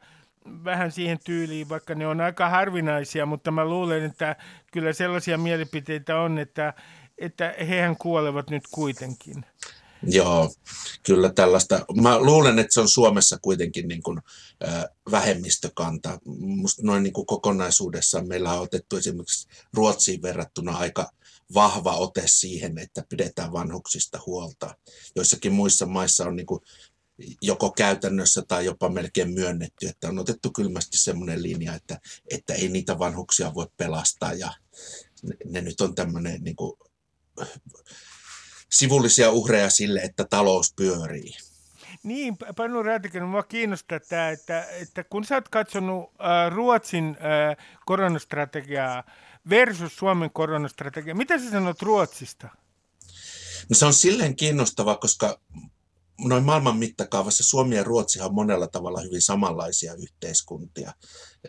vähän 0.65 0.93
siihen 0.93 1.19
tyyliin, 1.25 1.69
vaikka 1.69 1.95
ne 1.95 2.07
on 2.07 2.21
aika 2.21 2.49
harvinaisia, 2.49 3.27
mutta 3.27 3.51
mä 3.51 3.65
luulen, 3.65 4.05
että 4.05 4.37
kyllä 4.73 4.93
sellaisia 4.93 5.39
mielipiteitä 5.39 6.21
on, 6.21 6.39
että, 6.39 6.75
että 7.19 7.55
hehän 7.69 7.97
kuolevat 7.97 8.51
nyt 8.51 8.65
kuitenkin. 8.71 9.45
Joo, 10.03 10.53
kyllä 11.03 11.33
tällaista. 11.33 11.85
Mä 12.03 12.19
luulen, 12.19 12.59
että 12.59 12.75
se 12.75 12.81
on 12.81 12.89
Suomessa 12.89 13.39
kuitenkin 13.43 13.89
niin 13.89 14.03
kuin, 14.03 14.21
äh, 14.69 14.85
vähemmistökanta. 15.11 16.19
Musta 16.39 16.83
noin 16.85 17.03
niin 17.03 17.13
kuin 17.13 17.27
kokonaisuudessaan 17.27 18.29
meillä 18.29 18.53
on 18.53 18.63
otettu 18.63 18.97
esimerkiksi 18.97 19.49
Ruotsiin 19.75 20.23
verrattuna 20.23 20.77
aika 20.77 21.11
vahva 21.55 21.97
ote 21.97 22.23
siihen, 22.27 22.79
että 22.79 23.05
pidetään 23.09 23.53
vanhuksista 23.53 24.21
huolta. 24.27 24.77
Joissakin 25.17 25.53
muissa 25.53 25.87
maissa 25.87 26.25
on 26.25 26.37
niin 26.37 26.47
kuin 26.47 26.61
joko 27.43 27.71
käytännössä 27.71 28.43
tai 28.49 28.65
jopa 28.65 28.89
melkein 28.89 29.31
myönnetty, 29.31 29.87
että 29.89 30.09
on 30.09 30.19
otettu 30.19 30.51
kylmästi 30.51 30.99
semmoinen 30.99 31.43
linja, 31.43 31.75
että, 31.75 32.01
että 32.31 32.55
ei 32.55 32.69
niitä 32.69 32.99
vanhuksia 32.99 33.55
voi 33.55 33.67
pelastaa 33.77 34.33
ja 34.33 34.53
ne, 35.23 35.37
ne 35.45 35.61
nyt 35.61 35.81
on 35.81 35.95
tämmöinen 35.95 36.45
niin 36.45 36.57
kuin, 36.57 36.73
sivullisia 38.73 39.31
uhreja 39.31 39.71
sille, 39.71 40.01
että 40.01 40.27
talous 40.31 40.73
pyörii. 40.77 41.37
Niin, 42.07 42.37
Panu 42.57 42.83
Räätikäinen, 42.83 43.29
minua 43.29 43.43
kiinnostaa 43.43 44.01
tämä, 44.01 44.31
että, 44.31 44.65
että 44.65 45.05
kun 45.05 45.25
sä 45.25 45.35
oot 45.35 45.49
katsonut 45.49 46.05
äh, 46.21 46.53
Ruotsin 46.53 47.05
äh, 47.05 47.67
koronastrategiaa 47.87 49.05
versus 49.51 49.97
Suomen 49.97 50.31
koronastrategia. 50.31 51.15
Mitä 51.15 51.39
sä 51.39 51.51
sanot 51.51 51.83
Ruotsista? 51.83 52.49
No 53.69 53.75
se 53.75 53.87
on 53.87 53.95
silleen 53.95 54.37
kiinnostava, 54.37 54.97
koska 54.97 55.41
noin 56.21 56.45
maailman 56.45 56.77
mittakaavassa 56.77 57.45
Suomi 57.45 57.77
ja 57.77 57.85
Ruotsi 57.85 58.21
on 58.21 58.35
monella 58.35 58.67
tavalla 58.67 59.01
hyvin 59.01 59.23
samanlaisia 59.23 59.95
yhteiskuntia. 59.95 60.93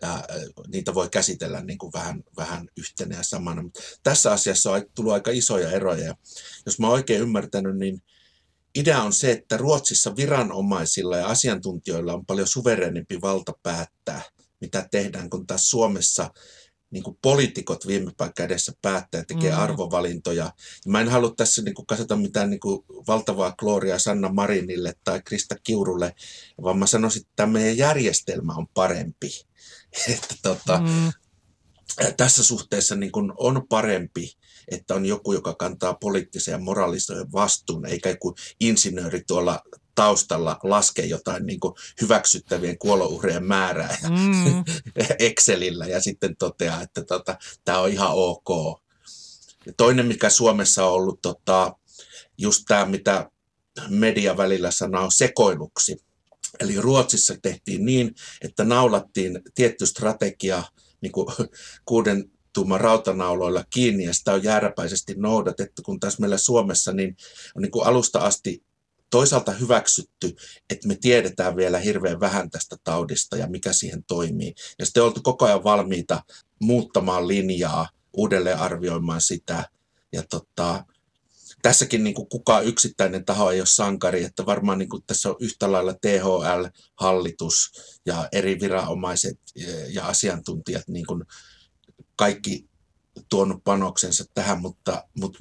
Ja 0.02 0.24
niitä 0.68 0.94
voi 0.94 1.10
käsitellä 1.10 1.62
niin 1.62 1.78
kuin 1.78 1.94
vähän, 1.94 2.24
vähän 2.38 2.68
yhtenä 2.78 3.16
ja 3.16 3.24
samana. 3.24 3.62
Mutta 3.62 3.80
tässä 4.04 4.32
asiassa 4.32 4.72
on 4.72 4.82
tullut 4.96 5.14
aika 5.14 5.32
isoja 5.32 5.72
eroja. 5.72 6.06
Ja 6.06 6.16
jos 6.66 6.80
mä 6.80 6.90
oikein 6.90 7.22
ymmärtänyt, 7.22 7.78
niin 7.78 8.02
idea 8.80 9.02
on 9.02 9.14
se, 9.14 9.32
että 9.32 9.58
Ruotsissa 9.58 10.16
viranomaisilla 10.16 11.18
ja 11.18 11.28
asiantuntijoilla 11.28 12.14
on 12.14 12.26
paljon 12.26 12.48
suverenimpi 12.48 13.22
valta 13.22 13.54
päättää, 13.64 14.22
mitä 14.62 14.88
tehdään, 14.92 15.30
kun 15.30 15.48
taas 15.48 15.70
Suomessa 15.70 16.32
niin 16.92 17.04
kuin 17.04 17.18
poliitikot 17.22 17.88
viime 17.88 18.12
kädessä 18.36 18.72
päättää 18.82 19.24
tekee 19.26 19.52
mm. 19.52 19.60
arvovalintoja. 19.60 20.44
Ja 20.86 20.92
mä 20.92 21.02
en 21.02 21.10
halua 21.10 21.34
tässä 21.38 21.62
niin 21.62 21.76
kuin 21.76 21.86
kasata 21.86 22.16
mitään 22.16 22.50
niin 22.50 22.60
kuin 22.60 22.86
valtavaa 23.08 23.52
klooria 23.60 24.00
Sanna 24.00 24.34
Marinille 24.34 24.94
tai 25.04 25.22
Krista 25.26 25.56
Kiurulle, 25.64 26.16
vaan 26.64 26.78
mä 26.78 26.88
sanoisin, 26.88 27.22
että 27.22 27.34
tämä 27.36 27.54
meidän 27.54 27.78
järjestelmä 27.78 28.54
on 28.54 28.68
parempi. 28.74 29.46
että 30.14 30.36
tota, 30.42 30.80
mm. 30.80 31.12
Tässä 32.18 32.44
suhteessa 32.44 32.96
niin 32.96 33.12
kuin 33.12 33.34
on 33.38 33.68
parempi, 33.70 34.34
että 34.68 34.96
on 34.96 35.06
joku, 35.06 35.34
joka 35.34 35.54
kantaa 35.54 35.94
poliittisen 35.94 36.52
ja 36.52 36.58
moraalisen 36.58 37.32
vastuun, 37.32 37.86
eikä 37.86 38.10
joku 38.10 38.36
insinööri 38.60 39.24
tuolla 39.28 39.62
taustalla 39.96 40.60
laske 40.64 41.06
jotain 41.06 41.46
niin 41.46 41.60
kuin 41.60 41.74
hyväksyttävien 42.02 42.78
kuolouhrien 42.78 43.46
määrää 43.46 43.98
mm. 44.10 44.64
Excelillä 45.20 45.86
ja 45.86 46.02
sitten 46.02 46.36
toteaa, 46.36 46.82
että 46.82 47.04
tota, 47.04 47.38
tämä 47.66 47.80
on 47.80 47.90
ihan 47.90 48.12
ok. 48.14 48.82
Ja 49.66 49.74
toinen, 49.78 50.06
mikä 50.06 50.30
Suomessa 50.30 50.86
on 50.86 50.94
ollut 50.94 51.22
tota, 51.22 51.78
just 52.38 52.64
tämä, 52.68 52.86
mitä 52.86 53.30
media 53.90 54.38
välillä 54.38 54.72
sanoo 54.72 55.12
sekoiluksi. 55.12 55.98
Eli 56.60 56.82
Ruotsissa 56.82 57.36
tehtiin 57.42 57.86
niin, 57.86 58.16
että 58.42 58.64
naulattiin 58.64 59.42
tietty 59.56 59.86
strategia 59.86 60.64
niin 61.02 61.12
kuin 61.12 61.28
kuuden 61.86 62.32
tuuma 62.58 62.78
rautanauloilla 62.78 63.64
kiinni 63.70 64.04
ja 64.04 64.14
sitä 64.14 64.34
on 64.34 64.44
jääräpäisesti 64.44 65.16
noudatettu, 65.18 65.82
kun 65.82 66.00
taas 66.00 66.20
meillä 66.20 66.38
Suomessa 66.38 66.92
niin 66.92 67.18
on 67.56 67.62
niin 67.62 67.72
kuin 67.72 67.86
alusta 67.86 68.20
asti 68.20 68.64
toisaalta 69.10 69.52
hyväksytty, 69.52 70.36
että 70.70 70.88
me 70.88 70.98
tiedetään 71.02 71.56
vielä 71.56 71.80
hirveän 71.80 72.20
vähän 72.20 72.50
tästä 72.50 72.76
taudista 72.84 73.38
ja 73.38 73.48
mikä 73.48 73.74
siihen 73.74 74.04
toimii. 74.04 74.54
Ja 74.80 74.86
sitten 74.86 75.04
oltu 75.04 75.22
koko 75.24 75.46
ajan 75.46 75.64
valmiita 75.64 76.24
muuttamaan 76.60 77.28
linjaa, 77.28 77.90
uudelleen 78.14 78.60
arvioimaan 78.60 79.22
sitä. 79.22 79.70
Ja 80.14 80.24
tota, 80.30 80.86
tässäkin 81.62 82.04
niin 82.04 82.16
kuin 82.16 82.30
kukaan 82.30 82.66
yksittäinen 82.66 83.26
taho 83.26 83.52
ei 83.52 83.60
ole 83.60 83.68
sankari, 83.68 84.24
että 84.24 84.46
varmaan 84.46 84.78
niin 84.78 84.90
kuin 84.90 85.04
tässä 85.08 85.30
on 85.30 85.36
yhtä 85.40 85.72
lailla 85.72 85.94
THL, 85.94 86.66
hallitus 86.96 87.72
ja 88.06 88.30
eri 88.32 88.60
viranomaiset 88.60 89.40
ja 89.90 90.08
asiantuntijat 90.08 90.88
niin 90.88 91.06
kuin 91.06 91.24
kaikki 92.18 92.70
tuonut 93.30 93.64
panoksensa 93.64 94.26
tähän, 94.34 94.62
mutta, 94.62 95.04
mutta, 95.20 95.40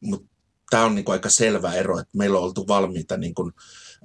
mutta 0.00 0.28
tämä 0.70 0.84
on 0.84 0.94
niin 0.94 1.04
kuin 1.04 1.12
aika 1.12 1.28
selvä 1.28 1.72
ero, 1.72 1.98
että 1.98 2.18
meillä 2.18 2.38
on 2.38 2.44
oltu 2.44 2.68
valmiita 2.68 3.16
niin 3.16 3.34
kuin, 3.34 3.52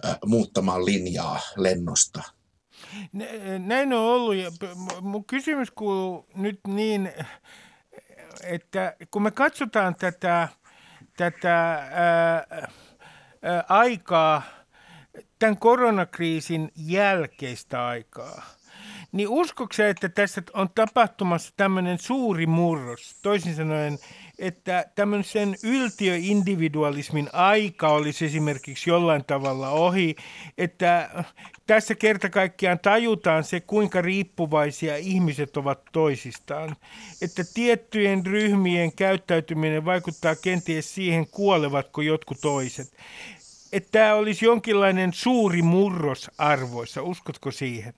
äh, 0.06 0.18
muuttamaan 0.26 0.86
linjaa 0.86 1.40
lennosta. 1.58 2.24
Näin 3.60 3.94
on 3.94 4.00
ollut. 4.00 4.36
Ja 4.36 4.52
mun 5.02 5.26
kysymys 5.26 5.72
kuuluu 5.72 6.26
nyt 6.36 6.60
niin, 6.68 7.12
että 8.44 8.96
kun 9.12 9.24
me 9.24 9.32
katsotaan 9.32 9.96
tätä, 9.96 10.48
tätä 11.18 11.74
ää, 11.74 12.46
ää, 13.42 13.64
aikaa, 13.70 14.42
tämän 15.40 15.58
koronakriisin 15.58 16.72
jälkeistä 16.76 17.86
aikaa, 17.86 18.44
niin 19.14 19.30
uskokse, 19.30 19.90
että 19.90 20.10
tässä 20.10 20.42
on 20.54 20.70
tapahtumassa 20.76 21.54
tämmöinen 21.58 22.00
suuri 22.00 22.48
murros, 22.48 23.16
toisin 23.22 23.56
sanoen– 23.56 24.00
että 24.40 24.86
tämmöisen 24.96 25.56
yltiöindividualismin 25.64 27.30
aika 27.34 27.90
olisi 27.90 28.26
esimerkiksi 28.26 28.90
jollain 28.90 29.26
tavalla 29.26 29.70
ohi, 29.70 30.16
että 30.58 31.10
tässä 31.68 31.96
kerta 31.96 32.30
kaikkiaan 32.30 32.80
tajutaan 32.80 33.44
se, 33.44 33.60
kuinka 33.60 34.02
riippuvaisia 34.02 34.98
ihmiset 34.98 35.58
ovat 35.58 35.82
toisistaan. 35.92 36.76
Että 37.22 37.44
tiettyjen 37.54 38.26
ryhmien 38.26 38.96
käyttäytyminen 38.96 39.86
vaikuttaa 39.86 40.36
kenties 40.36 40.96
siihen, 40.96 41.28
kuolevatko 41.28 42.02
jotkut 42.02 42.38
toiset. 42.42 42.94
Että 43.72 43.90
tämä 43.92 44.14
olisi 44.14 44.46
jonkinlainen 44.46 45.14
suuri 45.14 45.62
murros 45.62 46.32
arvoissa. 46.38 47.02
Uskotko 47.02 47.52
siihen? 47.52 47.94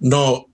No 0.00 0.50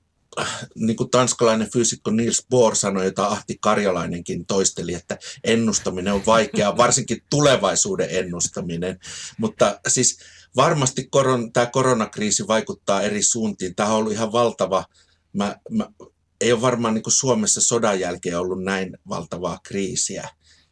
niin 0.75 0.97
kuin 0.97 1.11
tanskalainen 1.11 1.71
fyysikko 1.73 2.11
Niels 2.11 2.47
Bohr 2.51 2.77
sanoi, 2.77 3.05
jota 3.05 3.27
Ahti 3.27 3.59
Karjalainenkin 3.61 4.47
toisteli, 4.47 4.95
että 4.95 5.19
ennustaminen 5.45 6.13
on 6.13 6.27
vaikeaa, 6.27 6.77
varsinkin 6.87 7.23
tulevaisuuden 7.31 8.09
ennustaminen. 8.11 8.99
Mutta 9.39 9.81
siis 9.89 10.19
varmasti 10.57 11.09
koron, 11.11 11.53
tämä 11.53 11.67
koronakriisi 11.67 12.47
vaikuttaa 12.47 13.03
eri 13.03 13.23
suuntiin. 13.23 13.75
Tämä 13.75 13.89
on 13.89 13.97
ollut 13.97 14.13
ihan 14.13 14.33
valtava, 14.33 14.85
mä, 15.33 15.57
mä, 15.71 15.87
ei 16.41 16.53
ole 16.53 16.61
varmaan 16.61 16.95
niin 16.95 17.03
kuin 17.03 17.13
Suomessa 17.13 17.61
sodan 17.61 18.01
jälkeen 18.01 18.39
ollut 18.39 18.65
näin 18.65 18.99
valtavaa 19.09 19.61
kriisiä. 19.63 20.29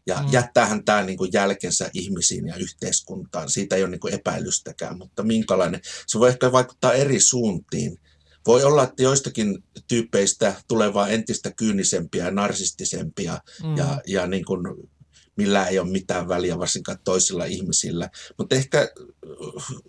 Ja 0.07 0.23
mm. 0.23 0.29
jättäähän 0.33 0.85
tämä 0.85 1.03
niin 1.03 1.19
kuin 1.19 1.31
jälkensä 1.33 1.91
ihmisiin 1.95 2.47
ja 2.47 2.57
yhteiskuntaan. 2.57 3.51
Siitä 3.51 3.77
ei 3.77 3.83
ole 3.83 3.91
niin 3.91 4.01
kuin 4.01 4.15
epäilystäkään, 4.15 4.99
mutta 4.99 5.23
minkälainen. 5.23 5.81
Se 6.07 6.19
voi 6.19 6.29
ehkä 6.29 6.53
vaikuttaa 6.53 6.93
eri 6.93 7.21
suuntiin. 7.21 7.99
Voi 8.47 8.65
olla, 8.65 8.83
että 8.83 9.03
joistakin 9.03 9.65
tyypeistä 9.89 10.55
tulee 10.69 10.95
vaan 10.95 11.11
entistä 11.11 11.53
kyynisempiä 11.53 12.25
ja 12.25 12.31
narsistisempia 12.31 13.39
mm. 13.63 13.77
ja, 13.77 14.01
ja 14.07 14.27
niin 14.27 14.45
kuin, 14.45 14.61
millä 15.37 15.67
ei 15.67 15.79
ole 15.79 15.91
mitään 15.91 16.29
väliä 16.29 16.59
varsinkaan 16.59 16.99
toisilla 17.05 17.45
ihmisillä. 17.45 18.11
Mutta 18.39 18.55
ehkä 18.57 18.89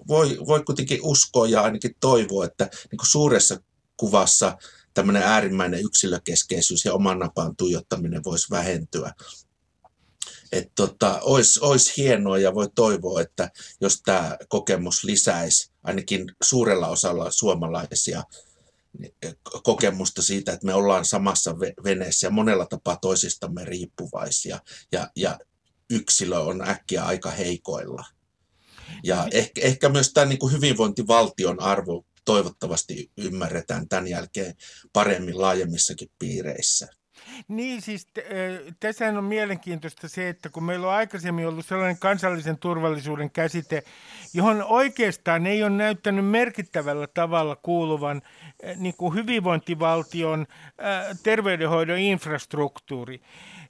voi, 0.07 0.37
voi 0.47 0.63
kuitenkin 0.63 0.99
uskoa 1.03 1.47
ja 1.47 1.61
ainakin 1.61 1.95
toivoa, 1.99 2.45
että 2.45 2.63
niin 2.63 2.97
kuin 2.97 3.09
suuressa 3.11 3.59
kuvassa 3.97 4.57
tämmöinen 4.93 5.23
äärimmäinen 5.23 5.81
yksilökeskeisyys 5.81 6.85
ja 6.85 6.93
oman 6.93 7.19
napaan 7.19 7.55
tuijottaminen 7.55 8.23
voisi 8.23 8.49
vähentyä. 8.49 9.13
Että 10.51 10.71
tota, 10.75 11.19
olisi, 11.21 11.59
olisi 11.59 11.93
hienoa 11.97 12.37
ja 12.37 12.55
voi 12.55 12.69
toivoa, 12.75 13.21
että 13.21 13.51
jos 13.81 14.01
tämä 14.01 14.37
kokemus 14.49 15.03
lisäisi 15.03 15.71
ainakin 15.85 16.31
suurella 16.43 16.87
osalla 16.87 17.31
suomalaisia 17.31 18.23
kokemusta 19.63 20.21
siitä, 20.21 20.53
että 20.53 20.65
me 20.65 20.73
ollaan 20.73 21.05
samassa 21.05 21.59
veneessä 21.59 22.27
ja 22.27 22.31
monella 22.31 22.65
tapaa 22.65 22.97
toisistamme 23.01 23.65
riippuvaisia 23.65 24.59
ja, 24.91 25.09
ja 25.15 25.39
yksilö 25.89 26.39
on 26.39 26.69
äkkiä 26.69 27.03
aika 27.03 27.31
heikoilla. 27.31 28.05
Ja 29.03 29.27
ehkä, 29.31 29.61
ehkä 29.61 29.89
myös 29.89 30.13
tämä 30.13 30.25
niin 30.25 30.39
kuin 30.39 30.53
hyvinvointivaltion 30.53 31.61
arvo 31.61 32.05
toivottavasti 32.25 33.11
ymmärretään 33.17 33.89
tämän 33.89 34.07
jälkeen 34.07 34.55
paremmin 34.93 35.41
laajemmissakin 35.41 36.11
piireissä. 36.19 36.87
Niin 37.47 37.81
siis 37.81 38.07
tässä 38.79 39.07
on 39.07 39.23
mielenkiintoista 39.23 40.07
se, 40.07 40.29
että 40.29 40.49
kun 40.49 40.63
meillä 40.63 40.87
on 40.87 40.93
aikaisemmin 40.93 41.47
ollut 41.47 41.65
sellainen 41.65 41.97
kansallisen 41.97 42.57
turvallisuuden 42.57 43.31
käsite, 43.31 43.83
johon 44.33 44.63
oikeastaan 44.63 45.47
ei 45.47 45.63
ole 45.63 45.69
näyttänyt 45.69 46.25
merkittävällä 46.25 47.07
tavalla 47.07 47.55
kuuluvan 47.55 48.21
niin 48.75 48.93
kuin 48.97 49.15
hyvinvointivaltion 49.15 50.47
terveydenhoidon 51.23 51.97
infrastruktuuri, 51.97 53.21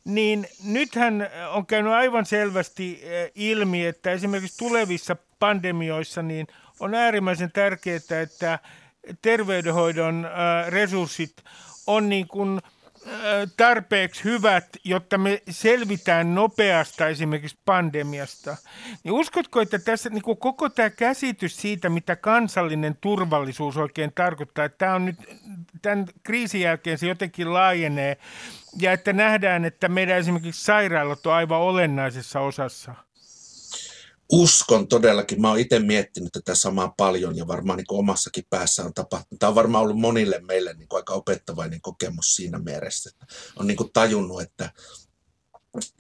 niin 0.05 0.47
nythän 0.63 1.29
on 1.51 1.65
käynyt 1.65 1.93
aivan 1.93 2.25
selvästi 2.25 3.01
ilmi, 3.35 3.85
että 3.85 4.11
esimerkiksi 4.11 4.57
tulevissa 4.57 5.15
pandemioissa 5.39 6.21
niin 6.21 6.47
on 6.79 6.93
äärimmäisen 6.93 7.51
tärkeää, 7.51 8.21
että 8.23 8.59
terveydenhoidon 9.21 10.27
resurssit 10.69 11.33
on 11.87 12.09
niin 12.09 12.27
kuin– 12.27 12.59
tarpeeksi 13.57 14.23
hyvät, 14.23 14.65
jotta 14.83 15.17
me 15.17 15.41
selvitään 15.49 16.35
nopeasta 16.35 17.07
esimerkiksi 17.07 17.57
pandemiasta. 17.65 18.57
Niin 19.03 19.11
uskotko, 19.13 19.61
että 19.61 19.79
tässä 19.79 20.09
niin 20.09 20.21
kuin 20.21 20.37
koko 20.37 20.69
tämä 20.69 20.89
käsitys 20.89 21.57
siitä, 21.57 21.89
mitä 21.89 22.15
kansallinen 22.15 22.97
turvallisuus 23.01 23.77
oikein 23.77 24.11
tarkoittaa, 24.15 24.65
että 24.65 24.77
tämä 24.77 24.95
on 24.95 25.05
nyt 25.05 25.17
tämän 25.81 26.05
kriisin 26.23 26.61
jälkeen 26.61 26.97
se 26.97 27.07
jotenkin 27.07 27.53
laajenee 27.53 28.17
ja 28.79 28.91
että 28.91 29.13
nähdään, 29.13 29.65
että 29.65 29.89
meidän 29.89 30.17
esimerkiksi 30.17 30.63
sairaalat 30.63 31.25
on 31.25 31.33
aivan 31.33 31.59
olennaisessa 31.59 32.39
osassa? 32.39 32.95
Uskon 34.31 34.87
todellakin, 34.87 35.41
mä 35.41 35.49
oon 35.49 35.59
itse 35.59 35.79
miettinyt 35.79 36.31
tätä 36.31 36.55
samaa 36.55 36.93
paljon 36.97 37.37
ja 37.37 37.47
varmaan 37.47 37.77
niin 37.77 37.85
omassakin 37.89 38.43
päässä 38.49 38.83
on 38.83 38.93
tapahtunut. 38.93 39.39
Tämä 39.39 39.49
on 39.49 39.55
varmaan 39.55 39.83
ollut 39.83 39.99
monille 39.99 40.39
meille 40.39 40.73
niin 40.73 40.87
aika 40.91 41.13
opettavainen 41.13 41.81
kokemus 41.81 42.35
siinä 42.35 42.59
mielessä, 42.59 43.09
että 43.09 43.25
on 43.55 43.67
niin 43.67 43.77
kuin 43.77 43.93
tajunnut, 43.93 44.41
että, 44.41 44.71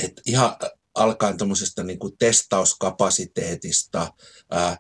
että 0.03 0.21
ihan 0.25 0.55
alkaen 0.95 1.37
tuommoisesta 1.37 1.83
niin 1.83 1.99
kuin 1.99 2.17
testauskapasiteetista, 2.17 4.13
ää, 4.51 4.77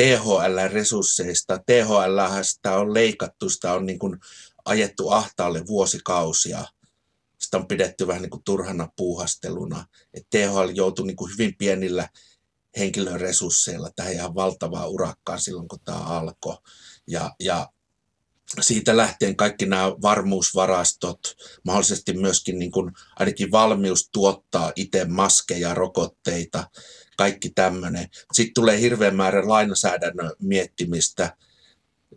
THL-resursseista, 0.00 1.58
THL 1.66 2.70
on 2.80 2.94
leikattu, 2.94 3.48
sitä 3.48 3.72
on 3.72 3.86
niin 3.86 3.98
kuin 3.98 4.18
ajettu 4.64 5.10
ahtaalle 5.10 5.66
vuosikausia, 5.66 6.64
sitä 7.38 7.56
on 7.56 7.66
pidetty 7.66 8.06
vähän 8.06 8.22
niin 8.22 8.30
kuin 8.30 8.44
turhana 8.44 8.88
puuhasteluna. 8.96 9.86
Et 10.14 10.26
THL 10.30 10.68
joutui 10.74 11.06
niin 11.06 11.16
kuin 11.16 11.32
hyvin 11.32 11.56
pienillä 11.58 12.08
henkilöresursseilla 12.78 13.90
tähän 13.96 14.12
ihan 14.12 14.34
valtavaan 14.34 14.88
urakkaan 14.88 15.40
silloin, 15.40 15.68
kun 15.68 15.78
tämä 15.84 15.98
alkoi. 15.98 16.56
Ja, 17.06 17.30
ja 17.40 17.68
siitä 18.60 18.96
lähtien 18.96 19.36
kaikki 19.36 19.66
nämä 19.66 19.90
varmuusvarastot, 20.02 21.20
mahdollisesti 21.64 22.12
myöskin 22.12 22.58
niin 22.58 22.70
kuin 22.70 22.92
ainakin 23.16 23.50
valmius 23.50 24.08
tuottaa 24.12 24.72
itse 24.76 25.04
maskeja, 25.04 25.74
rokotteita, 25.74 26.70
kaikki 27.16 27.50
tämmöinen. 27.50 28.08
Sitten 28.32 28.54
tulee 28.54 28.80
hirveän 28.80 29.16
määrä 29.16 29.48
lainsäädännön 29.48 30.32
miettimistä. 30.38 31.36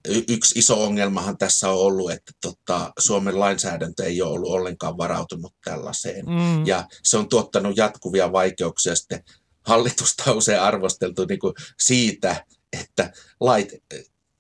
Y- 0.08 0.24
yksi 0.30 0.60
iso 0.60 0.84
ongelmahan 0.84 1.38
tässä 1.38 1.70
on 1.70 1.78
ollut, 1.78 2.12
että 2.12 2.32
tota, 2.42 2.94
Suomen 3.00 3.40
lainsäädäntö 3.40 4.04
ei 4.04 4.22
ole 4.22 4.32
ollut 4.32 4.52
ollenkaan 4.52 4.98
varautunut 4.98 5.54
tällaiseen. 5.64 6.26
Mm. 6.26 6.66
Ja 6.66 6.88
se 7.04 7.18
on 7.18 7.30
tuottanut 7.30 7.78
jatkuvia 7.78 8.32
vaikeuksia 8.32 8.96
sitten 8.96 9.24
hallitusta 9.66 10.32
on 10.32 10.38
usein 10.38 10.62
arvosteltu 10.62 11.26
niin 11.26 11.40
kuin 11.40 11.54
siitä, 11.80 12.46
että 12.82 13.14
lait, 13.40 13.74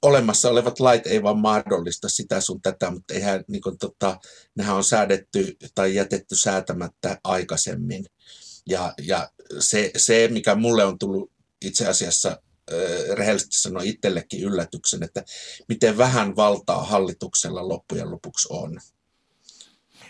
olemassa 0.01 0.49
olevat 0.49 0.79
lait 0.79 1.07
ei 1.07 1.23
vaan 1.23 1.37
mahdollista 1.37 2.09
sitä 2.09 2.41
sun 2.41 2.61
tätä, 2.61 2.91
mutta 2.91 3.13
eihän, 3.13 3.43
niin 3.47 3.61
kuin, 3.61 3.77
tota, 3.77 4.19
nehän 4.55 4.75
on 4.75 4.83
säädetty 4.83 5.57
tai 5.75 5.95
jätetty 5.95 6.35
säätämättä 6.35 7.19
aikaisemmin. 7.23 8.05
Ja, 8.69 8.93
ja 9.01 9.29
se, 9.59 9.91
se, 9.97 10.27
mikä 10.31 10.55
mulle 10.55 10.85
on 10.85 10.99
tullut 10.99 11.31
itse 11.65 11.87
asiassa 11.87 12.41
rehellisesti 13.13 13.57
sanoa 13.57 13.83
itsellekin 13.83 14.43
yllätyksen, 14.43 15.03
että 15.03 15.23
miten 15.67 15.97
vähän 15.97 16.35
valtaa 16.35 16.83
hallituksella 16.83 17.67
loppujen 17.67 18.11
lopuksi 18.11 18.47
on. 18.51 18.79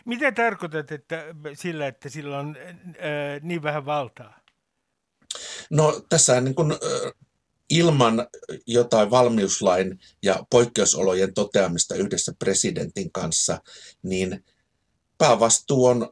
Mitä 0.06 0.32
tarkoitat 0.32 0.92
että 0.92 1.26
sillä, 1.54 1.88
että 1.88 2.10
sillä 2.10 2.40
on 2.40 2.56
äh, 2.58 3.42
niin 3.42 3.64
vähän 3.64 3.86
valtaa? 3.86 4.45
No 5.70 6.02
tässä 6.10 6.42
niin 6.42 6.56
kuin, 6.56 6.74
ilman 7.70 8.28
jotain 8.68 9.12
valmiuslain 9.12 10.00
ja 10.24 10.46
poikkeusolojen 10.50 11.34
toteamista 11.34 11.96
yhdessä 11.96 12.34
presidentin 12.40 13.12
kanssa, 13.12 13.62
niin 14.04 14.46
päävastuu 15.18 15.86
on 15.86 16.10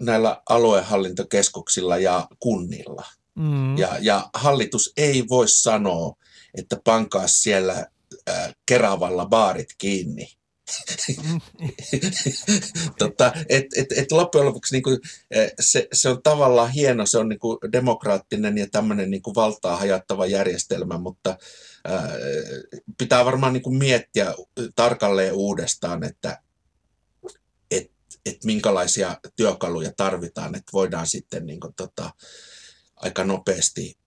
näillä 0.00 0.42
aluehallintokeskuksilla 0.48 1.98
ja 1.98 2.28
kunnilla. 2.38 3.06
Mm. 3.34 3.78
Ja, 3.78 3.96
ja 4.00 4.30
hallitus 4.34 4.92
ei 4.96 5.24
voi 5.28 5.48
sanoa, 5.48 6.16
että 6.54 6.80
pankaa 6.84 7.28
siellä 7.28 7.86
äh, 8.28 8.54
Keravalla 8.66 9.26
baarit 9.26 9.74
kiinni 9.78 10.37
tota, 12.98 13.32
et, 13.48 13.66
et, 13.76 13.86
et 13.96 14.12
loppujen 14.12 14.46
lopuksi 14.46 14.74
niin 14.74 14.82
kuin, 14.82 14.98
eh, 15.30 15.52
se, 15.60 15.88
se 15.92 16.08
on 16.08 16.22
tavallaan 16.22 16.70
hieno, 16.70 17.06
se 17.06 17.18
on 17.18 17.28
niin 17.28 17.38
kuin 17.38 17.58
demokraattinen 17.72 18.58
ja 18.58 18.66
tämmöinen 18.72 19.10
niin 19.10 19.22
kuin 19.22 19.34
valtaa 19.34 19.76
hajattava 19.76 20.26
järjestelmä, 20.26 20.98
mutta 20.98 21.36
ää, 21.84 21.96
äh, 21.96 22.10
pitää 22.98 23.24
varmaan 23.24 23.52
niin 23.52 23.62
kuin 23.62 23.76
miettiä 23.76 24.34
tarkalleen 24.76 25.34
uudestaan, 25.34 26.04
että 26.04 26.42
et, 27.70 27.90
et 28.26 28.44
minkälaisia 28.44 29.16
työkaluja 29.36 29.92
tarvitaan, 29.96 30.54
että 30.54 30.72
voidaan 30.72 31.06
sitten 31.06 31.46
niin 31.46 31.60
kuin, 31.60 31.74
tota, 31.74 32.10
aika 32.96 33.24
nopeasti 33.24 33.90
eh, 33.90 33.97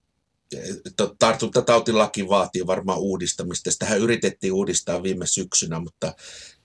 tartuntatautilaki 1.18 2.28
vaatii 2.28 2.66
varmaan 2.66 2.98
uudistamista. 2.98 3.70
Sitähän 3.70 3.98
yritettiin 3.98 4.52
uudistaa 4.52 5.02
viime 5.02 5.26
syksynä, 5.26 5.80
mutta 5.80 6.14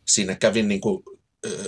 siinä 0.07 0.35
kävi 0.35 0.63
niin 0.63 0.81
kuin 0.81 1.03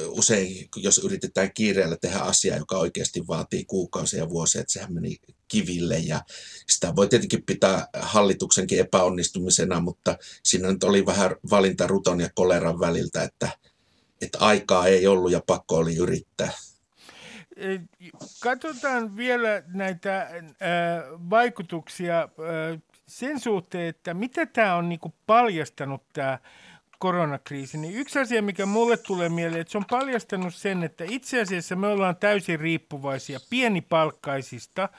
usein, 0.07 0.69
jos 0.75 0.97
yritetään 0.97 1.53
kiireellä 1.53 1.97
tehdä 2.01 2.17
asiaa, 2.17 2.57
joka 2.57 2.77
oikeasti 2.77 3.27
vaatii 3.27 3.65
kuukausia 3.65 4.19
ja 4.19 4.29
vuosia, 4.29 4.61
että 4.61 4.73
sehän 4.73 4.93
meni 4.93 5.17
kiville 5.47 5.97
ja 5.99 6.21
sitä 6.69 6.95
voi 6.95 7.07
tietenkin 7.07 7.43
pitää 7.43 7.87
hallituksenkin 7.99 8.79
epäonnistumisena, 8.79 9.79
mutta 9.79 10.17
siinä 10.43 10.71
nyt 10.71 10.83
oli 10.83 11.05
vähän 11.05 11.35
valinta 11.49 11.87
ruton 11.87 12.19
ja 12.21 12.29
koleran 12.35 12.79
väliltä, 12.79 13.23
että, 13.23 13.49
että 14.21 14.39
aikaa 14.39 14.87
ei 14.87 15.07
ollut 15.07 15.31
ja 15.31 15.41
pakko 15.47 15.75
oli 15.75 15.95
yrittää. 15.95 16.51
Katsotaan 18.43 19.17
vielä 19.17 19.63
näitä 19.67 20.27
vaikutuksia 21.29 22.29
sen 23.07 23.39
suhteen, 23.39 23.87
että 23.87 24.13
mitä 24.13 24.45
tämä 24.45 24.75
on 24.75 24.89
niinku 24.89 25.13
paljastanut 25.27 26.03
tämä 26.13 26.39
koronakriisi, 26.99 27.77
niin 27.77 27.95
yksi 27.95 28.19
asia, 28.19 28.41
mikä 28.41 28.65
mulle 28.65 28.97
tulee 28.97 29.29
mieleen, 29.29 29.61
että 29.61 29.71
se 29.71 29.77
on 29.77 29.85
paljastanut 29.89 30.55
sen, 30.55 30.83
että 30.83 31.03
itse 31.07 31.41
asiassa 31.41 31.75
me 31.75 31.87
ollaan 31.87 32.15
täysin 32.15 32.59
riippuvaisia 32.59 33.39
pienipalkkaisista 33.49 34.89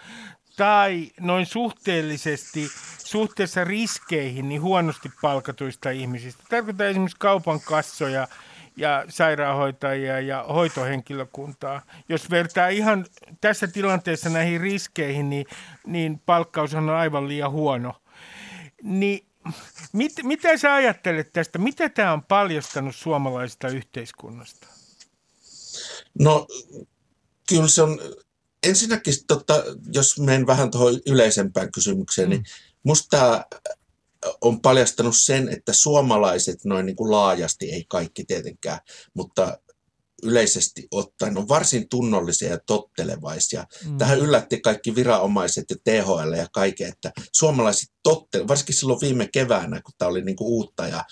tai 0.56 1.10
noin 1.20 1.46
suhteellisesti 1.46 2.68
suhteessa 3.04 3.64
riskeihin 3.64 4.48
niin 4.48 4.62
huonosti 4.62 5.10
palkatuista 5.22 5.90
ihmisistä. 5.90 6.42
Tarkoittaa 6.48 6.86
esimerkiksi 6.86 7.16
kaupan 7.20 7.60
kassoja 7.60 8.28
ja 8.76 9.04
sairaanhoitajia 9.08 10.20
ja 10.20 10.44
hoitohenkilökuntaa. 10.48 11.82
Jos 12.08 12.30
vertaa 12.30 12.68
ihan 12.68 13.06
tässä 13.40 13.66
tilanteessa 13.66 14.28
näihin 14.28 14.60
riskeihin, 14.60 15.30
niin, 15.30 15.46
niin 15.86 16.18
palkkaus 16.26 16.74
on 16.74 16.88
aivan 16.90 17.28
liian 17.28 17.50
huono. 17.50 18.02
Niin 18.82 19.26
Mit, 19.92 20.12
mitä 20.22 20.56
sä 20.56 20.74
ajattelet 20.74 21.32
tästä? 21.32 21.58
Mitä 21.58 21.88
tämä 21.88 22.12
on 22.12 22.22
paljastanut 22.22 22.96
suomalaisesta 22.96 23.68
yhteiskunnasta? 23.68 24.66
No 26.18 26.46
kyllä 27.48 27.68
se 27.68 27.82
on, 27.82 27.98
ensinnäkin 28.62 29.14
tota, 29.26 29.64
jos 29.92 30.18
menen 30.18 30.46
vähän 30.46 30.70
tuohon 30.70 31.00
yleisempään 31.06 31.72
kysymykseen, 31.72 32.30
niin 32.30 32.40
mm. 32.40 32.44
niin 32.44 32.80
musta 32.82 33.16
tämä 33.18 33.44
on 34.40 34.60
paljastanut 34.60 35.14
sen, 35.16 35.48
että 35.48 35.72
suomalaiset 35.72 36.64
noin 36.64 36.86
niin 36.86 36.96
kuin 36.96 37.10
laajasti, 37.10 37.72
ei 37.72 37.84
kaikki 37.88 38.24
tietenkään, 38.24 38.78
mutta 39.14 39.58
yleisesti 40.22 40.88
ottaen 40.90 41.38
on 41.38 41.48
varsin 41.48 41.88
tunnollisia 41.88 42.50
ja 42.50 42.58
tottelevaisia. 42.66 43.64
Mm. 43.86 43.98
Tähän 43.98 44.18
yllätti 44.18 44.60
kaikki 44.60 44.94
viranomaiset 44.94 45.64
ja 45.70 45.76
THL 45.84 46.32
ja 46.32 46.46
kaiken, 46.52 46.88
että 46.88 47.12
suomalaiset 47.32 47.88
tottelevat, 48.02 48.48
varsinkin 48.48 48.74
silloin 48.74 49.00
viime 49.00 49.28
keväänä, 49.32 49.80
kun 49.82 49.94
tämä 49.98 50.08
oli 50.08 50.24
niin 50.24 50.36
kuin 50.36 50.48
uutta 50.48 50.86
ja 50.86 51.04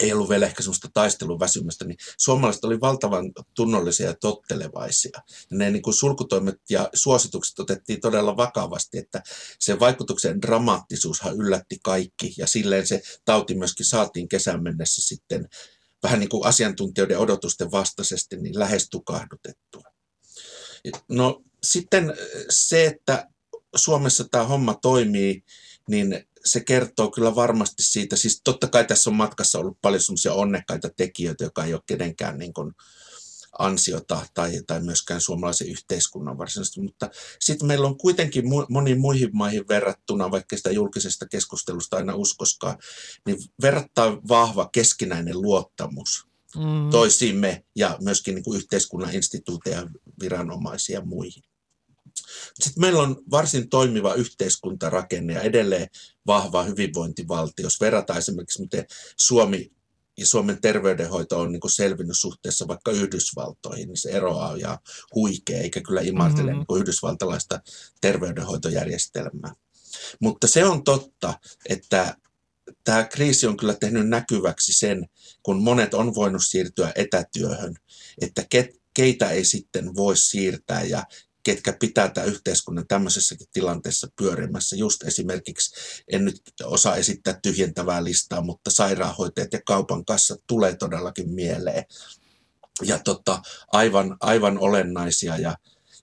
ei 0.00 0.12
ollut 0.12 0.28
vielä 0.28 0.46
ehkä 0.46 0.62
sellaista 0.62 0.88
taisteluväsymystä, 0.94 1.84
niin 1.84 1.98
suomalaiset 2.18 2.64
oli 2.64 2.80
valtavan 2.80 3.32
tunnollisia 3.54 4.06
ja 4.06 4.14
tottelevaisia. 4.20 5.10
Ja 5.14 5.56
ne 5.56 5.70
niin 5.70 5.82
kuin 5.82 5.94
sulkutoimet 5.94 6.60
ja 6.70 6.88
suositukset 6.94 7.58
otettiin 7.58 8.00
todella 8.00 8.36
vakavasti, 8.36 8.98
että 8.98 9.22
se 9.58 9.80
vaikutuksen 9.80 10.42
dramaattisuushan 10.42 11.36
yllätti 11.36 11.78
kaikki 11.82 12.34
ja 12.38 12.46
silleen 12.46 12.86
se 12.86 13.02
tauti 13.24 13.54
myöskin 13.54 13.86
saatiin 13.86 14.28
kesän 14.28 14.62
mennessä 14.62 15.02
sitten 15.02 15.48
vähän 16.02 16.20
niin 16.20 16.28
kuin 16.28 16.46
asiantuntijoiden 16.46 17.18
odotusten 17.18 17.70
vastaisesti 17.70 18.36
niin 18.36 18.58
lähes 18.58 18.88
tukahdutettua. 18.90 19.82
No 21.08 21.42
sitten 21.62 22.14
se, 22.50 22.86
että 22.86 23.28
Suomessa 23.76 24.24
tämä 24.30 24.44
homma 24.44 24.74
toimii, 24.74 25.42
niin 25.88 26.26
se 26.44 26.60
kertoo 26.60 27.10
kyllä 27.10 27.34
varmasti 27.34 27.82
siitä. 27.82 28.16
Siis 28.16 28.40
totta 28.44 28.68
kai 28.68 28.84
tässä 28.84 29.10
on 29.10 29.16
matkassa 29.16 29.58
ollut 29.58 29.78
paljon 29.82 30.02
semmoisia 30.02 30.32
onnekkaita 30.32 30.88
tekijöitä, 30.96 31.44
joka 31.44 31.64
ei 31.64 31.74
ole 31.74 31.82
kenenkään 31.86 32.38
niin 32.38 32.52
kuin, 32.52 32.74
ansiota 33.58 34.26
tai, 34.34 34.62
tai 34.66 34.82
myöskään 34.82 35.20
suomalaisen 35.20 35.68
yhteiskunnan 35.68 36.38
varsinaisesti, 36.38 36.80
mutta 36.80 37.10
sitten 37.40 37.68
meillä 37.68 37.86
on 37.86 37.98
kuitenkin 37.98 38.44
mu- 38.44 38.66
moniin 38.68 39.00
muihin 39.00 39.30
maihin 39.32 39.68
verrattuna, 39.68 40.30
vaikka 40.30 40.56
sitä 40.56 40.70
julkisesta 40.70 41.28
keskustelusta 41.28 41.96
aina 41.96 42.14
uskoskaan, 42.14 42.78
niin 43.26 43.38
verrattain 43.62 44.28
vahva 44.28 44.68
keskinäinen 44.72 45.42
luottamus 45.42 46.26
mm. 46.56 46.90
toisiimme 46.90 47.64
ja 47.76 47.98
myöskin 48.00 48.34
niin 48.34 48.44
kuin 48.44 48.56
yhteiskunnan 48.56 49.14
instituuteja, 49.14 49.86
viranomaisia 50.20 50.98
ja 50.98 51.04
muihin. 51.04 51.42
Sitten 52.60 52.80
meillä 52.80 53.02
on 53.02 53.16
varsin 53.30 53.68
toimiva 53.68 54.14
yhteiskuntarakenne 54.14 55.32
ja 55.32 55.40
edelleen 55.40 55.88
vahva 56.26 56.62
hyvinvointivaltio. 56.62 57.62
Jos 57.62 57.80
verrataan 57.80 58.18
esimerkiksi, 58.18 58.62
miten 58.62 58.86
Suomi 59.16 59.70
ja 60.18 60.26
Suomen 60.26 60.60
terveydenhoito 60.60 61.40
on 61.40 61.52
niin 61.52 61.60
kuin 61.60 61.70
selvinnyt 61.70 62.18
suhteessa 62.18 62.68
vaikka 62.68 62.90
Yhdysvaltoihin, 62.90 63.88
niin 63.88 63.96
se 63.96 64.10
eroaa 64.10 64.56
ja 64.56 64.78
huikea, 65.14 65.60
eikä 65.60 65.80
kyllä 65.80 66.00
imartele 66.00 66.52
mm-hmm. 66.52 66.64
niin 66.68 66.80
yhdysvaltalaista 66.80 67.60
terveydenhoitojärjestelmää. 68.00 69.52
Mutta 70.20 70.46
se 70.46 70.64
on 70.64 70.84
totta, 70.84 71.34
että 71.68 72.16
tämä 72.84 73.04
kriisi 73.04 73.46
on 73.46 73.56
kyllä 73.56 73.74
tehnyt 73.74 74.08
näkyväksi 74.08 74.72
sen, 74.72 75.08
kun 75.42 75.62
monet 75.62 75.94
on 75.94 76.14
voinut 76.14 76.42
siirtyä 76.46 76.92
etätyöhön, 76.94 77.74
että 78.20 78.44
keitä 78.94 79.30
ei 79.30 79.44
sitten 79.44 79.96
voi 79.96 80.16
siirtää 80.16 80.82
ja 80.82 81.04
ketkä 81.42 81.72
pitää 81.80 82.08
tämä 82.08 82.24
yhteiskunnan 82.24 82.86
tämmöisessäkin 82.88 83.46
tilanteessa 83.52 84.08
pyörimässä. 84.16 84.76
Just 84.76 85.02
esimerkiksi, 85.02 85.74
en 86.12 86.24
nyt 86.24 86.42
osaa 86.64 86.96
esittää 86.96 87.38
tyhjentävää 87.42 88.04
listaa, 88.04 88.40
mutta 88.40 88.70
sairaanhoitajat 88.70 89.52
ja 89.52 89.60
kaupan 89.66 90.04
kassat 90.04 90.40
tulee 90.46 90.76
todellakin 90.76 91.30
mieleen. 91.30 91.84
Ja 92.82 92.98
tota, 92.98 93.42
aivan, 93.72 94.16
aivan 94.20 94.58
olennaisia 94.58 95.36
ja 95.36 95.56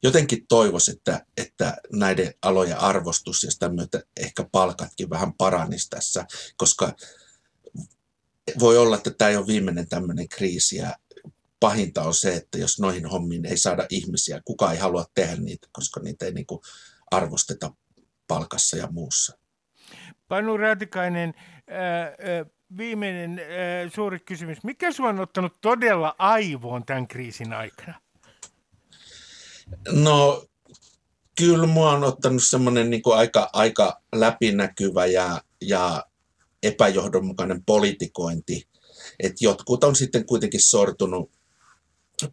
jotenkin 0.04 0.48
toivoisi, 0.48 0.92
että, 0.92 1.26
että 1.38 1.78
näiden 1.94 2.34
alojen 2.42 2.78
arvostus 2.78 3.44
ja 3.44 3.52
sitä 3.52 3.70
myötä 3.70 4.04
ehkä 4.18 4.46
palkatkin 4.52 5.10
vähän 5.10 5.34
paranisi 5.34 5.90
tässä, 5.90 6.26
koska 6.58 6.94
voi 8.60 8.78
olla, 8.78 8.96
että 8.96 9.12
tämä 9.12 9.30
ei 9.30 9.38
ole 9.38 9.48
viimeinen 9.48 9.90
tämmöinen 9.90 10.30
kriisi 10.30 10.76
ja 10.76 10.96
pahinta 11.60 12.02
on 12.02 12.14
se, 12.14 12.36
että 12.36 12.58
jos 12.58 12.80
noihin 12.80 13.06
hommiin 13.06 13.46
ei 13.46 13.58
saada 13.58 13.86
ihmisiä, 13.90 14.42
kukaan 14.46 14.74
ei 14.74 14.80
halua 14.80 15.06
tehdä 15.16 15.36
niitä, 15.36 15.68
koska 15.72 16.00
niitä 16.00 16.26
ei 16.26 16.32
niin 16.32 16.46
kuin 16.46 16.62
arvosteta 17.12 17.74
palkassa 18.28 18.78
ja 18.78 18.88
muussa. 18.92 19.38
Panu 20.28 20.58
Raatikainen, 20.58 21.34
viimeinen 22.78 23.42
suuri 23.96 24.20
kysymys. 24.20 24.64
Mikä 24.64 24.92
sinua 24.92 25.10
on 25.10 25.20
ottanut 25.20 25.54
todella 25.62 26.16
aivoon 26.18 26.86
tämän 26.86 27.08
kriisin 27.08 27.54
aikana? 27.54 28.02
No 29.92 30.46
kyllä 31.38 31.68
mua 31.68 31.92
on 31.92 32.04
ottanut 32.04 32.44
semmoinen 32.44 32.90
niin 32.90 33.02
aika, 33.16 33.50
aika 33.54 34.02
läpinäkyvä 34.16 35.06
ja, 35.06 35.42
ja 35.62 36.06
epäjohdonmukainen 36.64 37.64
politikointi. 37.66 38.68
että 39.20 39.38
jotkut 39.42 39.84
on 39.84 39.96
sitten 39.96 40.26
kuitenkin 40.26 40.62
sortunut 40.62 41.37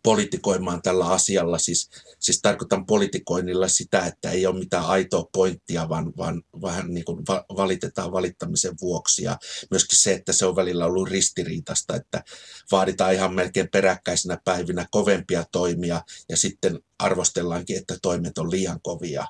politikoimaan 0.03 0.83
tällä 0.83 1.07
asialla. 1.07 1.59
Siis, 1.59 1.91
siis 2.21 2.41
tarkoitan 2.43 2.87
politikoinnilla 2.87 3.69
sitä, 3.69 4.07
että 4.07 4.31
ei 4.31 4.47
ole 4.47 4.59
mitään 4.59 4.87
aitoa 4.87 5.29
pointtia, 5.33 5.89
vaan, 5.89 6.13
vaan 6.17 6.43
vähän 6.63 6.95
niin 6.95 7.05
kuin 7.05 7.19
valitetaan 7.57 8.13
valittamisen 8.13 8.75
vuoksi. 8.81 9.23
Ja 9.23 9.39
myöskin 9.71 9.99
se, 9.99 10.13
että 10.13 10.33
se 10.33 10.47
on 10.47 10.57
välillä 10.57 10.87
ollut 10.87 11.09
ristiriitasta, 11.09 11.97
että 11.97 12.25
vaaditaan 12.73 13.15
ihan 13.15 13.35
melkein 13.35 13.69
peräkkäisenä 13.73 14.39
päivinä 14.45 14.87
kovempia 14.91 15.45
toimia 15.53 16.03
ja 16.29 16.37
sitten 16.37 16.81
arvostellaankin, 16.99 17.79
että 17.79 17.99
toimet 18.03 18.39
on 18.39 18.51
liian 18.51 18.81
kovia. 18.83 19.27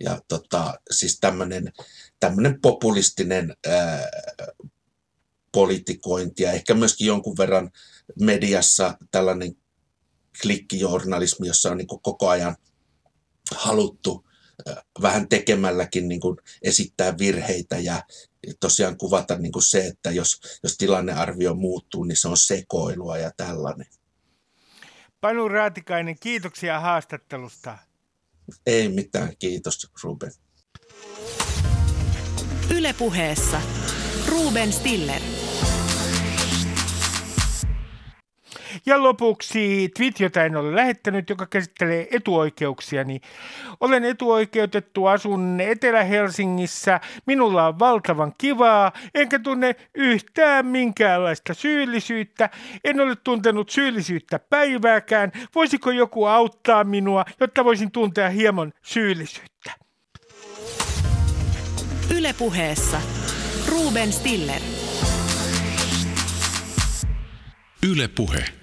Ja 0.00 0.20
tota, 0.28 0.74
siis 0.90 1.18
tämmöinen 2.20 2.60
populistinen 2.62 3.56
ää, 3.66 4.08
politikointi 5.52 6.42
ja 6.42 6.52
ehkä 6.52 6.74
myöskin 6.74 7.06
jonkun 7.06 7.36
verran 7.38 7.70
mediassa 8.20 8.98
tällainen 9.10 9.56
klikkijournalismi, 10.42 11.46
jossa 11.46 11.70
on 11.70 11.76
niin 11.76 11.86
kuin 11.86 12.02
koko 12.02 12.28
ajan 12.28 12.56
haluttu 13.54 14.28
vähän 15.02 15.28
tekemälläkin 15.28 16.08
niin 16.08 16.20
kuin 16.20 16.36
esittää 16.62 17.18
virheitä 17.18 17.78
ja 17.78 18.02
tosiaan 18.60 18.96
kuvata 18.96 19.38
niin 19.38 19.52
kuin 19.52 19.62
se, 19.62 19.86
että 19.86 20.10
jos, 20.10 20.40
jos 20.62 20.76
tilannearvio 20.76 21.54
muuttuu, 21.54 22.04
niin 22.04 22.16
se 22.16 22.28
on 22.28 22.36
sekoilua 22.36 23.18
ja 23.18 23.30
tällainen. 23.36 23.86
Panu 25.20 25.48
Raatikainen, 25.48 26.16
kiitoksia 26.20 26.80
haastattelusta. 26.80 27.78
Ei 28.66 28.88
mitään, 28.88 29.32
kiitos 29.38 29.90
Ruben. 30.02 30.32
Ylepuheessa 32.70 33.60
Ruben 34.28 34.72
Stiller. 34.72 35.20
Ja 38.86 39.02
lopuksi 39.02 39.90
tweet, 39.96 40.20
jota 40.20 40.44
en 40.44 40.56
ole 40.56 40.76
lähettänyt, 40.76 41.30
joka 41.30 41.46
käsittelee 41.46 42.08
etuoikeuksia. 42.10 43.04
Niin 43.04 43.20
olen 43.80 44.04
etuoikeutettu, 44.04 45.06
asun 45.06 45.60
Etelä-Helsingissä, 45.60 47.00
minulla 47.26 47.66
on 47.66 47.78
valtavan 47.78 48.32
kivaa, 48.38 48.92
enkä 49.14 49.38
tunne 49.38 49.76
yhtään 49.94 50.66
minkäänlaista 50.66 51.54
syyllisyyttä. 51.54 52.50
En 52.84 53.00
ole 53.00 53.16
tuntenut 53.24 53.70
syyllisyyttä 53.70 54.38
päivääkään. 54.38 55.32
Voisiko 55.54 55.90
joku 55.90 56.24
auttaa 56.26 56.84
minua, 56.84 57.24
jotta 57.40 57.64
voisin 57.64 57.90
tuntea 57.90 58.28
hieman 58.30 58.72
syyllisyyttä? 58.82 59.72
Ylepuheessa 62.16 63.00
Ruben 63.68 64.12
Stiller. 64.12 64.77
Yle 67.82 68.08
Puhe. 68.08 68.57